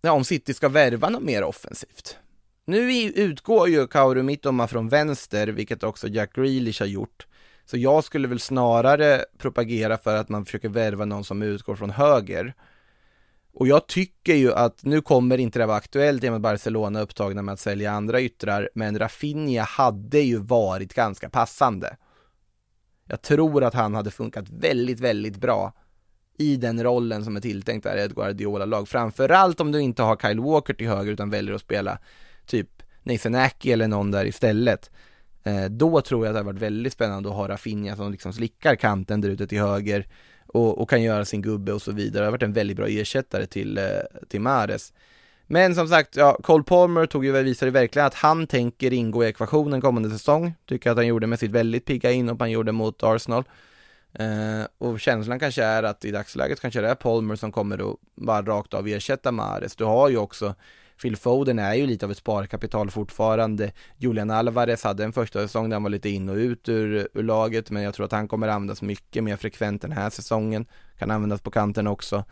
ja, 0.00 0.12
om 0.12 0.24
City 0.24 0.54
ska 0.54 0.68
värva 0.68 1.08
något 1.08 1.22
mer 1.22 1.42
offensivt. 1.42 2.16
Nu 2.68 2.92
utgår 3.02 3.68
ju 3.68 3.86
Kauru 3.86 4.22
Mittoma 4.22 4.68
från 4.68 4.88
vänster, 4.88 5.46
vilket 5.46 5.82
också 5.82 6.08
Jack 6.08 6.34
Grealish 6.34 6.80
har 6.80 6.86
gjort. 6.86 7.26
Så 7.64 7.76
jag 7.76 8.04
skulle 8.04 8.28
väl 8.28 8.40
snarare 8.40 9.24
propagera 9.38 9.98
för 9.98 10.16
att 10.16 10.28
man 10.28 10.44
försöker 10.44 10.68
värva 10.68 11.04
någon 11.04 11.24
som 11.24 11.42
utgår 11.42 11.76
från 11.76 11.90
höger. 11.90 12.54
Och 13.52 13.66
jag 13.68 13.86
tycker 13.86 14.34
ju 14.34 14.52
att 14.52 14.84
nu 14.84 15.00
kommer 15.00 15.38
inte 15.38 15.58
det 15.58 15.66
vara 15.66 15.76
aktuellt 15.76 16.24
i 16.24 16.28
och 16.28 16.32
med 16.32 16.40
Barcelona 16.40 17.00
upptagna 17.00 17.42
med 17.42 17.52
att 17.52 17.60
sälja 17.60 17.92
andra 17.92 18.20
yttrar, 18.20 18.70
men 18.74 18.98
Rafinha 18.98 19.62
hade 19.62 20.20
ju 20.20 20.36
varit 20.36 20.94
ganska 20.94 21.30
passande. 21.30 21.96
Jag 23.04 23.22
tror 23.22 23.64
att 23.64 23.74
han 23.74 23.94
hade 23.94 24.10
funkat 24.10 24.48
väldigt, 24.48 25.00
väldigt 25.00 25.36
bra 25.36 25.72
i 26.38 26.56
den 26.56 26.82
rollen 26.82 27.24
som 27.24 27.36
är 27.36 27.40
tilltänkt 27.40 27.84
där 27.84 27.96
i 27.96 28.00
ett 28.00 28.14
Guardiola-lag. 28.14 28.88
Framförallt 28.88 29.60
om 29.60 29.72
du 29.72 29.80
inte 29.80 30.02
har 30.02 30.16
Kyle 30.16 30.40
Walker 30.40 30.74
till 30.74 30.88
höger 30.88 31.12
utan 31.12 31.30
väljer 31.30 31.54
att 31.54 31.60
spela 31.60 31.98
typ 32.48 32.82
Nathan 33.02 33.34
Aki 33.34 33.72
eller 33.72 33.88
någon 33.88 34.10
där 34.10 34.24
istället. 34.24 34.90
Eh, 35.44 35.64
då 35.64 36.00
tror 36.00 36.26
jag 36.26 36.30
att 36.30 36.34
det 36.34 36.38
har 36.38 36.52
varit 36.52 36.62
väldigt 36.62 36.92
spännande 36.92 37.28
att 37.28 37.34
ha 37.34 37.48
Rafinha 37.48 37.96
som 37.96 38.12
liksom 38.12 38.32
slickar 38.32 38.74
kanten 38.74 39.20
där 39.20 39.28
ute 39.28 39.46
till 39.46 39.60
höger 39.60 40.06
och, 40.46 40.80
och 40.80 40.90
kan 40.90 41.02
göra 41.02 41.24
sin 41.24 41.42
gubbe 41.42 41.72
och 41.72 41.82
så 41.82 41.92
vidare. 41.92 42.22
Det 42.22 42.26
har 42.26 42.32
varit 42.32 42.42
en 42.42 42.52
väldigt 42.52 42.76
bra 42.76 42.86
ersättare 42.86 43.46
till, 43.46 43.78
eh, 43.78 43.84
till 44.28 44.40
Mares. 44.40 44.92
Men 45.46 45.74
som 45.74 45.88
sagt, 45.88 46.16
ja, 46.16 46.38
Cole 46.42 46.64
Palmer 46.64 47.06
tog 47.06 47.24
ju, 47.24 47.32
visade 47.42 47.70
verkligen 47.70 48.06
att 48.06 48.14
han 48.14 48.46
tänker 48.46 48.92
ingå 48.92 49.24
i 49.24 49.28
ekvationen 49.28 49.80
kommande 49.80 50.10
säsong. 50.10 50.54
Tycker 50.66 50.90
att 50.90 50.96
han 50.96 51.06
gjorde 51.06 51.26
med 51.26 51.38
sitt 51.38 51.50
väldigt 51.50 51.84
pigga 51.84 52.10
inhopp 52.10 52.40
han 52.40 52.50
gjorde 52.50 52.72
mot 52.72 53.02
Arsenal. 53.02 53.44
Eh, 54.12 54.66
och 54.78 55.00
känslan 55.00 55.38
kanske 55.38 55.64
är 55.64 55.82
att 55.82 56.04
i 56.04 56.10
dagsläget 56.10 56.60
kanske 56.60 56.80
det 56.80 56.88
är 56.88 56.94
Palmer 56.94 57.36
som 57.36 57.52
kommer 57.52 57.90
att 57.90 57.96
bara 58.14 58.42
rakt 58.42 58.74
av 58.74 58.88
ersätta 58.88 59.32
Mares. 59.32 59.76
Du 59.76 59.84
har 59.84 60.08
ju 60.08 60.16
också 60.16 60.54
Phil 61.02 61.16
Foden 61.16 61.58
är 61.58 61.74
ju 61.74 61.86
lite 61.86 62.06
av 62.06 62.12
ett 62.12 62.18
sparkapital 62.18 62.90
fortfarande. 62.90 63.72
Julian 63.96 64.30
Alvarez 64.30 64.84
hade 64.84 65.04
en 65.04 65.12
första 65.12 65.38
säsong 65.38 65.68
där 65.68 65.74
han 65.74 65.82
var 65.82 65.90
lite 65.90 66.08
in 66.08 66.28
och 66.28 66.36
ut 66.36 66.68
ur, 66.68 67.08
ur 67.14 67.22
laget, 67.22 67.70
men 67.70 67.82
jag 67.82 67.94
tror 67.94 68.06
att 68.06 68.12
han 68.12 68.28
kommer 68.28 68.48
användas 68.48 68.82
mycket 68.82 69.24
mer 69.24 69.36
frekvent 69.36 69.82
den 69.82 69.92
här 69.92 70.10
säsongen. 70.10 70.66
Kan 70.98 71.10
användas 71.10 71.40
på 71.40 71.50
kanten 71.50 71.86
också. 71.86 72.24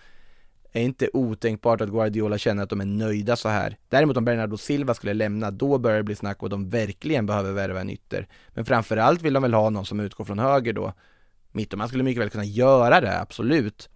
Är 0.73 0.83
inte 0.83 1.09
otänkbart 1.13 1.81
att 1.81 1.89
Guardiola 1.89 2.39
känner 2.39 2.63
att 2.63 2.71
de 2.71 2.81
är 2.81 2.85
nöjda 2.85 3.37
så 3.37 3.49
här. 3.49 3.77
Däremot 3.89 4.17
om 4.17 4.25
Bernardo 4.25 4.57
Silva 4.57 4.95
skulle 4.95 5.15
lämna, 5.15 5.51
då 5.51 5.79
börjar 5.79 5.97
det 5.97 6.05
bli 6.05 6.15
snack 6.15 6.43
och 6.43 6.51
de 6.51 6.69
verkligen 6.69 7.27
behöver 7.27 7.53
värva 7.53 7.81
en 7.81 7.91
ytter. 7.91 8.29
Men 8.49 8.65
framförallt 8.65 9.23
vill 9.23 9.33
de 9.33 9.43
väl 9.43 9.55
ha 9.55 9.71
någon 9.71 9.87
som 9.87 10.01
utgår 10.01 10.25
från 10.25 10.39
höger 10.39 10.73
då. 10.73 10.93
Mittoman 11.53 11.89
skulle 11.89 12.05
mycket 12.05 12.23
väl 12.23 12.31
kunna 12.31 12.45
göra 12.45 13.01
det, 13.01 13.21
absolut. 13.21 13.89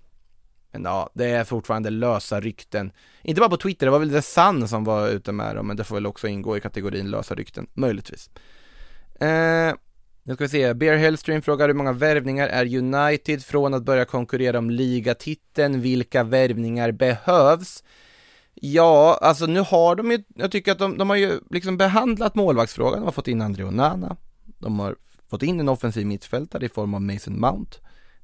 Men 0.73 0.85
ja, 0.85 1.11
det 1.15 1.27
är 1.27 1.45
fortfarande 1.45 1.91
lösa 1.91 2.41
rykten. 2.41 2.93
Inte 3.23 3.41
bara 3.41 3.51
på 3.51 3.57
Twitter, 3.57 3.87
det 3.87 3.91
var 3.91 3.99
väl 3.99 4.11
The 4.11 4.23
Sun 4.23 4.69
som 4.69 4.85
var 4.85 5.09
ute 5.09 5.33
med 5.33 5.57
dem, 5.57 5.67
men 5.67 5.77
det 5.77 5.85
får 5.85 5.95
väl 5.95 6.07
också 6.07 6.29
ingå 6.29 6.57
i 6.57 6.61
kategorin 6.61 7.11
lösa 7.11 7.35
rykten, 7.35 7.67
möjligtvis. 7.75 8.31
Eh, 9.21 9.75
nu 10.23 10.35
ska 10.35 10.45
vi 10.45 10.49
se, 10.49 10.75
Bear 10.75 10.97
Hellstream 10.97 11.43
frågar 11.43 11.69
hur 11.69 11.75
många 11.75 11.93
värvningar 11.93 12.49
är 12.49 12.77
United 12.77 13.45
från 13.45 13.75
att 13.75 13.83
börja 13.83 14.05
konkurrera 14.05 14.59
om 14.59 14.71
ligatiteln? 14.71 15.81
Vilka 15.81 16.23
värvningar 16.25 16.93
behövs? 16.93 17.85
Ja, 18.55 19.19
alltså 19.23 19.47
nu 19.47 19.61
har 19.61 19.97
de 19.97 20.11
ju, 20.11 20.23
jag 20.37 20.51
tycker 20.51 20.73
att 20.73 20.79
de, 20.79 20.99
de 20.99 21.11
har 21.11 21.17
ju 21.17 21.41
liksom 21.51 21.77
behandlat 21.77 22.35
målvaktsfrågan, 22.35 23.01
de 23.01 23.05
har 23.05 23.13
fått 23.13 23.29
in 23.29 23.43
André 23.43 23.65
Onana, 23.65 24.17
de 24.59 24.79
har 24.79 24.97
fått 25.31 25.43
in 25.43 25.61
en 25.61 25.69
offensiv 25.69 26.07
mittfältare 26.07 26.67
i 26.67 26.69
form 26.69 26.95
av 26.95 27.03
Mason 27.03 27.41
Mount, 27.41 27.77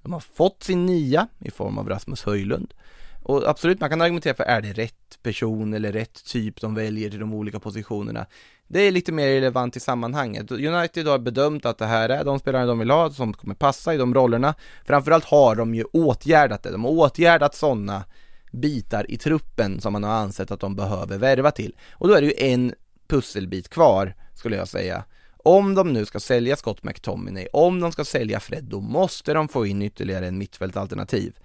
de 0.06 0.12
har 0.12 0.20
fått 0.20 0.62
sin 0.62 0.86
nia 0.86 1.28
i 1.38 1.50
form 1.50 1.78
av 1.78 1.88
Rasmus 1.88 2.22
Höjlund. 2.22 2.74
Och 3.22 3.48
absolut, 3.48 3.80
man 3.80 3.90
kan 3.90 4.00
argumentera 4.00 4.34
för 4.34 4.44
är 4.44 4.60
det 4.60 4.72
rätt 4.72 5.18
person 5.22 5.74
eller 5.74 5.92
rätt 5.92 6.24
typ 6.24 6.60
de 6.60 6.74
väljer 6.74 7.10
till 7.10 7.20
de 7.20 7.34
olika 7.34 7.60
positionerna. 7.60 8.26
Det 8.68 8.80
är 8.80 8.90
lite 8.90 9.12
mer 9.12 9.26
relevant 9.26 9.76
i 9.76 9.80
sammanhanget. 9.80 10.50
United 10.50 11.06
har 11.06 11.18
bedömt 11.18 11.66
att 11.66 11.78
det 11.78 11.86
här 11.86 12.08
är 12.08 12.24
de 12.24 12.38
spelare 12.38 12.66
de 12.66 12.78
vill 12.78 12.90
ha, 12.90 13.10
som 13.10 13.32
kommer 13.32 13.54
passa 13.54 13.94
i 13.94 13.96
de 13.96 14.14
rollerna. 14.14 14.54
Framförallt 14.84 15.24
har 15.24 15.54
de 15.54 15.74
ju 15.74 15.84
åtgärdat 15.84 16.62
det. 16.62 16.70
De 16.70 16.84
har 16.84 16.90
åtgärdat 16.90 17.54
sådana 17.54 18.04
bitar 18.52 19.10
i 19.10 19.16
truppen 19.16 19.80
som 19.80 19.92
man 19.92 20.04
har 20.04 20.12
ansett 20.12 20.50
att 20.50 20.60
de 20.60 20.76
behöver 20.76 21.18
värva 21.18 21.50
till. 21.50 21.76
Och 21.92 22.08
då 22.08 22.14
är 22.14 22.20
det 22.20 22.26
ju 22.26 22.34
en 22.36 22.74
pusselbit 23.08 23.68
kvar, 23.68 24.14
skulle 24.34 24.56
jag 24.56 24.68
säga. 24.68 25.04
Om 25.46 25.74
de 25.74 25.92
nu 25.92 26.06
ska 26.06 26.20
sälja 26.20 26.56
Scott 26.56 26.82
McTominay, 26.82 27.48
om 27.52 27.80
de 27.80 27.92
ska 27.92 28.04
sälja 28.04 28.40
Fred, 28.40 28.64
då 28.64 28.80
måste 28.80 29.32
de 29.32 29.48
få 29.48 29.66
in 29.66 29.82
ytterligare 29.82 30.26
en 30.26 30.38
mittfältalternativ. 30.38 31.38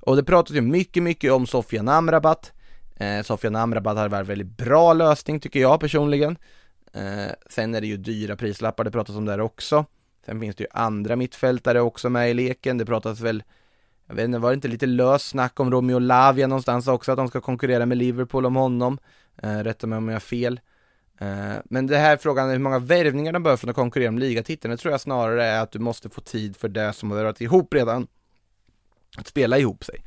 Och 0.00 0.16
det 0.16 0.24
pratas 0.24 0.56
ju 0.56 0.60
mycket, 0.60 1.02
mycket 1.02 1.32
om 1.32 1.46
Sofian 1.46 1.88
Amrabat. 1.88 2.52
Eh, 2.96 3.22
Sofian 3.22 3.56
Amrabat 3.56 3.96
har 3.96 4.08
varit 4.08 4.20
en 4.20 4.26
väldigt 4.26 4.56
bra 4.56 4.92
lösning 4.92 5.40
tycker 5.40 5.60
jag 5.60 5.80
personligen. 5.80 6.36
Eh, 6.92 7.32
sen 7.50 7.74
är 7.74 7.80
det 7.80 7.86
ju 7.86 7.96
dyra 7.96 8.36
prislappar, 8.36 8.84
det 8.84 8.90
pratas 8.90 9.16
om 9.16 9.24
där 9.24 9.40
också. 9.40 9.84
Sen 10.26 10.40
finns 10.40 10.56
det 10.56 10.64
ju 10.64 10.68
andra 10.72 11.16
mittfältare 11.16 11.80
också 11.80 12.10
med 12.10 12.30
i 12.30 12.34
leken, 12.34 12.78
det 12.78 12.86
pratas 12.86 13.20
väl 13.20 13.42
jag 14.06 14.14
vet 14.14 14.24
inte, 14.24 14.38
var 14.38 14.50
det 14.50 14.54
inte 14.54 14.68
lite 14.68 14.86
löst 14.86 15.28
snack 15.28 15.60
om 15.60 15.70
Romeo 15.70 15.98
Lavia 15.98 16.46
någonstans 16.46 16.88
också, 16.88 17.12
att 17.12 17.18
de 17.18 17.28
ska 17.28 17.40
konkurrera 17.40 17.86
med 17.86 17.98
Liverpool 17.98 18.46
om 18.46 18.56
honom? 18.56 18.98
Eh, 19.42 19.58
rätta 19.58 19.86
mig 19.86 19.96
om 19.96 20.08
jag 20.08 20.14
har 20.14 20.20
fel. 20.20 20.60
Eh, 21.20 21.56
men 21.64 21.86
det 21.86 21.96
här 21.96 22.16
frågan 22.16 22.50
hur 22.50 22.58
många 22.58 22.78
värvningar 22.78 23.32
de 23.32 23.42
behöver 23.42 23.56
för 23.56 23.68
att 23.68 23.76
konkurrera 23.76 24.08
om 24.08 24.18
ligatiteln, 24.18 24.70
det 24.70 24.76
tror 24.76 24.92
jag 24.92 25.00
snarare 25.00 25.44
är 25.44 25.60
att 25.60 25.72
du 25.72 25.78
måste 25.78 26.10
få 26.10 26.20
tid 26.20 26.56
för 26.56 26.68
det 26.68 26.92
som 26.92 27.10
har 27.10 27.24
varit 27.24 27.40
ihop 27.40 27.74
redan. 27.74 28.06
Att 29.16 29.26
spela 29.26 29.58
ihop 29.58 29.84
sig. 29.84 30.04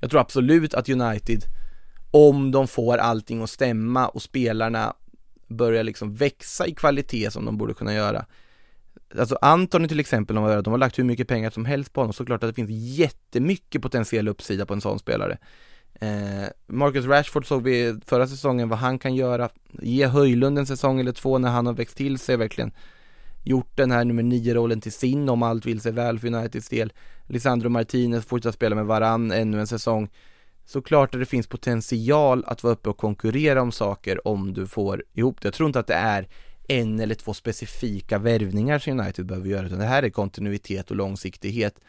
Jag 0.00 0.10
tror 0.10 0.20
absolut 0.20 0.74
att 0.74 0.88
United, 0.88 1.44
om 2.10 2.50
de 2.50 2.68
får 2.68 2.98
allting 2.98 3.42
att 3.42 3.50
stämma 3.50 4.08
och 4.08 4.22
spelarna 4.22 4.94
börjar 5.46 5.84
liksom 5.84 6.14
växa 6.14 6.66
i 6.66 6.74
kvalitet 6.74 7.30
som 7.30 7.44
de 7.44 7.58
borde 7.58 7.74
kunna 7.74 7.94
göra. 7.94 8.26
Alltså 9.18 9.38
Antoni 9.40 9.88
till 9.88 10.00
exempel, 10.00 10.36
de 10.36 10.44
har, 10.44 10.62
de 10.62 10.70
har 10.70 10.78
lagt 10.78 10.98
hur 10.98 11.04
mycket 11.04 11.28
pengar 11.28 11.50
som 11.50 11.64
helst 11.64 11.92
på 11.92 12.00
honom, 12.00 12.12
såklart 12.12 12.42
att 12.42 12.50
det 12.50 12.54
finns 12.54 12.98
jättemycket 12.98 13.82
potentiell 13.82 14.28
uppsida 14.28 14.66
på 14.66 14.74
en 14.74 14.80
sån 14.80 14.98
spelare. 14.98 15.38
Eh, 16.00 16.48
Marcus 16.66 17.04
Rashford 17.04 17.46
såg 17.46 17.62
vi 17.62 18.00
förra 18.06 18.26
säsongen 18.26 18.68
vad 18.68 18.78
han 18.78 18.98
kan 18.98 19.14
göra, 19.14 19.48
ge 19.72 20.06
Höjlund 20.06 20.58
en 20.58 20.66
säsong 20.66 21.00
eller 21.00 21.12
två 21.12 21.38
när 21.38 21.50
han 21.50 21.66
har 21.66 21.72
växt 21.72 21.96
till 21.96 22.18
sig 22.18 22.36
verkligen 22.36 22.72
gjort 23.44 23.76
den 23.76 23.90
här 23.90 24.04
nummer 24.04 24.22
nio 24.22 24.54
rollen 24.54 24.80
till 24.80 24.92
sin 24.92 25.28
om 25.28 25.42
allt 25.42 25.66
vill 25.66 25.80
sig 25.80 25.92
väl 25.92 26.18
för 26.18 26.26
Uniteds 26.26 26.68
del. 26.68 26.92
Lisandro 27.26 27.68
Martinez 27.68 28.24
fortsätter 28.24 28.52
spela 28.52 28.76
med 28.76 28.86
varann 28.86 29.32
ännu 29.32 29.60
en 29.60 29.66
säsong. 29.66 30.08
Såklart 30.64 31.14
att 31.14 31.20
det 31.20 31.26
finns 31.26 31.46
potential 31.46 32.44
att 32.46 32.62
vara 32.62 32.72
uppe 32.72 32.88
och 32.88 32.96
konkurrera 32.96 33.62
om 33.62 33.72
saker 33.72 34.28
om 34.28 34.54
du 34.54 34.66
får 34.66 35.04
ihop 35.12 35.40
det. 35.40 35.46
Jag 35.46 35.54
tror 35.54 35.66
inte 35.66 35.78
att 35.78 35.86
det 35.86 35.94
är 35.94 36.28
en 36.68 37.00
eller 37.00 37.14
två 37.14 37.34
specifika 37.34 38.18
värvningar 38.18 38.78
som 38.78 39.00
United 39.00 39.26
behöver 39.26 39.48
göra, 39.48 39.66
utan 39.66 39.78
det 39.78 39.84
här 39.84 40.02
är 40.02 40.10
kontinuitet 40.10 40.90
och 40.90 40.96
långsiktighet. 40.96 41.80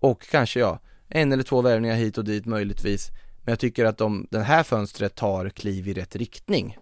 Och 0.00 0.22
kanske 0.30 0.60
ja, 0.60 0.78
en 1.08 1.32
eller 1.32 1.42
två 1.42 1.60
värvningar 1.60 1.94
hit 1.94 2.18
och 2.18 2.24
dit 2.24 2.46
möjligtvis. 2.46 3.10
Men 3.44 3.52
jag 3.52 3.58
tycker 3.58 3.84
att 3.84 3.98
de, 3.98 4.26
den 4.30 4.42
här 4.42 4.62
fönstret 4.62 5.14
tar 5.14 5.48
kliv 5.48 5.88
i 5.88 5.94
rätt 5.94 6.16
riktning. 6.16 6.78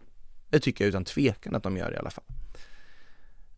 Det 0.48 0.60
tycker 0.60 0.84
jag 0.84 0.88
utan 0.88 1.04
tvekan 1.04 1.54
att 1.54 1.62
de 1.62 1.76
gör 1.76 1.94
i 1.94 1.96
alla 1.96 2.10
fall. 2.10 2.24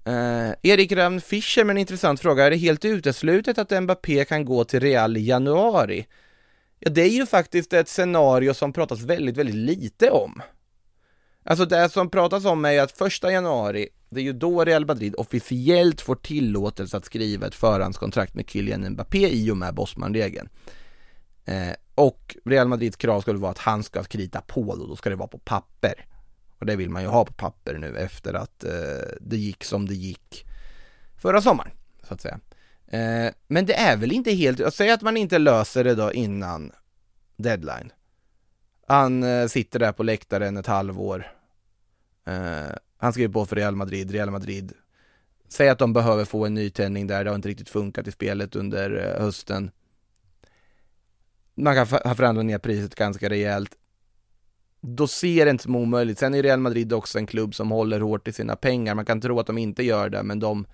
Eh, 0.05 0.55
Erik 0.63 0.93
Ravn 0.93 1.21
Fischer 1.21 1.65
med 1.65 1.75
en 1.75 1.79
intressant 1.79 2.21
fråga. 2.21 2.45
Är 2.45 2.51
det 2.51 2.57
helt 2.57 2.85
uteslutet 2.85 3.59
att 3.59 3.83
Mbappé 3.83 4.25
kan 4.25 4.45
gå 4.45 4.65
till 4.65 4.81
Real 4.81 5.17
i 5.17 5.21
januari? 5.21 6.07
Ja, 6.79 6.91
det 6.91 7.03
är 7.03 7.09
ju 7.09 7.27
faktiskt 7.27 7.73
ett 7.73 7.89
scenario 7.89 8.55
som 8.55 8.73
pratas 8.73 9.01
väldigt, 9.01 9.37
väldigt 9.37 9.55
lite 9.55 10.11
om. 10.11 10.43
Alltså 11.45 11.65
det 11.65 11.89
som 11.89 12.11
pratas 12.11 12.45
om 12.45 12.65
är 12.65 12.81
att 12.81 12.93
första 12.93 13.33
januari, 13.33 13.89
det 14.11 14.21
är 14.21 14.25
ju 14.25 14.33
då 14.33 14.65
Real 14.65 14.87
Madrid 14.87 15.15
officiellt 15.19 16.01
får 16.01 16.15
tillåtelse 16.15 16.97
att 16.97 17.05
skriva 17.05 17.47
ett 17.47 17.55
förhandskontrakt 17.55 18.35
med 18.35 18.51
Kylian 18.51 18.91
Mbappé 18.91 19.29
i 19.29 19.51
och 19.51 19.57
med 19.57 19.75
Bosman-regeln. 19.75 20.49
Eh, 21.45 21.71
och 21.95 22.37
Real 22.45 22.69
Madrids 22.69 22.97
krav 22.97 23.21
skulle 23.21 23.39
vara 23.39 23.51
att 23.51 23.59
han 23.59 23.83
ska 23.83 24.05
krita 24.05 24.41
på 24.41 24.77
då, 24.77 24.87
då 24.87 24.97
ska 24.97 25.11
det 25.11 25.17
vara 25.17 25.29
på 25.29 25.39
papper. 25.39 26.07
Och 26.59 26.67
det 26.67 26.77
vill 26.77 26.91
man 26.91 27.03
ju 27.03 27.09
ha 27.09 27.25
på 27.25 27.33
papper 27.33 27.79
nu 27.79 27.97
efter 27.97 28.35
att 28.35 28.65
eh, 28.65 28.71
det 29.21 29.37
gick 29.37 29.65
som 29.65 29.89
det 29.89 29.95
gick 29.95 30.47
förra 31.23 31.43
sommaren, 31.43 31.73
så 32.09 32.15
att 32.15 32.21
säga. 32.21 32.41
Eh, 32.87 33.33
men 33.47 33.67
det 33.67 33.75
är 33.75 33.97
väl 33.97 34.13
inte 34.13 34.33
helt, 34.33 34.75
säg 34.75 34.91
att 34.91 35.03
man 35.03 35.17
inte 35.17 35.39
löser 35.39 35.85
det 35.85 35.95
då 35.95 36.13
innan 36.13 36.73
deadline. 37.37 37.93
Han 38.87 39.23
eh, 39.23 39.47
sitter 39.47 39.79
där 39.79 39.93
på 39.93 40.03
läktaren 40.03 40.57
ett 40.57 40.67
halvår. 40.67 41.33
Eh, 42.27 42.77
han 42.97 43.13
skriver 43.13 43.33
på 43.33 43.47
för 43.47 43.57
Real 43.57 43.77
Madrid, 43.77 44.11
Real 44.11 44.31
Madrid 44.31 44.73
Säg 45.53 45.69
att 45.69 45.79
de 45.79 45.93
behöver 45.93 46.25
få 46.25 46.47
en 46.47 46.55
nytändning 46.55 47.07
där, 47.07 47.25
det 47.25 47.31
har 47.31 47.35
inte 47.35 47.49
riktigt 47.49 47.69
funkat 47.69 48.07
i 48.07 48.13
spelet 48.13 48.57
under 48.57 48.97
eh, 48.97 49.23
hösten. 49.23 49.71
Man 51.55 51.75
kan 51.75 51.87
ha 52.05 52.15
förhandlat 52.15 52.47
ner 52.47 52.59
priset 52.59 52.95
ganska 52.95 53.29
rejält 53.29 53.77
då 54.83 55.07
ser 55.07 55.45
det 55.45 55.51
inte 55.51 55.63
som 55.63 55.77
omöjligt. 55.77 56.19
Sen 56.19 56.35
är 56.35 56.43
Real 56.43 56.61
Madrid 56.61 56.93
också 56.93 57.19
en 57.19 57.27
klubb 57.27 57.55
som 57.55 57.71
håller 57.71 58.01
hårt 58.01 58.29
i 58.29 58.33
sina 58.33 58.57
pengar. 58.57 58.95
Man 58.95 59.05
kan 59.05 59.21
tro 59.21 59.41
att 59.41 59.47
de 59.47 59.59
inte 59.59 59.83
gör 59.83 60.09
det, 60.09 60.23
men 60.23 60.41
de, 60.41 60.67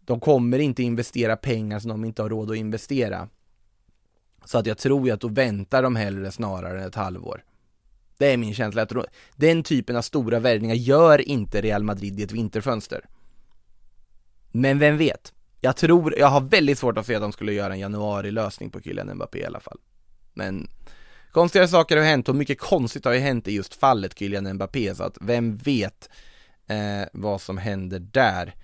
de 0.00 0.20
kommer 0.20 0.58
inte 0.58 0.82
investera 0.82 1.36
pengar 1.36 1.78
som 1.78 1.88
de 1.88 2.04
inte 2.04 2.22
har 2.22 2.28
råd 2.28 2.50
att 2.50 2.56
investera. 2.56 3.28
Så 4.44 4.58
att 4.58 4.66
jag 4.66 4.78
tror 4.78 5.06
ju 5.06 5.12
att 5.12 5.20
då 5.20 5.28
väntar 5.28 5.82
de 5.82 5.96
hellre 5.96 6.32
snarare 6.32 6.80
än 6.80 6.88
ett 6.88 6.94
halvår. 6.94 7.44
Det 8.18 8.32
är 8.32 8.36
min 8.36 8.54
känsla. 8.54 8.82
Att 8.82 8.92
den 9.36 9.62
typen 9.62 9.96
av 9.96 10.02
stora 10.02 10.38
värvningar 10.38 10.74
gör 10.74 11.28
inte 11.28 11.60
Real 11.60 11.82
Madrid 11.82 12.20
i 12.20 12.22
ett 12.22 12.32
vinterfönster. 12.32 13.04
Men 14.52 14.78
vem 14.78 14.96
vet? 14.96 15.32
Jag 15.64 15.76
tror, 15.76 16.18
jag 16.18 16.26
har 16.26 16.40
väldigt 16.40 16.78
svårt 16.78 16.98
att 16.98 17.06
se 17.06 17.14
att 17.14 17.22
de 17.22 17.32
skulle 17.32 17.52
göra 17.52 17.72
en 17.72 17.78
januari-lösning 17.78 18.70
på 18.70 18.80
Kylian 18.80 19.14
Mbappé 19.14 19.38
i 19.38 19.44
alla 19.44 19.60
fall. 19.60 19.78
Men 20.34 20.68
Konstiga 21.32 21.68
saker 21.68 21.96
har 21.96 22.04
hänt 22.04 22.28
och 22.28 22.34
mycket 22.34 22.60
konstigt 22.60 23.04
har 23.04 23.12
ju 23.12 23.18
hänt 23.18 23.48
i 23.48 23.52
just 23.52 23.74
fallet 23.74 24.18
Kylian 24.18 24.54
Mbappé 24.54 24.94
så 24.94 25.02
att 25.02 25.18
vem 25.20 25.56
vet 25.56 26.10
eh, 26.66 27.08
vad 27.12 27.40
som 27.40 27.58
händer 27.58 27.98
där. 27.98 28.54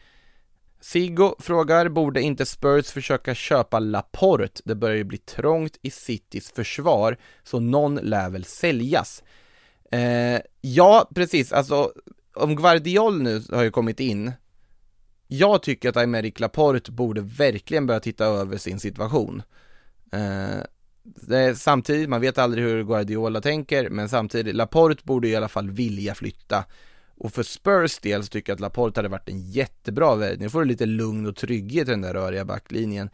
Sigo 0.81 1.35
frågar, 1.39 1.89
borde 1.89 2.23
inte 2.23 2.47
Spurs 2.47 2.91
försöka 2.91 3.35
köpa 3.35 3.79
Laporte? 3.79 4.63
Det 4.65 4.75
börjar 4.75 4.97
ju 4.97 5.05
bli 5.05 5.19
trångt 5.19 5.79
i 5.83 5.91
Citys 5.91 6.53
försvar, 6.53 7.17
så 7.43 7.61
någon 7.61 7.95
lär 7.95 8.31
väl 8.31 8.45
säljas. 8.45 9.23
Eh, 9.93 10.41
ja, 10.61 11.09
precis, 11.15 11.53
alltså 11.53 11.93
om 12.35 12.57
Guardiol 12.57 13.23
nu 13.23 13.43
har 13.51 13.63
ju 13.63 13.71
kommit 13.71 14.01
in, 14.01 14.33
jag 15.29 15.63
tycker 15.63 15.89
att 15.89 15.97
Aymeric 15.97 16.41
Laporte 16.41 16.93
borde 16.93 17.21
verkligen 17.21 17.87
börja 17.87 18.01
titta 18.01 18.25
över 18.25 18.57
sin 18.57 18.81
situation. 18.81 19.43
Eh, 20.13 21.55
samtidigt, 21.55 22.09
man 22.09 22.21
vet 22.21 22.39
aldrig 22.39 22.65
hur 22.65 22.85
Guardiola 22.85 23.41
tänker, 23.41 23.91
men 23.91 24.09
samtidigt, 24.09 24.55
Laporte 24.55 25.03
borde 25.05 25.29
i 25.29 25.37
alla 25.37 25.49
fall 25.49 25.71
vilja 25.71 26.15
flytta. 26.15 26.65
Och 27.19 27.33
för 27.33 27.43
Spurs 27.43 27.99
del 27.99 28.23
så 28.23 28.29
tycker 28.29 28.51
jag 28.51 28.55
att 28.57 28.61
Laporte 28.61 28.99
hade 28.99 29.09
varit 29.09 29.29
en 29.29 29.51
jättebra 29.51 30.15
värld. 30.15 30.41
Nu 30.41 30.51
får 30.51 30.61
du 30.61 30.65
lite 30.65 30.87
lugn 30.87 31.27
och 31.27 31.37
trygghet 31.37 31.89
i 31.89 31.91
den 31.91 32.01
där 32.01 32.15
röriga 32.15 32.45
backlinjen. 32.45 33.11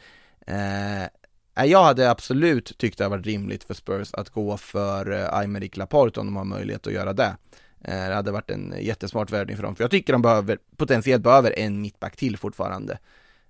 Eh, 0.47 1.03
eh, 1.03 1.65
jag 1.65 1.85
hade 1.85 2.11
absolut 2.11 2.79
tyckt 2.79 2.99
det 2.99 3.05
hade 3.05 3.17
varit 3.17 3.27
rimligt 3.27 3.65
för 3.65 3.75
Spurs 3.75 4.15
att 4.15 4.31
gå 4.31 4.57
för 4.57 5.13
eh, 5.13 5.35
Aymeric 5.35 5.77
Laporte 5.77 6.21
om 6.21 6.27
de 6.27 6.37
har 6.37 6.45
möjlighet 6.45 6.87
att 6.87 6.93
göra 6.93 7.13
det. 7.13 7.37
Eh, 7.85 8.09
det 8.09 8.15
hade 8.15 8.33
varit 8.33 8.51
en 8.51 8.75
jättesmart 8.81 9.31
värvning 9.31 9.57
för 9.57 9.63
dem, 9.63 9.77
för 9.77 9.85
jag 9.85 9.91
tycker 9.91 10.13
de 10.13 10.23
behöver, 10.23 10.59
potentiellt 10.77 11.23
behöver 11.23 11.59
en 11.59 11.81
mittback 11.81 12.17
till 12.17 12.37
fortfarande. 12.37 12.99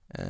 Eh, 0.09 0.25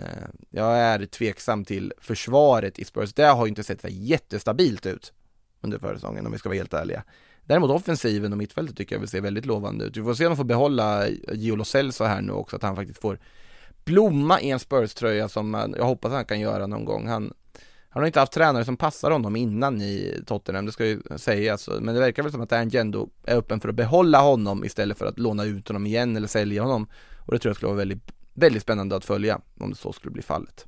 jag 0.51 0.79
är 0.79 1.07
tveksam 1.07 1.65
till 1.65 1.93
försvaret 1.99 2.79
i 2.79 2.85
Spurs, 2.85 3.15
det 3.15 3.25
har 3.25 3.47
ju 3.47 3.49
inte 3.49 3.65
sett 3.65 3.81
så 3.81 3.89
jättestabilt 3.91 4.87
ut 4.87 5.13
under 5.61 5.79
förra 5.79 5.95
säsongen 5.95 6.27
om 6.27 6.33
vi 6.33 6.39
ska 6.39 6.49
vara 6.49 6.57
helt 6.57 6.75
ärliga. 6.75 7.03
Däremot 7.45 7.71
offensiven 7.71 8.33
och 8.33 8.39
mittfältet 8.39 8.77
tycker 8.77 8.95
jag 8.95 9.01
vill 9.01 9.09
se 9.09 9.21
väldigt 9.21 9.47
lovande 9.47 9.85
ut. 9.85 9.97
Vi 9.97 10.03
får 10.03 10.15
se 10.15 10.27
om 10.27 10.31
de 10.31 10.37
får 10.37 10.45
behålla 10.45 11.09
Gio 11.33 11.57
Lo 11.57 11.65
så 11.65 12.05
här 12.05 12.23
nu 12.23 12.33
också, 12.33 12.57
att 12.57 12.63
han 12.63 12.77
faktiskt 12.77 13.01
får 13.01 13.19
blomma 13.85 14.41
i 14.41 14.51
en 14.51 14.59
Spurs-tröja 14.59 15.29
som 15.29 15.75
jag 15.77 15.85
hoppas 15.85 16.13
han 16.13 16.25
kan 16.25 16.41
göra 16.41 16.67
någon 16.67 16.85
gång. 16.85 17.09
Han, 17.09 17.33
han 17.95 18.03
har 18.03 18.07
inte 18.07 18.21
haft 18.21 18.33
tränare 18.33 18.65
som 18.65 18.77
passar 18.77 19.11
honom 19.11 19.37
innan 19.37 19.83
i 19.83 20.23
Tottenham, 20.27 20.67
det 20.67 20.73
ska 20.73 20.87
ju 20.87 21.01
sägas. 21.17 21.69
Alltså, 21.69 21.85
men 21.85 21.95
det 21.95 22.01
verkar 22.01 22.23
väl 22.23 22.33
som 22.33 22.41
att 22.41 22.53
Angendo 22.53 23.09
är 23.25 23.37
öppen 23.37 23.61
för 23.61 23.69
att 23.69 23.75
behålla 23.75 24.21
honom 24.21 24.65
istället 24.65 24.99
för 24.99 25.07
att 25.07 25.19
låna 25.19 25.45
ut 25.45 25.69
honom 25.69 25.87
igen 25.87 26.17
eller 26.17 26.29
sälja 26.29 26.63
honom. 26.63 26.89
Och 27.19 27.33
det 27.33 27.39
tror 27.39 27.51
jag 27.51 27.57
skulle 27.57 27.69
vara 27.69 27.79
väldigt, 27.79 28.13
väldigt 28.35 28.63
spännande 28.63 28.97
att 28.97 29.05
följa 29.05 29.41
om 29.61 29.71
det 29.71 29.77
så 29.77 29.93
skulle 29.93 30.13
bli 30.13 30.23
fallet. 30.23 30.67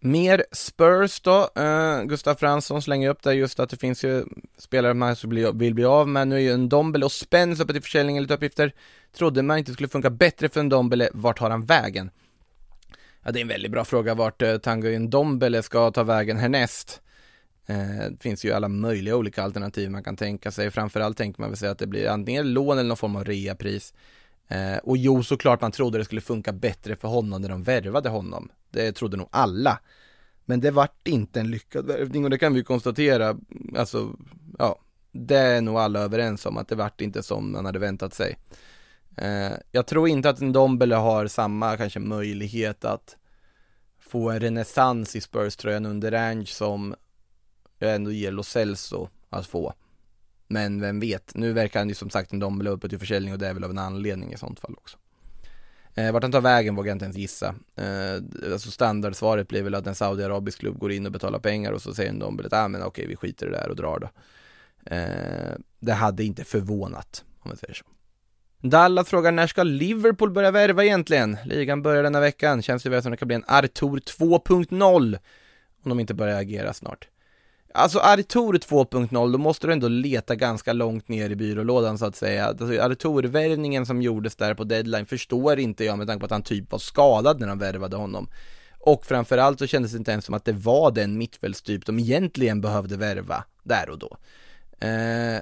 Mer 0.00 0.44
Spurs 0.52 1.20
då, 1.20 1.50
eh, 1.56 1.64
uh, 1.64 2.04
Gustav 2.04 2.34
Fransson 2.34 2.82
slänger 2.82 3.10
upp 3.10 3.22
där 3.22 3.32
just 3.32 3.60
att 3.60 3.70
det 3.70 3.76
finns 3.76 4.04
ju 4.04 4.24
spelare 4.58 4.94
man 4.94 5.16
vill 5.54 5.74
bli 5.74 5.84
av 5.84 6.08
med. 6.08 6.28
Nu 6.28 6.34
är 6.34 6.40
ju 6.40 6.52
en 6.52 6.68
Dombele 6.68 7.04
och 7.04 7.12
Spence 7.12 7.62
uppe 7.62 7.72
till 7.72 7.82
försäljning 7.82 8.16
enligt 8.16 8.30
uppgifter. 8.30 8.74
Trodde 9.16 9.42
man 9.42 9.58
inte 9.58 9.72
skulle 9.72 9.88
funka 9.88 10.10
bättre 10.10 10.48
för 10.48 10.60
en 10.60 10.68
Dombele, 10.68 11.08
vart 11.12 11.38
har 11.38 11.50
han 11.50 11.64
vägen? 11.64 12.10
Ja, 13.24 13.32
det 13.32 13.38
är 13.38 13.42
en 13.42 13.48
väldigt 13.48 13.72
bra 13.72 13.84
fråga 13.84 14.14
vart 14.14 14.42
uh, 14.42 14.56
Tango 14.56 14.98
Ndombele 14.98 15.62
ska 15.62 15.90
ta 15.90 16.02
vägen 16.02 16.36
härnäst. 16.36 17.02
Eh, 17.66 18.10
det 18.10 18.22
finns 18.22 18.44
ju 18.44 18.52
alla 18.52 18.68
möjliga 18.68 19.16
olika 19.16 19.42
alternativ 19.42 19.90
man 19.90 20.04
kan 20.04 20.16
tänka 20.16 20.50
sig. 20.50 20.70
Framförallt 20.70 21.16
tänker 21.16 21.40
man 21.40 21.50
väl 21.50 21.56
sig 21.56 21.68
att 21.68 21.78
det 21.78 21.86
blir 21.86 22.08
antingen 22.08 22.52
lån 22.52 22.78
eller 22.78 22.88
någon 22.88 22.96
form 22.96 23.16
av 23.16 23.24
reapris. 23.24 23.94
Eh, 24.48 24.76
och 24.76 24.96
jo, 24.96 25.22
såklart 25.22 25.60
man 25.60 25.72
trodde 25.72 25.98
det 25.98 26.04
skulle 26.04 26.20
funka 26.20 26.52
bättre 26.52 26.96
för 26.96 27.08
honom 27.08 27.42
när 27.42 27.48
de 27.48 27.62
värvade 27.62 28.08
honom. 28.08 28.48
Det 28.70 28.92
trodde 28.92 29.16
nog 29.16 29.28
alla. 29.30 29.78
Men 30.44 30.60
det 30.60 30.70
vart 30.70 31.08
inte 31.08 31.40
en 31.40 31.50
lyckad 31.50 31.86
värvning 31.86 32.24
och 32.24 32.30
det 32.30 32.38
kan 32.38 32.54
vi 32.54 32.64
konstatera. 32.64 33.36
Alltså, 33.76 34.16
ja, 34.58 34.78
det 35.12 35.36
är 35.36 35.60
nog 35.60 35.76
alla 35.76 36.00
överens 36.00 36.46
om 36.46 36.56
att 36.56 36.68
det 36.68 36.74
vart 36.74 37.00
inte 37.00 37.22
som 37.22 37.52
man 37.52 37.64
hade 37.64 37.78
väntat 37.78 38.14
sig. 38.14 38.38
Eh, 39.16 39.52
jag 39.70 39.86
tror 39.86 40.08
inte 40.08 40.30
att 40.30 40.40
en 40.40 40.52
har 40.96 41.26
samma 41.26 41.76
kanske 41.76 42.00
möjlighet 42.00 42.84
att 42.84 43.16
få 44.00 44.30
en 44.30 44.40
renässans 44.40 45.16
i 45.16 45.20
Spurs-tröjan 45.20 45.86
under 45.86 46.10
Range 46.10 46.46
som 46.46 46.94
jag 47.78 47.94
ändå 47.94 48.12
ger 48.12 48.32
Lo 48.32 48.42
Celso 48.42 49.08
att 49.30 49.46
få. 49.46 49.74
Men 50.48 50.80
vem 50.80 51.00
vet, 51.00 51.34
nu 51.34 51.52
verkar 51.52 51.80
han 51.80 51.88
ju 51.88 51.94
som 51.94 52.10
sagt 52.10 52.32
en 52.32 52.38
uppe 52.70 52.88
till 52.88 52.98
försäljning 52.98 53.32
och 53.32 53.38
det 53.38 53.48
är 53.48 53.54
väl 53.54 53.64
av 53.64 53.70
en 53.70 53.78
anledning 53.78 54.32
i 54.32 54.36
sånt 54.36 54.60
fall 54.60 54.74
också. 54.74 54.98
Eh, 55.94 56.12
vart 56.12 56.22
han 56.22 56.32
tar 56.32 56.40
vägen 56.40 56.76
vågar 56.76 56.88
jag 56.88 56.94
inte 56.94 57.04
ens 57.04 57.16
gissa. 57.16 57.54
Eh, 57.76 58.14
alltså 58.52 58.70
standardsvaret 58.70 59.48
blir 59.48 59.62
väl 59.62 59.74
att 59.74 59.86
en 59.86 59.94
saudiarabisk 59.94 60.58
klubb 60.58 60.78
går 60.78 60.92
in 60.92 61.06
och 61.06 61.12
betalar 61.12 61.38
pengar 61.38 61.72
och 61.72 61.82
så 61.82 61.94
säger 61.94 62.12
Ndombele 62.12 62.46
att 62.46 62.52
ah, 62.52 62.68
men 62.68 62.82
okej 62.82 63.06
vi 63.06 63.16
skiter 63.16 63.46
i 63.46 63.50
det 63.50 63.56
där 63.56 63.68
och 63.68 63.76
drar 63.76 63.98
då. 63.98 64.08
Eh, 64.96 65.56
det 65.80 65.92
hade 65.92 66.24
inte 66.24 66.44
förvånat, 66.44 67.24
om 67.38 67.48
man 67.48 67.56
säger 67.56 67.74
så. 67.74 67.84
Dallas 68.62 69.08
frågar 69.08 69.32
när 69.32 69.46
ska 69.46 69.62
Liverpool 69.62 70.30
börja 70.30 70.50
värva 70.50 70.84
egentligen? 70.84 71.36
Ligan 71.44 71.82
börjar 71.82 72.02
denna 72.02 72.20
veckan, 72.20 72.62
känns 72.62 72.82
det 72.82 72.90
väl 72.90 73.02
som 73.02 73.10
det 73.10 73.16
kan 73.16 73.28
bli 73.28 73.34
en 73.34 73.44
Artur 73.46 73.96
2.0 73.98 75.18
om 75.84 75.88
de 75.88 76.00
inte 76.00 76.14
börjar 76.14 76.40
agera 76.40 76.72
snart. 76.72 77.08
Alltså 77.74 77.98
Artur 77.98 78.52
2.0, 78.52 79.32
då 79.32 79.38
måste 79.38 79.66
du 79.66 79.72
ändå 79.72 79.88
leta 79.88 80.34
ganska 80.34 80.72
långt 80.72 81.08
ner 81.08 81.30
i 81.30 81.36
byrålådan 81.36 81.98
så 81.98 82.06
att 82.06 82.16
säga. 82.16 82.46
Alltså, 82.46 82.80
Artur-värvningen 82.80 83.86
som 83.86 84.02
gjordes 84.02 84.36
där 84.36 84.54
på 84.54 84.64
deadline 84.64 85.06
förstår 85.06 85.58
inte 85.58 85.84
jag 85.84 85.98
med 85.98 86.06
tanke 86.06 86.20
på 86.20 86.24
att 86.24 86.30
han 86.30 86.42
typ 86.42 86.72
var 86.72 86.78
skadad 86.78 87.40
när 87.40 87.46
de 87.48 87.58
värvade 87.58 87.96
honom. 87.96 88.28
Och 88.78 89.04
framförallt 89.06 89.58
så 89.58 89.66
kändes 89.66 89.92
det 89.92 89.98
inte 89.98 90.10
ens 90.10 90.24
som 90.24 90.34
att 90.34 90.44
det 90.44 90.52
var 90.52 90.90
den 90.90 91.18
mittfältstyp 91.18 91.86
de 91.86 91.98
egentligen 91.98 92.60
behövde 92.60 92.96
värva 92.96 93.44
där 93.62 93.90
och 93.90 93.98
då. 93.98 94.16
Eh, 94.86 95.40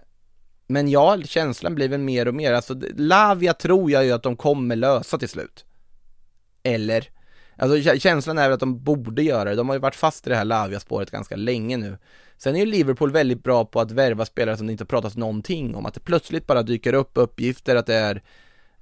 men 0.71 0.89
ja, 0.89 1.23
känslan 1.25 1.75
blir 1.75 1.89
väl 1.89 2.01
mer 2.01 2.29
och 2.29 2.35
mer, 2.35 2.53
alltså 2.53 2.75
Lavia 2.97 3.55
tror 3.55 3.91
jag 3.91 4.05
ju 4.05 4.13
att 4.13 4.23
de 4.23 4.37
kommer 4.37 4.77
lösa 4.77 5.19
till 5.19 5.29
slut. 5.29 5.65
Eller? 6.63 7.09
Alltså 7.57 7.99
känslan 7.99 8.39
är 8.39 8.43
väl 8.43 8.53
att 8.53 8.61
de 8.61 8.85
borde 8.85 9.23
göra 9.23 9.51
det, 9.51 9.57
de 9.57 9.69
har 9.69 9.77
ju 9.77 9.81
varit 9.81 9.95
fast 9.95 10.27
i 10.27 10.31
det 10.31 10.37
här 10.37 10.45
Lavia-spåret 10.45 11.11
ganska 11.11 11.37
länge 11.37 11.77
nu. 11.77 11.99
Sen 12.37 12.57
är 12.57 12.61
ju 12.61 12.67
Liverpool 12.67 13.13
väldigt 13.13 13.43
bra 13.43 13.65
på 13.65 13.81
att 13.81 13.91
värva 13.91 14.25
spelare 14.25 14.57
som 14.57 14.67
det 14.67 14.73
inte 14.73 14.85
pratas 14.85 15.17
någonting 15.17 15.75
om, 15.75 15.87
att 15.87 15.95
det 15.95 16.01
plötsligt 16.01 16.47
bara 16.47 16.63
dyker 16.63 16.93
upp 16.93 17.11
uppgifter 17.15 17.77
att 17.77 17.87
det 17.87 17.95
är 17.95 18.23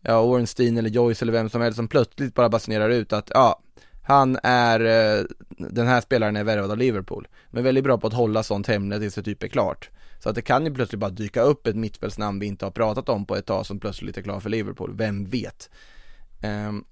ja, 0.00 0.22
Ornstein 0.22 0.78
eller 0.78 0.90
Joyce 0.90 1.24
eller 1.24 1.32
vem 1.32 1.50
som 1.50 1.60
helst 1.60 1.76
som 1.76 1.88
plötsligt 1.88 2.34
bara 2.34 2.48
basunerar 2.48 2.90
ut 2.90 3.12
att 3.12 3.30
ja, 3.34 3.62
han 4.02 4.38
är, 4.42 4.80
eh, 4.80 5.24
den 5.48 5.86
här 5.86 6.00
spelaren 6.00 6.36
är 6.36 6.44
värvad 6.44 6.70
av 6.70 6.78
Liverpool. 6.78 7.28
Men 7.50 7.64
väldigt 7.64 7.84
bra 7.84 7.98
på 7.98 8.06
att 8.06 8.12
hålla 8.12 8.42
sånt 8.42 8.66
hemligt 8.66 9.00
tills 9.00 9.14
det 9.14 9.22
typ 9.22 9.42
är 9.42 9.48
klart. 9.48 9.90
Så 10.18 10.28
att 10.28 10.34
det 10.34 10.42
kan 10.42 10.64
ju 10.64 10.74
plötsligt 10.74 11.00
bara 11.00 11.10
dyka 11.10 11.42
upp 11.42 11.66
ett 11.66 11.76
mittfältsnamn 11.76 12.38
vi 12.38 12.46
inte 12.46 12.66
har 12.66 12.70
pratat 12.70 13.08
om 13.08 13.26
på 13.26 13.36
ett 13.36 13.46
tag 13.46 13.66
som 13.66 13.80
plötsligt 13.80 14.16
är 14.16 14.22
klar 14.22 14.40
för 14.40 14.50
Liverpool, 14.50 14.96
vem 14.96 15.24
vet? 15.24 15.70
Um, 16.42 16.84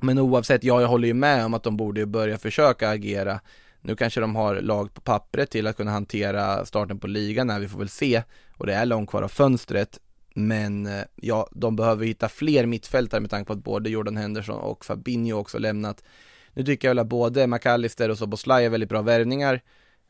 men 0.00 0.18
oavsett, 0.18 0.64
ja 0.64 0.80
jag 0.80 0.88
håller 0.88 1.08
ju 1.08 1.14
med 1.14 1.44
om 1.44 1.54
att 1.54 1.62
de 1.62 1.76
borde 1.76 2.06
börja 2.06 2.38
försöka 2.38 2.88
agera. 2.88 3.40
Nu 3.80 3.96
kanske 3.96 4.20
de 4.20 4.36
har 4.36 4.60
lag 4.60 4.94
på 4.94 5.00
pappret 5.00 5.50
till 5.50 5.66
att 5.66 5.76
kunna 5.76 5.90
hantera 5.90 6.66
starten 6.66 6.98
på 6.98 7.06
ligan 7.06 7.46
när 7.46 7.60
vi 7.60 7.68
får 7.68 7.78
väl 7.78 7.88
se. 7.88 8.22
Och 8.56 8.66
det 8.66 8.74
är 8.74 8.86
långt 8.86 9.10
kvar 9.10 9.22
av 9.22 9.28
fönstret. 9.28 9.98
Men 10.34 10.86
eh, 10.86 11.04
ja, 11.14 11.48
de 11.52 11.76
behöver 11.76 12.06
hitta 12.06 12.28
fler 12.28 12.66
mittfältare 12.66 13.20
med 13.20 13.30
tanke 13.30 13.46
på 13.46 13.52
att 13.52 13.64
både 13.64 13.90
Jordan 13.90 14.16
Henderson 14.16 14.58
och 14.58 14.84
Fabinho 14.84 15.38
också 15.38 15.58
lämnat. 15.58 16.04
Nu 16.52 16.64
tycker 16.64 16.88
jag 16.88 16.90
väl 16.90 16.98
att 16.98 17.06
både 17.06 17.46
McAllister 17.46 18.08
och 18.08 18.18
Soboslaj 18.18 18.64
är 18.64 18.70
väldigt 18.70 18.88
bra 18.88 19.02
värvningar. 19.02 19.60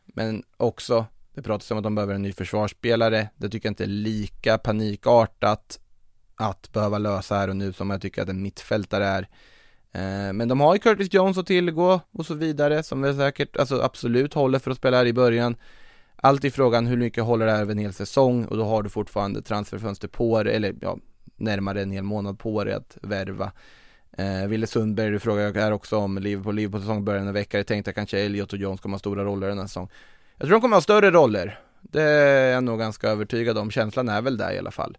Men 0.04 0.42
också, 0.56 1.06
det 1.34 1.42
pratas 1.42 1.70
om 1.70 1.78
att 1.78 1.84
de 1.84 1.94
behöver 1.94 2.14
en 2.14 2.22
ny 2.22 2.32
försvarsspelare 2.32 3.28
Det 3.36 3.48
tycker 3.48 3.66
jag 3.66 3.70
inte 3.70 3.84
är 3.84 3.88
lika 3.88 4.58
panikartat 4.58 5.80
att 6.36 6.72
behöva 6.72 6.98
lösa 6.98 7.34
här 7.34 7.48
och 7.48 7.56
nu 7.56 7.72
som 7.72 7.90
jag 7.90 8.00
tycker 8.00 8.22
att 8.22 8.28
en 8.28 8.42
mittfältare 8.42 9.06
är 9.06 9.28
eh, 9.92 10.32
men 10.32 10.48
de 10.48 10.60
har 10.60 10.74
ju 10.74 10.80
Curtis 10.80 11.14
Jones 11.14 11.38
att 11.38 11.46
tillgå 11.46 12.00
och 12.12 12.26
så 12.26 12.34
vidare 12.34 12.82
som 12.82 13.02
väl 13.02 13.16
säkert, 13.16 13.56
alltså 13.56 13.80
absolut 13.80 14.34
håller 14.34 14.58
för 14.58 14.70
att 14.70 14.76
spela 14.76 14.96
här 14.96 15.06
i 15.06 15.12
början. 15.12 15.56
Allt 16.16 16.44
i 16.44 16.50
frågan 16.50 16.86
hur 16.86 16.96
mycket 16.96 17.24
håller 17.24 17.46
det 17.46 17.52
här 17.52 17.60
över 17.60 17.72
en 17.72 17.78
hel 17.78 17.92
säsong 17.92 18.44
och 18.44 18.56
då 18.56 18.64
har 18.64 18.82
du 18.82 18.88
fortfarande 18.88 19.42
transferfönster 19.42 20.08
på 20.08 20.42
dig, 20.42 20.56
eller 20.56 20.74
ja, 20.80 20.98
närmare 21.36 21.82
en 21.82 21.90
hel 21.90 22.04
månad 22.04 22.38
på 22.38 22.64
dig 22.64 22.74
att 22.74 22.98
värva. 23.02 23.52
Eh, 24.18 24.46
Ville 24.46 24.66
Sundberg, 24.66 25.10
du 25.10 25.18
frågar 25.18 25.54
här 25.54 25.72
också 25.72 25.96
om 25.96 26.18
Liverpool, 26.18 26.54
Liverpool 26.54 26.80
säsong 26.80 27.04
börjar 27.04 27.24
den 27.24 27.34
vecka, 27.34 27.56
jag 27.56 27.66
tänkte 27.66 27.90
att 27.90 27.94
kanske 27.94 28.20
Elliot 28.20 28.52
och 28.52 28.58
Jones 28.58 28.80
kommer 28.80 28.94
ha 28.94 28.98
stora 28.98 29.24
roller 29.24 29.48
den 29.48 29.58
här 29.58 29.66
säsongen. 29.66 29.90
Jag 30.38 30.48
tror 30.48 30.56
de 30.56 30.60
kommer 30.60 30.76
ha 30.76 30.80
större 30.80 31.10
roller, 31.10 31.60
det 31.82 32.02
är 32.02 32.52
jag 32.52 32.64
nog 32.64 32.78
ganska 32.78 33.08
övertygad 33.08 33.58
om, 33.58 33.70
känslan 33.70 34.08
är 34.08 34.22
väl 34.22 34.36
där 34.36 34.52
i 34.52 34.58
alla 34.58 34.70
fall. 34.70 34.98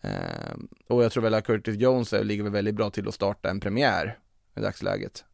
Eh, 0.00 0.54
och 0.88 1.04
jag 1.04 1.12
tror 1.12 1.22
väl 1.22 1.34
att 1.34 1.44
Curtis 1.44 1.76
Jones 1.76 2.12
ligger 2.12 2.42
väl 2.42 2.52
väldigt 2.52 2.74
bra 2.74 2.90
till 2.90 3.08
att 3.08 3.14
starta 3.14 3.50
en 3.50 3.60
premiär 3.60 4.18
i 4.56 4.60
dagsläget. 4.60 5.24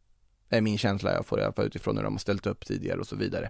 Det 0.49 0.57
är 0.57 0.61
min 0.61 0.77
känsla 0.77 1.13
jag 1.13 1.25
får 1.25 1.39
i 1.39 1.43
alla 1.43 1.53
fall 1.53 1.65
utifrån 1.65 1.97
hur 1.97 2.03
de 2.03 2.13
har 2.13 2.19
ställt 2.19 2.47
upp 2.47 2.65
tidigare 2.65 2.99
och 2.99 3.07
så 3.07 3.15
vidare. 3.15 3.49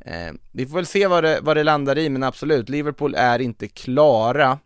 Eh, 0.00 0.32
vi 0.52 0.66
får 0.66 0.76
väl 0.76 0.86
se 0.86 1.06
vad 1.06 1.24
det, 1.24 1.38
vad 1.42 1.56
det 1.56 1.64
landar 1.64 1.98
i, 1.98 2.08
men 2.08 2.22
absolut, 2.22 2.68
Liverpool 2.68 3.14
är 3.14 3.38
inte 3.38 3.68
klara 3.68 4.58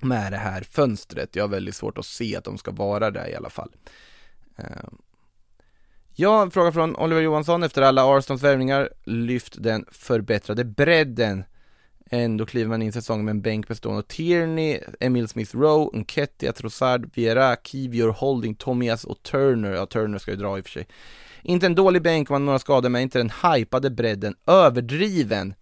med 0.00 0.32
det 0.32 0.36
här 0.36 0.60
fönstret. 0.62 1.36
Jag 1.36 1.44
har 1.44 1.48
väldigt 1.48 1.76
svårt 1.76 1.98
att 1.98 2.06
se 2.06 2.36
att 2.36 2.44
de 2.44 2.58
ska 2.58 2.70
vara 2.70 3.10
där 3.10 3.28
i 3.28 3.34
alla 3.34 3.50
fall. 3.50 3.72
Eh, 4.56 4.88
ja, 6.16 6.42
en 6.42 6.50
fråga 6.50 6.72
från 6.72 6.96
Oliver 6.96 7.22
Johansson. 7.22 7.62
Efter 7.62 7.82
alla 7.82 8.16
Arsenals 8.16 8.42
värvningar, 8.42 8.88
lyft 9.04 9.62
den 9.62 9.84
förbättrade 9.92 10.64
bredden 10.64 11.44
Ändå 12.10 12.46
kliver 12.46 12.68
man 12.68 12.82
in 12.82 12.92
säsongen 12.92 13.24
med 13.24 13.32
en 13.32 13.40
bänk 13.40 13.68
bestående 13.68 13.98
av 13.98 14.02
Tierney, 14.02 14.80
Emil 15.00 15.28
Smith 15.28 15.56
Rowe, 15.56 15.98
Nketiah, 15.98 16.54
Trossard, 16.54 17.10
Viera, 17.14 17.56
Kivior, 17.56 18.08
Holding, 18.08 18.54
Tomias 18.54 19.04
och 19.04 19.22
Turner. 19.22 19.72
Ja, 19.72 19.86
Turner 19.86 20.18
ska 20.18 20.30
ju 20.30 20.36
dra 20.36 20.58
i 20.58 20.60
och 20.60 20.64
för 20.64 20.70
sig. 20.70 20.86
Inte 21.42 21.66
en 21.66 21.74
dålig 21.74 22.02
bänk 22.02 22.30
om 22.30 22.34
man 22.34 22.42
har 22.42 22.46
några 22.46 22.58
skador, 22.58 22.88
men 22.88 23.02
inte 23.02 23.18
den 23.18 23.32
hypade 23.42 23.90
bredden 23.90 24.34
överdriven. 24.46 25.54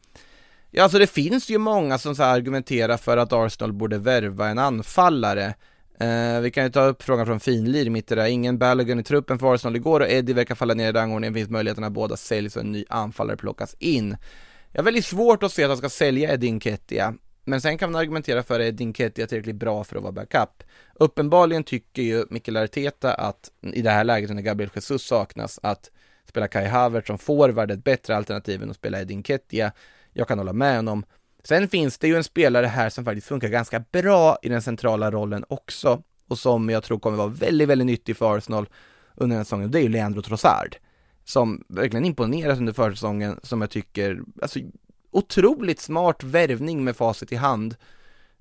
Ja, 0.71 0.83
alltså 0.83 0.99
det 0.99 1.07
finns 1.07 1.51
ju 1.51 1.59
många 1.59 1.99
som 1.99 2.17
så 2.17 2.23
argumenterar 2.23 2.97
för 2.97 3.17
att 3.17 3.33
Arsenal 3.33 3.73
borde 3.73 3.99
värva 3.99 4.49
en 4.49 4.59
anfallare. 4.59 5.55
Eh, 6.01 6.41
vi 6.41 6.51
kan 6.51 6.65
ju 6.65 6.71
ta 6.71 6.85
upp 6.85 7.03
frågan 7.03 7.27
från 7.27 7.41
Finlir 7.41 7.91
mitt 7.91 8.13
i 8.13 8.15
det 8.15 8.21
där. 8.21 8.29
Ingen 8.29 8.59
Balogun 8.59 9.01
i 9.01 9.03
truppen 9.03 9.39
för 9.39 9.55
Arsenal 9.55 9.77
igår 9.77 10.01
och 10.01 10.11
Eddie 10.11 10.33
verkar 10.33 10.55
falla 10.55 10.75
ner 10.75 10.89
i 10.89 10.93
rangordningen. 10.93 11.35
Finns 11.35 11.51
möjligheten 11.51 11.85
att 11.85 11.93
båda 11.93 12.17
säljs 12.17 12.57
och 12.57 12.63
en 12.63 12.73
ny 12.73 12.85
anfallare 12.89 13.37
plockas 13.37 13.77
in. 13.79 14.17
Jag 14.73 14.79
har 14.81 14.85
väldigt 14.85 15.05
svårt 15.05 15.43
att 15.43 15.53
se 15.53 15.65
att 15.65 15.71
han 15.71 15.79
ska 15.79 15.89
sälja 15.89 16.33
Eddie 16.33 16.53
Nketiah. 16.53 17.13
Men 17.45 17.61
sen 17.61 17.79
kan 17.79 17.93
man 17.93 18.01
argumentera 18.01 18.43
för 18.43 18.61
att 18.61 18.67
Edin 18.67 18.89
Nketiah 18.89 19.25
är 19.25 19.27
tillräckligt 19.27 19.57
bra 19.57 19.85
för 19.85 19.97
att 19.97 20.03
vara 20.03 20.13
backup. 20.13 20.63
Uppenbarligen 20.95 21.65
tycker 21.65 22.03
ju 22.03 22.25
Mikael 22.31 22.57
Arteta 22.57 23.15
att 23.15 23.51
i 23.61 23.83
det 23.83 23.91
här 23.91 24.05
läget 24.05 24.31
när 24.31 24.43
Gabriel 24.43 24.71
Jesus 24.75 25.03
saknas 25.03 25.61
att 25.63 25.91
spela 26.29 26.49
Kai 26.49 26.67
Havertz 26.67 27.07
som 27.07 27.19
forward 27.19 27.71
ett 27.71 27.85
bättre 27.85 28.17
alternativ 28.17 28.63
än 28.63 28.71
att 28.71 28.77
spela 28.77 29.01
Edin 29.01 29.23
Kettia. 29.23 29.73
Jag 30.13 30.29
kan 30.29 30.39
hålla 30.39 30.53
med 30.53 30.77
honom. 30.77 31.05
Sen 31.45 31.69
finns 31.69 31.99
det 31.99 32.09
ju 32.09 32.17
en 32.17 32.25
spelare 32.25 32.67
här 32.67 32.91
som 32.91 33.05
faktiskt 33.05 33.27
funkar 33.27 33.49
ganska 33.49 33.85
bra 33.93 34.39
i 34.43 34.49
den 34.49 34.63
centrala 34.63 35.11
rollen 35.11 35.45
också 35.49 36.03
och 36.29 36.39
som 36.39 36.69
jag 36.69 36.83
tror 36.83 36.99
kommer 36.99 37.17
vara 37.17 37.29
väldigt, 37.29 37.69
väldigt 37.69 37.87
nyttig 37.87 38.17
för 38.17 38.37
Arsenal 38.37 38.69
under 39.15 39.35
den 39.35 39.39
här 39.39 39.45
säsongen. 39.45 39.71
Det 39.71 39.79
är 39.79 39.83
ju 39.83 39.89
Leandro 39.89 40.23
Trossard 40.23 40.77
som 41.25 41.65
verkligen 41.69 42.05
imponerat 42.05 42.59
under 42.59 42.73
försäsongen 42.73 43.41
som 43.43 43.61
jag 43.61 43.71
tycker, 43.71 44.21
alltså 44.43 44.59
otroligt 45.11 45.81
smart 45.81 46.25
värvning 46.25 46.85
med 46.85 46.97
facit 46.97 47.33
i 47.33 47.37
hand. 47.37 47.77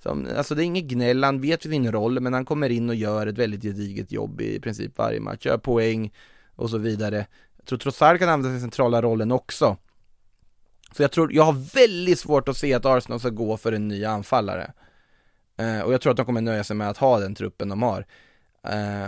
Som, 0.04 0.28
alltså 0.38 0.56
det 0.56 0.64
är 0.64 0.66
inget 0.66 0.84
gnäll, 0.84 1.24
han 1.24 1.42
vet 1.42 1.64
sin 1.64 1.92
roll 1.92 2.20
men 2.20 2.34
han 2.34 2.46
kommer 2.46 2.70
in 2.70 2.90
och 2.90 2.96
gör 2.96 3.28
ett 3.28 3.38
väldigt 3.38 3.62
gediget 3.62 4.12
jobb 4.12 4.42
i 4.42 4.60
princip 4.60 4.98
varje 4.98 5.20
match, 5.20 5.46
gör 5.46 5.58
poäng 5.58 6.14
och 6.56 6.70
så 6.70 6.78
vidare. 6.78 7.28
Jag 7.58 7.66
tror 7.66 7.80
Trossard 7.80 8.20
kan 8.20 8.30
använda 8.30 8.50
den 8.50 8.62
centrala 8.62 9.02
rollen 9.02 9.32
också. 9.32 9.78
Så 10.96 11.04
jag 11.04 11.12
tror, 11.12 11.34
jag 11.34 11.44
har 11.44 11.76
väldigt 11.76 12.20
svårt 12.20 12.50
att 12.50 12.58
se 12.58 12.74
att 12.74 12.86
Arsenal 12.86 13.20
ska 13.20 13.30
gå 13.30 13.58
för 13.58 13.72
en 13.72 13.88
ny 13.88 14.06
anfallare. 14.06 14.74
Eh, 15.58 15.80
och 15.80 15.94
jag 15.94 16.02
tror 16.02 16.12
att 16.12 16.18
de 16.18 16.26
kommer 16.26 16.42
nöja 16.42 16.64
sig 16.64 16.76
med 16.76 16.90
att 16.90 16.98
ha 16.98 17.20
den 17.20 17.36
truppen 17.36 17.70
de 17.70 17.84
har. 17.84 18.06
Eh, 18.64 19.08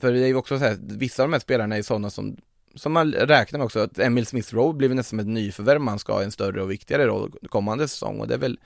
för 0.00 0.12
det 0.12 0.20
är 0.20 0.26
ju 0.26 0.34
också 0.34 0.58
så 0.58 0.64
här, 0.64 0.78
vissa 0.80 1.22
av 1.22 1.28
de 1.28 1.32
här 1.32 1.40
spelarna 1.40 1.76
är 1.76 1.82
sådana 1.82 2.10
som, 2.10 2.36
som 2.74 2.92
man 2.92 3.12
räknar 3.12 3.58
med 3.58 3.64
också, 3.64 3.80
att 3.80 3.98
Emil 3.98 4.26
Smith 4.26 4.54
Rowe 4.54 4.74
blir 4.74 4.88
nästan 4.88 5.04
som 5.04 5.18
ett 5.18 5.26
nyförvärv 5.26 5.80
man 5.80 5.98
ska 5.98 6.12
ha 6.12 6.22
en 6.22 6.32
större 6.32 6.62
och 6.62 6.70
viktigare 6.70 7.06
roll 7.06 7.32
kommande 7.48 7.88
säsong 7.88 8.20
och 8.20 8.28
det 8.28 8.34
är 8.34 8.38
väl 8.38 8.60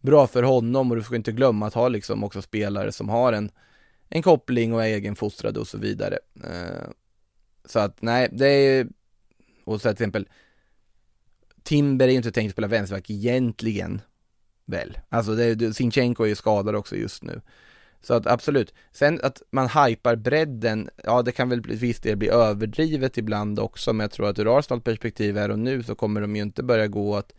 bra 0.00 0.26
för 0.26 0.42
honom 0.42 0.90
och 0.90 0.96
du 0.96 1.02
får 1.02 1.16
inte 1.16 1.32
glömma 1.32 1.66
att 1.66 1.74
ha 1.74 1.88
liksom 1.88 2.24
också 2.24 2.42
spelare 2.42 2.92
som 2.92 3.08
har 3.08 3.32
en, 3.32 3.50
en 4.08 4.22
koppling 4.22 4.74
och 4.74 4.84
är 4.84 4.88
egenfostrade 4.88 5.60
och 5.60 5.68
så 5.68 5.78
vidare. 5.78 6.18
Eh, 6.44 6.88
så 7.64 7.78
att 7.78 8.02
nej, 8.02 8.28
det 8.32 8.48
är, 8.48 8.88
och 9.64 9.80
så 9.80 9.82
till 9.82 9.90
exempel 9.90 10.28
Timber 11.62 12.06
är 12.06 12.10
ju 12.10 12.16
inte 12.16 12.32
tänkt 12.32 12.48
att 12.48 12.52
spela 12.52 12.68
vänsterback 12.68 13.10
egentligen, 13.10 14.00
väl? 14.66 14.98
Alltså 15.08 15.34
det, 15.34 15.74
Sinchenko 15.74 16.24
är 16.24 16.28
ju 16.28 16.34
skadad 16.34 16.76
också 16.76 16.96
just 16.96 17.22
nu. 17.22 17.40
Så 18.02 18.14
att 18.14 18.26
absolut. 18.26 18.74
Sen 18.92 19.20
att 19.22 19.42
man 19.50 19.68
hypar 19.68 20.16
bredden, 20.16 20.90
ja 21.04 21.22
det 21.22 21.32
kan 21.32 21.48
väl 21.48 21.62
till 21.62 21.76
viss 21.76 22.00
del 22.00 22.16
bli 22.16 22.28
överdrivet 22.28 23.18
ibland 23.18 23.58
också, 23.58 23.92
men 23.92 24.04
jag 24.04 24.10
tror 24.10 24.28
att 24.28 24.38
ur 24.38 24.58
Arsenals 24.58 24.84
perspektiv 24.84 25.36
här 25.36 25.50
och 25.50 25.58
nu 25.58 25.82
så 25.82 25.94
kommer 25.94 26.20
de 26.20 26.36
ju 26.36 26.42
inte 26.42 26.62
börja 26.62 26.86
gå 26.86 27.16
att 27.16 27.32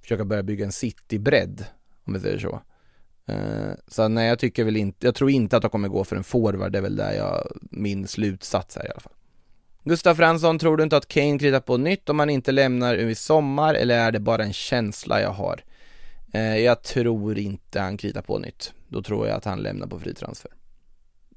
försöka 0.00 0.24
börja 0.24 0.42
bygga 0.42 0.64
en 0.64 0.72
citybredd, 0.72 1.64
om 2.04 2.12
vi 2.12 2.20
säger 2.20 2.38
så. 2.38 2.60
Uh, 3.30 3.74
så 3.88 4.08
nej, 4.08 4.28
jag 4.28 4.38
tycker 4.38 4.64
väl 4.64 4.76
inte, 4.76 5.06
jag 5.06 5.14
tror 5.14 5.30
inte 5.30 5.56
att 5.56 5.62
de 5.62 5.70
kommer 5.70 5.88
gå 5.88 6.04
för 6.04 6.16
en 6.16 6.24
forward, 6.24 6.72
det 6.72 6.78
är 6.78 6.82
väl 6.82 6.96
där 6.96 7.12
jag, 7.12 7.58
min 7.70 8.06
slutsats 8.06 8.76
här 8.76 8.86
i 8.86 8.88
alla 8.88 9.00
fall. 9.00 9.15
Gustav 9.88 10.14
Fransson, 10.14 10.58
tror 10.58 10.76
du 10.76 10.82
inte 10.82 10.96
att 10.96 11.08
Kane 11.08 11.38
kritar 11.38 11.60
på 11.60 11.76
nytt 11.76 12.08
om 12.08 12.18
han 12.18 12.30
inte 12.30 12.52
lämnar 12.52 12.96
i 12.96 13.14
sommar 13.14 13.74
eller 13.74 13.98
är 13.98 14.12
det 14.12 14.20
bara 14.20 14.44
en 14.44 14.52
känsla 14.52 15.20
jag 15.20 15.30
har? 15.30 15.64
Eh, 16.32 16.56
jag 16.56 16.82
tror 16.82 17.38
inte 17.38 17.80
han 17.80 17.96
kritar 17.96 18.22
på 18.22 18.38
nytt. 18.38 18.72
Då 18.88 19.02
tror 19.02 19.26
jag 19.26 19.36
att 19.36 19.44
han 19.44 19.58
lämnar 19.58 19.86
på 19.86 19.98
fri 19.98 20.14
transfer. 20.14 20.50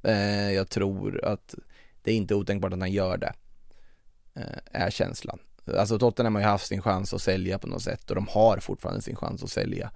Eh, 0.03 0.51
jag 0.51 0.69
tror 0.69 1.25
att 1.25 1.55
det 2.03 2.11
är 2.11 2.15
inte 2.15 2.35
otänkbart 2.35 2.73
att 2.73 2.79
han 2.79 2.91
gör 2.91 3.17
det. 3.17 3.33
Eh, 4.35 4.81
är 4.83 4.89
känslan. 4.89 5.39
Alltså 5.77 5.99
Tottenham 5.99 6.35
har 6.35 6.41
ju 6.41 6.47
haft 6.47 6.67
sin 6.67 6.81
chans 6.81 7.13
att 7.13 7.21
sälja 7.21 7.59
på 7.59 7.67
något 7.67 7.83
sätt 7.83 8.09
och 8.09 8.15
de 8.15 8.27
har 8.27 8.57
fortfarande 8.57 9.01
sin 9.01 9.15
chans 9.15 9.43
att 9.43 9.49
sälja. 9.49 9.91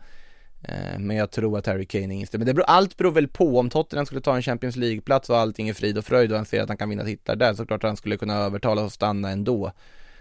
Eh, 0.64 1.00
men 1.00 1.18
jag 1.18 1.32
tror 1.32 1.58
att 1.58 1.66
Harry 1.66 1.86
Kane 1.86 2.14
är 2.14 2.20
inställd. 2.20 2.40
Men 2.40 2.48
det 2.48 2.54
beror, 2.54 2.66
allt 2.66 2.98
beror 2.98 3.12
väl 3.12 3.28
på 3.28 3.60
om 3.60 3.70
Tottenham 3.70 4.06
skulle 4.06 4.22
ta 4.22 4.36
en 4.36 4.42
Champions 4.42 4.76
League-plats 4.76 5.30
och 5.30 5.38
allting 5.38 5.70
är 5.70 5.74
frid 5.74 5.98
och 5.98 6.06
fröjd 6.06 6.32
och 6.32 6.38
han 6.38 6.46
ser 6.46 6.62
att 6.62 6.68
han 6.68 6.78
kan 6.78 6.90
vinna 6.90 7.04
titlar 7.04 7.36
där 7.36 7.54
så 7.54 7.66
klart 7.66 7.84
att 7.84 7.90
han 7.90 7.98
skulle 7.98 8.18
kunna 8.18 8.36
övertala 8.36 8.84
och 8.84 8.92
stanna 8.92 9.30
ändå. 9.30 9.72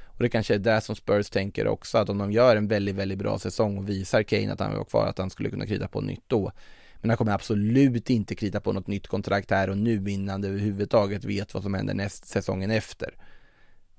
Och 0.07 0.23
det 0.23 0.29
kanske 0.29 0.55
är 0.55 0.59
det 0.59 0.81
som 0.81 0.97
Spurs 0.97 1.31
tänker 1.31 1.67
också, 1.67 1.99
att 1.99 2.09
om 2.09 2.19
de 2.19 2.33
gör 2.33 2.57
en 2.57 2.69
väldigt, 2.69 2.95
väldigt 2.95 3.19
bra 3.19 3.39
säsong 3.39 3.79
och 3.79 3.89
visar 3.89 4.23
Kane 4.23 4.53
att 4.53 4.61
han 4.61 4.71
vill 4.71 4.77
vara 4.77 4.89
kvar, 4.89 5.07
att 5.07 5.19
han 5.19 5.31
skulle 5.31 5.51
kunna 5.51 5.67
krita 5.67 5.89
på 5.89 6.01
nytt 6.01 6.25
då. 6.27 6.53
Men 7.01 7.11
han 7.11 7.17
kommer 7.17 7.33
absolut 7.33 8.11
inte 8.11 8.35
krita 8.35 8.61
på 8.61 8.73
något 8.73 8.87
nytt 8.87 9.07
kontrakt 9.07 9.51
här 9.51 9.71
och 9.71 9.79
nu 9.79 10.05
innan 10.11 10.41
det 10.41 10.49
överhuvudtaget 10.49 11.25
vet 11.25 11.55
vad 11.55 11.63
som 11.63 11.75
händer 11.75 11.95
näst 11.95 12.27
säsongen 12.27 12.71
efter. 12.71 13.15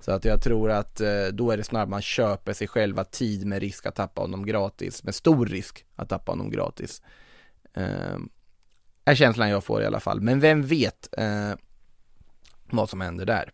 Så 0.00 0.12
att 0.12 0.24
jag 0.24 0.42
tror 0.42 0.70
att 0.70 1.00
eh, 1.00 1.26
då 1.32 1.50
är 1.50 1.56
det 1.56 1.64
snarare 1.64 1.88
man 1.88 2.02
köper 2.02 2.52
sig 2.52 2.68
själva 2.68 3.04
tid 3.04 3.46
med 3.46 3.60
risk 3.60 3.86
att 3.86 3.94
tappa 3.94 4.20
honom 4.20 4.46
gratis, 4.46 5.04
med 5.04 5.14
stor 5.14 5.46
risk 5.46 5.84
att 5.96 6.08
tappa 6.08 6.32
honom 6.32 6.50
gratis. 6.50 7.02
Eh, 7.74 8.16
är 9.04 9.14
känslan 9.14 9.48
jag 9.48 9.64
får 9.64 9.82
i 9.82 9.86
alla 9.86 10.00
fall, 10.00 10.20
men 10.20 10.40
vem 10.40 10.62
vet 10.62 11.08
eh, 11.18 11.52
vad 12.70 12.90
som 12.90 13.00
händer 13.00 13.26
där. 13.26 13.52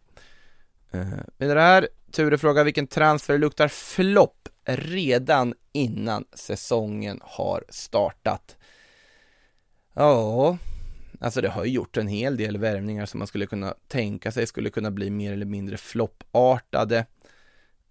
Eh, 0.90 1.08
vidare 1.38 1.60
här, 1.60 1.88
Ture 2.12 2.38
frågar 2.38 2.64
vilken 2.64 2.86
transfer 2.86 3.38
luktar 3.38 3.68
flopp 3.68 4.48
redan 4.64 5.54
innan 5.72 6.24
säsongen 6.32 7.20
har 7.22 7.64
startat. 7.68 8.56
Ja, 9.94 10.58
Alltså 11.22 11.40
det 11.40 11.48
har 11.48 11.64
ju 11.64 11.70
gjort 11.70 11.96
en 11.96 12.08
hel 12.08 12.36
del 12.36 12.58
värvningar 12.58 13.06
som 13.06 13.18
man 13.18 13.26
skulle 13.26 13.46
kunna 13.46 13.74
tänka 13.88 14.32
sig 14.32 14.46
skulle 14.46 14.70
kunna 14.70 14.90
bli 14.90 15.10
mer 15.10 15.32
eller 15.32 15.46
mindre 15.46 15.76
floppartade. 15.76 17.06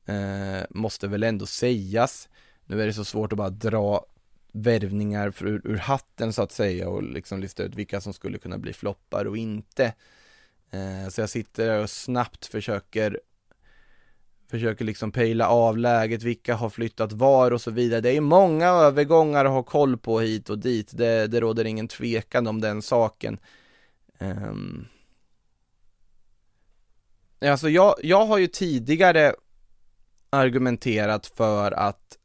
Eh, 0.06 0.64
måste 0.70 1.08
väl 1.08 1.24
ändå 1.24 1.46
sägas. 1.46 2.30
Nu 2.66 2.82
är 2.82 2.88
det 2.88 2.94
så 2.94 3.06
svårt 3.06 3.32
att 3.32 3.38
bara 3.38 3.50
dra 3.50 4.06
värvningar 4.52 5.34
ur, 5.44 5.62
ur 5.64 5.78
hatten 5.78 6.34
så 6.34 6.42
att 6.42 6.52
säga 6.52 6.90
och 6.90 7.04
liksom 7.04 7.40
lista 7.40 7.64
ut 7.64 7.76
vilka 7.76 8.02
som 8.02 8.14
skulle 8.14 8.38
kunna 8.38 8.58
bli 8.58 8.74
floppar 8.74 9.26
och 9.26 9.38
inte. 9.38 9.94
Eh, 10.72 11.10
så 11.10 11.22
jag 11.22 11.30
sitter 11.30 11.82
och 11.82 11.90
snabbt 11.90 12.46
försöker 12.46 13.20
försöker 14.50 14.86
liksom 14.86 15.12
pejla 15.12 15.48
av 15.48 15.78
läget, 15.78 16.24
vilka 16.24 16.56
har 16.56 16.70
flyttat 16.70 17.12
var 17.12 17.52
och 17.52 17.62
så 17.62 17.72
vidare. 17.72 18.02
Det 18.02 18.18
är 18.18 18.22
många 18.22 18.68
övergångar 18.68 19.46
att 19.46 19.52
ha 19.52 19.64
koll 19.64 19.98
på 19.98 20.20
hit 20.20 20.50
och 20.50 20.60
dit, 20.60 20.98
det, 20.98 21.28
det 21.28 21.40
råder 21.40 21.66
ingen 21.66 21.88
tvekan 21.88 22.48
om 22.48 22.62
den 22.62 22.82
saken. 22.82 23.40
Um... 24.20 24.88
Alltså 27.42 27.70
jag, 27.70 27.96
jag 28.04 28.26
har 28.26 28.38
ju 28.38 28.48
tidigare 28.48 29.36
argumenterat 30.30 31.26
för 31.26 31.72
att 31.72 32.18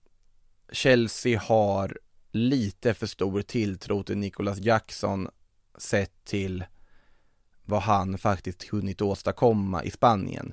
Chelsea 0.72 1.40
har 1.40 1.98
lite 2.32 2.94
för 2.94 3.06
stor 3.06 3.42
tilltro 3.42 4.02
till 4.02 4.18
Nicholas 4.18 4.58
Jackson 4.58 5.28
sett 5.78 6.24
till 6.24 6.64
vad 7.64 7.82
han 7.82 8.18
faktiskt 8.18 8.68
hunnit 8.68 9.02
åstadkomma 9.02 9.84
i 9.84 9.90
Spanien. 9.90 10.52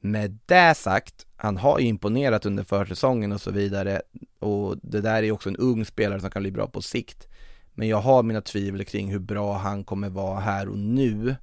Med 0.00 0.38
det 0.46 0.74
sagt, 0.74 1.26
han 1.36 1.56
har 1.56 1.78
ju 1.78 1.86
imponerat 1.86 2.46
under 2.46 2.64
försäsongen 2.64 3.32
och 3.32 3.40
så 3.40 3.50
vidare 3.50 4.02
och 4.38 4.76
det 4.82 5.00
där 5.00 5.22
är 5.22 5.32
också 5.32 5.48
en 5.48 5.56
ung 5.56 5.84
spelare 5.84 6.20
som 6.20 6.30
kan 6.30 6.42
bli 6.42 6.50
bra 6.50 6.66
på 6.66 6.82
sikt. 6.82 7.28
Men 7.74 7.88
jag 7.88 8.00
har 8.00 8.22
mina 8.22 8.40
tvivel 8.40 8.84
kring 8.84 9.10
hur 9.10 9.18
bra 9.18 9.56
han 9.56 9.84
kommer 9.84 10.08
vara 10.08 10.40
här 10.40 10.68
och 10.68 10.78
nu 10.78 11.36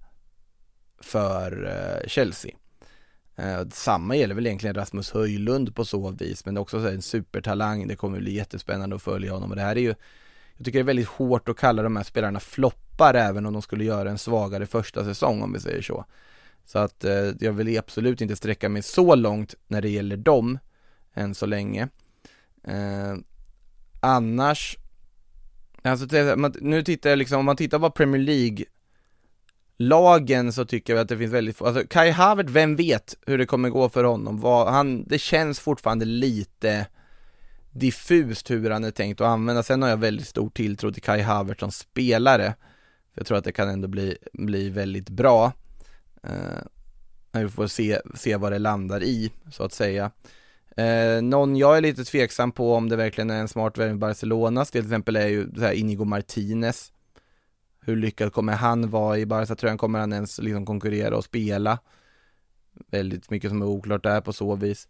för 1.00 1.66
eh, 1.66 2.08
Chelsea. 2.08 2.52
Eh, 3.36 3.68
samma 3.74 4.16
gäller 4.16 4.36
väl 4.36 4.48
egentligen 4.48 4.76
Rasmus 4.76 5.12
Höjlund 5.12 5.76
på 5.76 5.86
så 5.86 6.12
vis, 6.12 6.46
men 6.46 6.58
också 6.58 6.78
en 6.78 7.02
supertalang. 7.02 7.88
Det 7.88 7.96
kommer 7.96 8.20
bli 8.20 8.34
jättespännande 8.34 8.96
att 8.96 9.02
följa 9.02 9.34
honom 9.34 9.50
och 9.50 9.56
det 9.56 9.62
här 9.62 9.76
är 9.76 9.82
ju 9.82 9.96
jag 10.58 10.66
tycker 10.66 10.80
det 10.80 10.84
är 10.84 10.84
väldigt 10.84 11.08
hårt 11.08 11.50
att 11.50 11.58
kalla 11.58 11.84
de 11.84 11.96
här 11.96 12.04
spelarna 12.04 12.40
floppar 12.40 13.14
även 13.14 13.46
om 13.46 13.54
de 13.54 13.62
skulle 13.62 13.84
göra 13.84 14.10
en 14.10 14.18
svagare 14.18 14.66
första 14.66 15.04
säsong 15.04 15.42
om 15.42 15.54
vi 15.54 15.60
säger 15.60 15.82
så. 15.82 16.06
Så 16.68 16.80
att 16.80 17.04
eh, 17.04 17.32
jag 17.40 17.54
vill 17.54 17.80
absolut 17.80 18.22
inte 18.22 18.36
sträcka 18.36 18.70
mig 18.70 18.82
så 18.82 19.16
långt 19.16 19.56
när 19.68 19.82
det 19.82 19.90
gäller 19.90 20.18
dem 20.18 20.60
än 21.14 21.36
så 21.36 21.46
länge. 21.46 21.90
Eh, 22.64 23.16
annars, 24.00 24.78
alltså 25.82 26.36
nu 26.62 26.84
tittar 26.84 27.10
jag 27.10 27.20
liksom, 27.20 27.40
om 27.40 27.46
man 27.46 27.58
tittar 27.58 27.80
på 27.80 27.90
Premier 27.90 28.22
League 28.22 28.66
lagen 29.78 30.54
så 30.54 30.66
tycker 30.66 30.94
jag 30.94 31.02
att 31.02 31.10
det 31.10 31.18
finns 31.18 31.34
väldigt 31.34 31.58
få, 31.58 31.66
alltså 31.66 31.84
Kai 31.88 32.12
Havert, 32.12 32.50
vem 32.50 32.76
vet 32.76 33.18
hur 33.26 33.38
det 33.38 33.46
kommer 33.46 33.70
gå 33.70 33.90
för 33.90 34.04
honom? 34.04 34.40
Vad, 34.40 34.74
han, 34.74 35.04
det 35.04 35.20
känns 35.20 35.60
fortfarande 35.60 36.06
lite 36.06 36.88
diffust 37.72 38.52
hur 38.52 38.70
han 38.70 38.84
är 38.84 38.92
tänkt 38.92 39.22
att 39.22 39.28
använda. 39.28 39.64
Sen 39.64 39.82
har 39.82 39.90
jag 39.90 39.98
väldigt 39.98 40.28
stor 40.28 40.50
tilltro 40.50 40.92
till 40.92 41.02
Kai 41.04 41.22
Havert 41.22 41.60
som 41.60 41.72
spelare. 41.72 42.54
Jag 43.14 43.26
tror 43.26 43.38
att 43.38 43.44
det 43.44 43.52
kan 43.52 43.70
ändå 43.70 43.88
bli, 43.88 44.18
bli 44.34 44.70
väldigt 44.70 45.10
bra. 45.10 45.54
Eh, 46.24 47.42
vi 47.42 47.50
får 47.50 47.68
se, 47.68 48.02
se 48.16 48.36
vad 48.36 48.52
det 48.52 48.60
landar 48.60 49.04
i, 49.04 49.32
så 49.52 49.64
att 49.64 49.74
säga. 49.74 50.12
Eh, 50.78 51.22
någon 51.22 51.56
jag 51.56 51.78
är 51.78 51.82
lite 51.82 52.04
tveksam 52.06 52.52
på 52.52 52.74
om 52.74 52.90
det 52.90 52.96
verkligen 52.96 53.30
är 53.30 53.40
en 53.40 53.48
smart 53.48 53.78
värvning 53.78 54.00
Barcelonas, 54.00 54.72
till 54.72 54.84
exempel 54.84 55.16
är 55.16 55.28
ju 55.28 55.56
så 55.56 55.62
här 55.62 55.74
Inigo 55.74 56.06
Martinez. 56.06 56.92
hur 57.80 57.96
lyckad 57.96 58.34
kommer 58.34 58.54
han 58.54 58.90
vara 58.90 59.18
i 59.18 59.26
Barca-tröjan? 59.26 59.78
Kommer 59.78 60.00
han 60.00 60.14
ens 60.14 60.40
liksom 60.40 60.66
konkurrera 60.66 61.18
och 61.18 61.24
spela? 61.24 61.80
Väldigt 62.92 63.30
mycket 63.30 63.50
som 63.50 63.62
är 63.62 63.66
oklart 63.66 64.04
där 64.04 64.22
på 64.22 64.34
så 64.34 64.56
vis. 64.56 64.88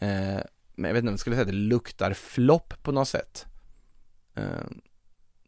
Eh, 0.00 0.40
men 0.74 0.88
jag 0.88 0.94
vet 0.94 0.96
inte 0.96 1.08
om 1.08 1.12
jag 1.12 1.20
skulle 1.20 1.36
säga 1.36 1.42
att 1.42 1.52
det 1.52 1.54
luktar 1.54 2.12
flopp 2.12 2.74
på 2.82 2.92
något 2.92 3.08
sätt. 3.08 3.46
Eh, 4.34 4.66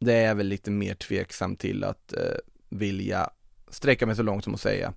det 0.00 0.12
är 0.12 0.26
jag 0.26 0.34
väl 0.34 0.46
lite 0.46 0.70
mer 0.70 0.94
tveksam 0.94 1.56
till 1.56 1.84
att 1.84 2.12
eh, 2.12 2.36
vilja 2.68 3.30
sträcka 3.70 4.06
mig 4.06 4.16
så 4.16 4.22
långt 4.22 4.44
som 4.44 4.54
att 4.54 4.60
säga. 4.60 4.92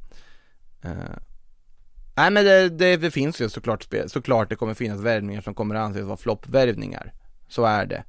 Uh, 0.85 1.17
nej 2.15 2.31
men 2.31 2.45
det, 2.45 2.69
det, 2.69 2.97
det, 2.97 3.11
finns 3.11 3.41
ju 3.41 3.49
såklart 3.49 3.83
spel, 3.83 4.09
såklart 4.09 4.49
det 4.49 4.55
kommer 4.55 4.73
finnas 4.73 5.01
värvningar 5.01 5.41
som 5.41 5.53
kommer 5.53 5.75
anses 5.75 6.03
vara 6.03 6.17
floppvärvningar. 6.17 7.13
Så 7.47 7.65
är 7.65 7.85
det. 7.85 8.03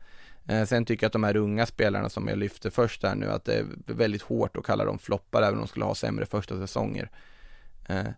Uh, 0.52 0.64
sen 0.64 0.84
tycker 0.84 1.04
jag 1.04 1.08
att 1.08 1.12
de 1.12 1.24
här 1.24 1.36
unga 1.36 1.66
spelarna 1.66 2.08
som 2.08 2.28
jag 2.28 2.38
lyfte 2.38 2.70
först 2.70 3.02
här 3.02 3.14
nu, 3.14 3.26
att 3.26 3.44
det 3.44 3.54
är 3.54 3.66
väldigt 3.86 4.22
hårt 4.22 4.56
att 4.56 4.64
kalla 4.64 4.84
dem 4.84 4.98
floppar 4.98 5.42
även 5.42 5.54
om 5.54 5.61
de 5.61 5.68
skulle 5.68 5.84
ha 5.84 5.94
sämre 5.94 6.26
första 6.26 6.58
säsonger. 6.58 7.11
Uh, 7.90 8.11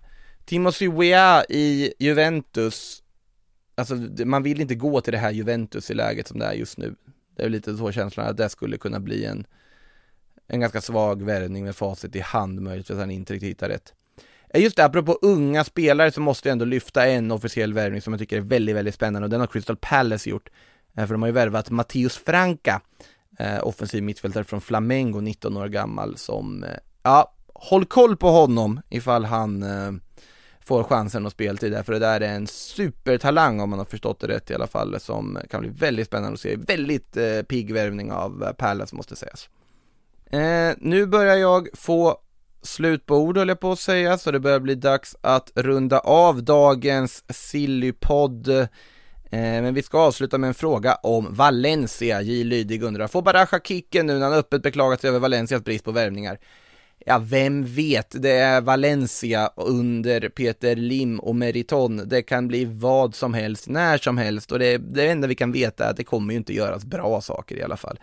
Timothy 0.45 0.88
Weah 0.88 1.45
i 1.49 1.95
Juventus, 1.99 3.03
alltså 3.74 3.95
man 4.24 4.43
vill 4.43 4.61
inte 4.61 4.74
gå 4.74 5.01
till 5.01 5.12
det 5.12 5.18
här 5.18 5.30
Juventus 5.30 5.90
i 5.90 5.95
läget 5.95 6.28
som 6.28 6.38
det 6.38 6.47
är 6.47 6.53
just 6.53 6.78
nu. 6.78 6.95
Det 7.36 7.43
är 7.43 7.49
lite 7.49 7.76
så 7.76 7.93
känslan 7.93 8.26
att 8.26 8.36
det 8.36 8.49
skulle 8.49 8.76
kunna 8.76 9.01
bli 9.01 9.24
en, 9.24 9.47
en 10.53 10.61
ganska 10.61 10.81
svag 10.81 11.23
värvning 11.23 11.65
med 11.65 11.77
facit 11.77 12.17
i 12.17 12.21
hand 12.21 12.61
möjligtvis 12.61 12.95
att 12.95 13.01
han 13.01 13.11
inte 13.11 13.35
riktigt 13.35 13.51
hittar 13.51 13.69
rätt. 13.69 13.95
Eh, 14.49 14.63
just 14.63 14.77
det, 14.77 14.85
apropå 14.85 15.19
unga 15.23 15.65
spelare 15.65 16.13
så 16.13 16.21
måste 16.21 16.49
jag 16.49 16.53
ändå 16.53 16.65
lyfta 16.65 17.07
en 17.07 17.31
officiell 17.31 17.73
värvning 17.73 18.03
som 18.03 18.13
jag 18.13 18.21
tycker 18.21 18.37
är 18.37 18.41
väldigt, 18.41 18.77
väldigt 18.77 18.95
spännande 18.95 19.27
och 19.27 19.31
den 19.31 19.41
har 19.41 19.47
Crystal 19.47 19.77
Palace 19.77 20.31
gjort. 20.31 20.49
Eh, 20.97 21.07
för 21.07 21.15
de 21.15 21.23
har 21.23 21.29
ju 21.29 21.33
värvat 21.33 21.71
Matteus 21.71 22.17
Franca, 22.17 22.81
eh, 23.39 23.67
offensiv 23.67 24.03
mittfältare 24.03 24.45
från 24.45 24.61
Flamengo, 24.61 25.21
19 25.21 25.57
år 25.57 25.69
gammal, 25.69 26.17
som, 26.17 26.65
ja, 27.03 27.33
håll 27.55 27.85
koll 27.85 28.17
på 28.17 28.29
honom 28.29 28.81
ifall 28.89 29.25
han 29.25 29.65
får 30.65 30.85
chansen 30.85 31.27
och 31.27 31.33
speltid 31.33 31.73
där, 31.73 31.83
för 31.83 31.93
det 31.93 31.99
där 31.99 32.21
är 32.21 32.35
en 32.35 32.47
supertalang 32.47 33.61
om 33.61 33.71
man 33.71 33.79
har 33.79 33.87
förstått 33.87 34.21
det 34.21 34.29
rätt 34.29 34.51
i 34.51 34.55
alla 34.55 34.67
fall, 34.67 35.01
som 35.01 35.39
kan 35.51 35.61
bli 35.61 35.71
väldigt 35.71 36.07
spännande 36.07 36.35
att 36.35 36.41
se. 36.41 36.57
Väldigt 36.57 37.17
eh, 37.17 37.43
pigg 37.43 37.73
värvning 37.73 38.13
av 38.13 38.53
Palace 38.59 38.97
måste 38.97 39.17
sägas. 39.17 39.49
Eh, 40.33 40.74
nu 40.78 41.07
börjar 41.07 41.37
jag 41.37 41.68
få 41.74 42.16
slut 42.62 43.07
på 43.07 43.16
ord 43.16 43.39
höll 43.39 43.49
jag 43.49 43.61
på 43.61 43.72
att 43.72 43.78
säga, 43.78 44.18
så 44.18 44.30
det 44.30 44.41
börjar 44.41 44.61
bli 44.61 44.74
dags 44.74 45.16
att 45.20 45.53
runda 45.55 45.99
av 45.99 46.43
dagens 46.43 47.24
Sillypodd. 47.28 48.49
Eh, 48.49 48.68
men 49.30 49.74
vi 49.74 49.83
ska 49.83 49.99
avsluta 49.99 50.39
med 50.39 50.49
en 50.49 50.55
fråga 50.55 50.95
om 50.95 51.35
Valencia. 51.35 52.22
J. 52.22 52.45
Lydig 52.45 52.83
undrar, 52.83 53.09
får 53.09 53.22
Baraja 53.22 53.61
kicken 53.64 54.07
nu 54.07 54.18
när 54.18 54.26
han 54.26 54.39
öppet 54.39 54.62
beklagat 54.62 55.01
sig 55.01 55.09
över 55.09 55.18
Valencias 55.18 55.64
brist 55.64 55.85
på 55.85 55.93
värvningar? 55.93 56.39
ja, 57.07 57.18
vem 57.18 57.64
vet, 57.64 58.22
det 58.22 58.30
är 58.30 58.61
Valencia 58.61 59.51
under 59.57 60.28
Peter 60.28 60.76
Lim 60.76 61.20
och 61.20 61.37
Meriton. 61.37 62.09
Det 62.09 62.22
kan 62.22 62.49
bli 62.49 62.64
vad 62.64 63.14
som 63.14 63.35
helst, 63.35 63.68
när 63.68 63.99
som 63.99 64.18
helst 64.18 64.53
och 64.53 64.59
det, 64.59 64.78
det 64.78 65.09
enda 65.09 65.28
vi 65.28 65.35
kan 65.35 65.53
veta 65.53 65.87
är 65.87 65.91
att 65.91 65.97
det 65.97 66.05
kommer 66.05 66.33
ju 66.33 66.39
inte 66.39 66.55
göras 66.55 66.85
bra 66.85 67.20
saker 67.20 67.57
i 67.57 67.62
alla 67.62 67.76
fall. 67.76 67.99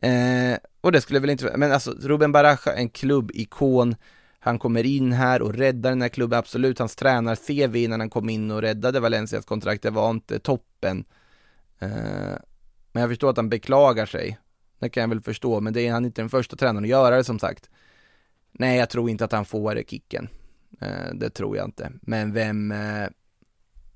Eh, 0.00 0.58
och 0.80 0.92
det 0.92 1.00
skulle 1.00 1.20
väl 1.20 1.30
inte, 1.30 1.56
men 1.56 1.72
alltså 1.72 1.94
Ruben 2.00 2.32
Baraja, 2.32 2.74
en 2.76 2.88
klubbikon, 2.88 3.96
han 4.38 4.58
kommer 4.58 4.86
in 4.86 5.12
här 5.12 5.42
och 5.42 5.54
räddar 5.54 5.90
den 5.90 6.02
här 6.02 6.08
klubben, 6.08 6.38
absolut, 6.38 6.78
hans 6.78 6.96
tränar-CV 6.96 7.76
innan 7.76 8.00
han 8.00 8.10
kom 8.10 8.28
in 8.28 8.50
och 8.50 8.62
räddade 8.62 9.00
Valencias 9.00 9.44
kontrakt, 9.44 9.82
det 9.82 9.90
var 9.90 10.10
inte 10.10 10.38
toppen. 10.38 11.04
Eh, 11.78 12.38
men 12.92 13.00
jag 13.00 13.08
förstår 13.08 13.30
att 13.30 13.36
han 13.36 13.48
beklagar 13.48 14.06
sig, 14.06 14.38
det 14.78 14.88
kan 14.88 15.00
jag 15.00 15.08
väl 15.08 15.20
förstå, 15.20 15.60
men 15.60 15.72
det 15.72 15.86
är 15.86 15.92
han 15.92 16.04
inte 16.04 16.22
den 16.22 16.30
första 16.30 16.56
tränaren 16.56 16.84
att 16.84 16.90
göra 16.90 17.16
det 17.16 17.24
som 17.24 17.38
sagt. 17.38 17.70
Nej, 18.52 18.78
jag 18.78 18.90
tror 18.90 19.10
inte 19.10 19.24
att 19.24 19.32
han 19.32 19.44
får 19.44 19.82
kicken. 19.88 20.28
Eh, 20.80 21.14
det 21.14 21.30
tror 21.30 21.56
jag 21.56 21.66
inte. 21.66 21.92
Men 22.02 22.32
vem, 22.32 22.72
eh, 22.72 23.08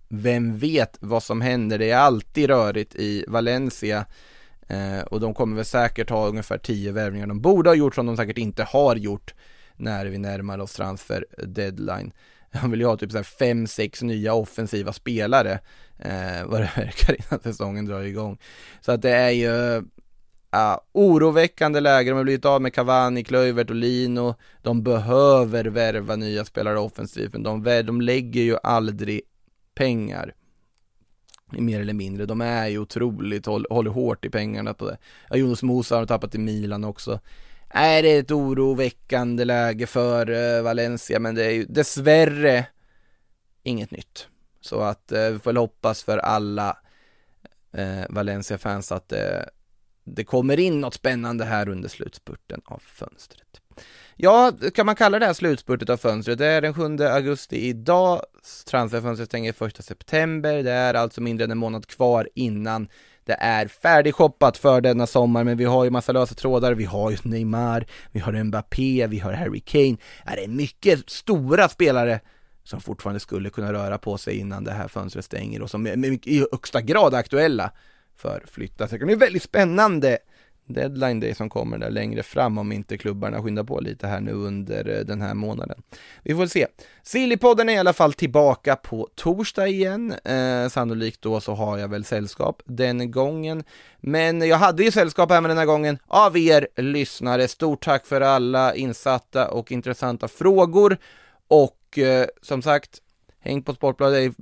vem 0.08 0.58
vet 0.58 0.96
vad 1.00 1.22
som 1.22 1.40
händer? 1.40 1.78
Det 1.78 1.90
är 1.90 1.98
alltid 1.98 2.46
rörigt 2.46 2.94
i 2.94 3.24
Valencia. 3.28 4.06
Eh, 4.68 5.00
och 5.00 5.20
de 5.20 5.34
kommer 5.34 5.56
väl 5.56 5.64
säkert 5.64 6.10
ha 6.10 6.28
ungefär 6.28 6.58
10 6.58 6.92
värvningar 6.92 7.26
de 7.26 7.40
borde 7.40 7.70
ha 7.70 7.74
gjort 7.74 7.94
som 7.94 8.06
de 8.06 8.16
säkert 8.16 8.38
inte 8.38 8.62
har 8.64 8.96
gjort 8.96 9.34
när 9.76 10.06
vi 10.06 10.18
närmar 10.18 10.58
oss 10.58 10.72
transfer 10.72 11.24
deadline. 11.46 12.12
Han 12.52 12.70
vill 12.70 12.80
ju 12.80 12.86
ha 12.86 12.96
typ 12.96 13.10
så 13.10 13.16
här 13.16 13.24
5-6 13.24 14.04
nya 14.04 14.34
offensiva 14.34 14.92
spelare 14.92 15.58
eh, 15.98 16.44
vad 16.46 16.60
det 16.60 16.70
verkar 16.76 17.14
innan 17.14 17.42
säsongen 17.42 17.86
drar 17.86 18.02
igång. 18.02 18.38
Så 18.80 18.92
att 18.92 19.02
det 19.02 19.10
är 19.10 19.30
ju 19.30 19.82
Uh, 20.54 20.78
oroväckande 20.92 21.80
läge, 21.80 22.10
de 22.10 22.16
har 22.16 22.24
blivit 22.24 22.44
av 22.44 22.62
med 22.62 22.74
Cavani, 22.74 23.24
Klövert 23.24 23.70
och 23.70 23.76
Lino. 23.76 24.34
De 24.62 24.82
behöver 24.82 25.64
värva 25.64 26.16
nya 26.16 26.44
spelare 26.44 26.78
offensivt, 26.78 27.32
men 27.32 27.42
de, 27.42 27.62
de 27.86 28.00
lägger 28.00 28.42
ju 28.42 28.56
aldrig 28.62 29.20
pengar. 29.74 30.34
Mer 31.58 31.80
eller 31.80 31.92
mindre, 31.92 32.26
de 32.26 32.40
är 32.40 32.66
ju 32.66 32.78
otroligt, 32.78 33.46
håll, 33.46 33.66
håller 33.70 33.90
hårt 33.90 34.24
i 34.24 34.30
pengarna 34.30 34.74
på 34.74 34.90
det. 34.90 34.98
Ja, 35.30 35.36
Jonas 35.36 35.62
Mosa 35.62 35.96
har 35.96 36.06
tappat 36.06 36.34
i 36.34 36.38
Milan 36.38 36.84
också. 36.84 37.20
Är 37.68 38.02
det 38.02 38.16
ett 38.16 38.30
oroväckande 38.30 39.44
läge 39.44 39.86
för 39.86 40.30
uh, 40.30 40.62
Valencia, 40.62 41.18
men 41.18 41.34
det 41.34 41.44
är 41.44 41.50
ju 41.50 41.64
dessvärre 41.64 42.66
inget 43.62 43.90
nytt. 43.90 44.28
Så 44.60 44.80
att 44.80 45.12
uh, 45.12 45.30
vi 45.30 45.38
får 45.38 45.50
väl 45.50 45.56
hoppas 45.56 46.02
för 46.02 46.18
alla 46.18 46.78
uh, 47.78 48.04
Valencia-fans 48.08 48.92
att 48.92 49.12
det 50.04 50.24
kommer 50.24 50.60
in 50.60 50.80
något 50.80 50.94
spännande 50.94 51.44
här 51.44 51.68
under 51.68 51.88
slutspurten 51.88 52.60
av 52.64 52.82
fönstret. 52.86 53.60
Ja, 54.16 54.52
kan 54.74 54.86
man 54.86 54.94
kalla 54.94 55.18
det 55.18 55.26
här 55.26 55.32
slutspurtet 55.32 55.90
av 55.90 55.96
fönstret? 55.96 56.38
Det 56.38 56.46
är 56.46 56.60
den 56.60 56.74
7 56.74 57.04
augusti 57.04 57.56
idag, 57.56 58.22
transferfönstret 58.70 59.28
stänger 59.28 59.66
1 59.66 59.84
september, 59.84 60.62
det 60.62 60.72
är 60.72 60.94
alltså 60.94 61.20
mindre 61.20 61.44
än 61.44 61.50
en 61.50 61.58
månad 61.58 61.86
kvar 61.86 62.28
innan 62.34 62.88
det 63.24 63.36
är 63.40 63.68
färdigshoppat 63.68 64.56
för 64.56 64.80
denna 64.80 65.06
sommar, 65.06 65.44
men 65.44 65.56
vi 65.56 65.64
har 65.64 65.84
ju 65.84 65.90
massa 65.90 66.12
lösa 66.12 66.34
trådar, 66.34 66.72
vi 66.72 66.84
har 66.84 67.10
ju 67.10 67.16
Neymar, 67.22 67.86
vi 68.12 68.20
har 68.20 68.44
Mbappé, 68.44 69.06
vi 69.06 69.18
har 69.18 69.32
Harry 69.32 69.60
Kane, 69.60 69.96
det 70.24 70.44
är 70.44 70.48
mycket 70.48 71.10
stora 71.10 71.68
spelare 71.68 72.20
som 72.64 72.80
fortfarande 72.80 73.20
skulle 73.20 73.50
kunna 73.50 73.72
röra 73.72 73.98
på 73.98 74.18
sig 74.18 74.38
innan 74.38 74.64
det 74.64 74.72
här 74.72 74.88
fönstret 74.88 75.24
stänger 75.24 75.62
och 75.62 75.70
som 75.70 75.86
är 75.86 76.28
i 76.28 76.46
högsta 76.52 76.80
grad 76.80 77.14
aktuella 77.14 77.70
för 78.16 78.44
flytta. 78.46 78.88
Så 78.88 78.94
det 78.94 78.98
kan 78.98 79.06
bli 79.06 79.16
väldigt 79.16 79.42
spännande 79.42 80.18
deadline 80.66 81.20
day 81.20 81.34
som 81.34 81.50
kommer 81.50 81.78
där 81.78 81.90
längre 81.90 82.22
fram 82.22 82.58
om 82.58 82.72
inte 82.72 82.98
klubbarna 82.98 83.42
skyndar 83.42 83.64
på 83.64 83.80
lite 83.80 84.06
här 84.06 84.20
nu 84.20 84.32
under 84.32 84.98
eh, 84.98 85.04
den 85.04 85.22
här 85.22 85.34
månaden. 85.34 85.82
Vi 86.22 86.34
får 86.34 86.46
se. 86.46 86.66
Sillypodden 87.02 87.68
är 87.68 87.72
i 87.72 87.78
alla 87.78 87.92
fall 87.92 88.12
tillbaka 88.12 88.76
på 88.76 89.08
torsdag 89.14 89.68
igen. 89.68 90.14
Eh, 90.24 90.68
sannolikt 90.68 91.22
då 91.22 91.40
så 91.40 91.54
har 91.54 91.78
jag 91.78 91.88
väl 91.88 92.04
sällskap 92.04 92.62
den 92.64 93.10
gången. 93.10 93.64
Men 94.00 94.48
jag 94.48 94.56
hade 94.56 94.84
ju 94.84 94.90
sällskap 94.90 95.30
även 95.30 95.48
den 95.48 95.58
här 95.58 95.66
gången 95.66 95.98
av 96.06 96.36
er 96.36 96.68
lyssnare. 96.76 97.48
Stort 97.48 97.84
tack 97.84 98.06
för 98.06 98.20
alla 98.20 98.74
insatta 98.74 99.50
och 99.50 99.72
intressanta 99.72 100.28
frågor. 100.28 100.96
Och 101.48 101.98
eh, 101.98 102.26
som 102.42 102.62
sagt, 102.62 103.00
häng 103.40 103.62
på 103.62 103.74
Sportbladet 103.74 104.34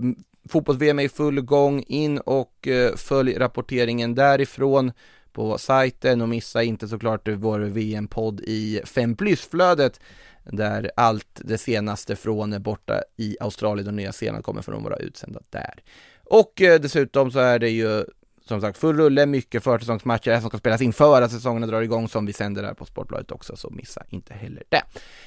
fotbolls-VM 0.48 0.98
är 0.98 1.02
i 1.02 1.08
full 1.08 1.40
gång, 1.40 1.82
in 1.86 2.18
och 2.18 2.68
eh, 2.68 2.96
följ 2.96 3.34
rapporteringen 3.38 4.14
därifrån 4.14 4.92
på 5.32 5.58
sajten 5.58 6.20
och 6.20 6.28
missa 6.28 6.62
inte 6.62 6.88
såklart 6.88 7.28
vår 7.28 7.58
VM-podd 7.58 8.40
i 8.40 8.80
5 8.84 9.16
plus-flödet 9.16 10.00
där 10.44 10.90
allt 10.96 11.40
det 11.44 11.58
senaste 11.58 12.16
från 12.16 12.62
borta 12.62 13.02
i 13.16 13.36
Australien 13.40 13.88
och 13.88 13.94
Nya 13.94 14.12
Zeeland 14.12 14.44
kommer 14.44 14.62
från 14.62 14.82
våra 14.82 14.96
utsända 14.96 15.40
där. 15.50 15.82
Och 16.24 16.62
eh, 16.62 16.80
dessutom 16.80 17.30
så 17.30 17.38
är 17.38 17.58
det 17.58 17.70
ju 17.70 18.04
som 18.48 18.60
sagt 18.60 18.78
full 18.78 18.96
rulle, 18.96 19.26
mycket 19.26 19.64
försäsongsmatcher 19.64 20.40
som 20.40 20.48
ska 20.48 20.58
spelas 20.58 20.82
inför 20.82 21.22
att 21.22 21.32
säsongerna 21.32 21.66
drar 21.66 21.82
igång 21.82 22.08
som 22.08 22.26
vi 22.26 22.32
sänder 22.32 22.64
här 22.64 22.74
på 22.74 22.84
Sportbladet 22.84 23.30
också, 23.30 23.56
så 23.56 23.70
missa 23.70 24.02
inte 24.08 24.34
heller 24.34 24.62
det. 24.68 24.82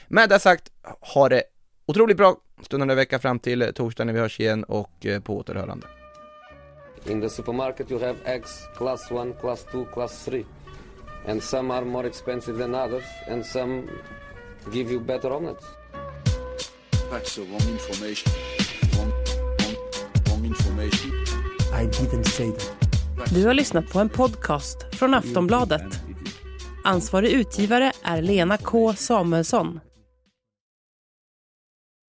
Med 0.07 0.29
det 0.29 0.39
sagt, 0.39 0.71
ha 1.15 1.29
det 1.29 1.43
otroligt 1.85 2.17
bra 2.17 2.35
stundande 2.61 2.95
vecka 2.95 3.19
fram 3.19 3.39
till 3.39 3.71
torsdag 3.75 4.03
när 4.03 4.13
vi 4.13 4.19
hörs 4.19 4.39
igen 4.39 4.63
och 4.63 5.05
eh, 5.05 5.19
på 5.19 5.37
återhörande. 5.37 5.87
In 7.07 7.19
the 7.19 7.29
supermarket 7.29 7.89
you 7.91 7.99
have 7.99 8.17
eggs 8.25 8.67
class 8.75 9.11
1, 9.11 9.33
class 9.33 9.65
2, 9.71 9.85
class 9.93 10.25
3. 10.25 10.45
And 11.27 11.43
some 11.43 11.71
are 11.71 11.85
more 11.85 12.07
expensive 12.07 12.57
than 12.57 12.75
others 12.75 13.03
and 13.27 13.45
some 13.45 13.87
give 14.71 14.91
you 14.91 14.99
better 14.99 15.33
omelets. 15.33 15.65
That's 17.11 17.35
the 17.35 17.41
wrong 17.41 17.69
information. 17.69 18.31
Wrong, 18.97 19.11
wrong, 19.59 19.75
wrong 20.29 20.45
information. 20.45 21.11
I 21.73 21.85
didn't 21.85 22.25
say 22.25 22.51
that. 22.51 23.31
Du 23.33 23.45
har 23.47 23.53
lyssnat 23.53 23.89
på 23.89 23.99
en 23.99 24.09
podcast 24.09 24.77
från 24.95 25.13
Aftonbladet. 25.13 25.99
Ansvarig 26.83 27.31
utgivare 27.31 27.91
är 28.03 28.21
Lena 28.21 28.57
K 28.57 28.93
Samuelsson. 28.93 29.79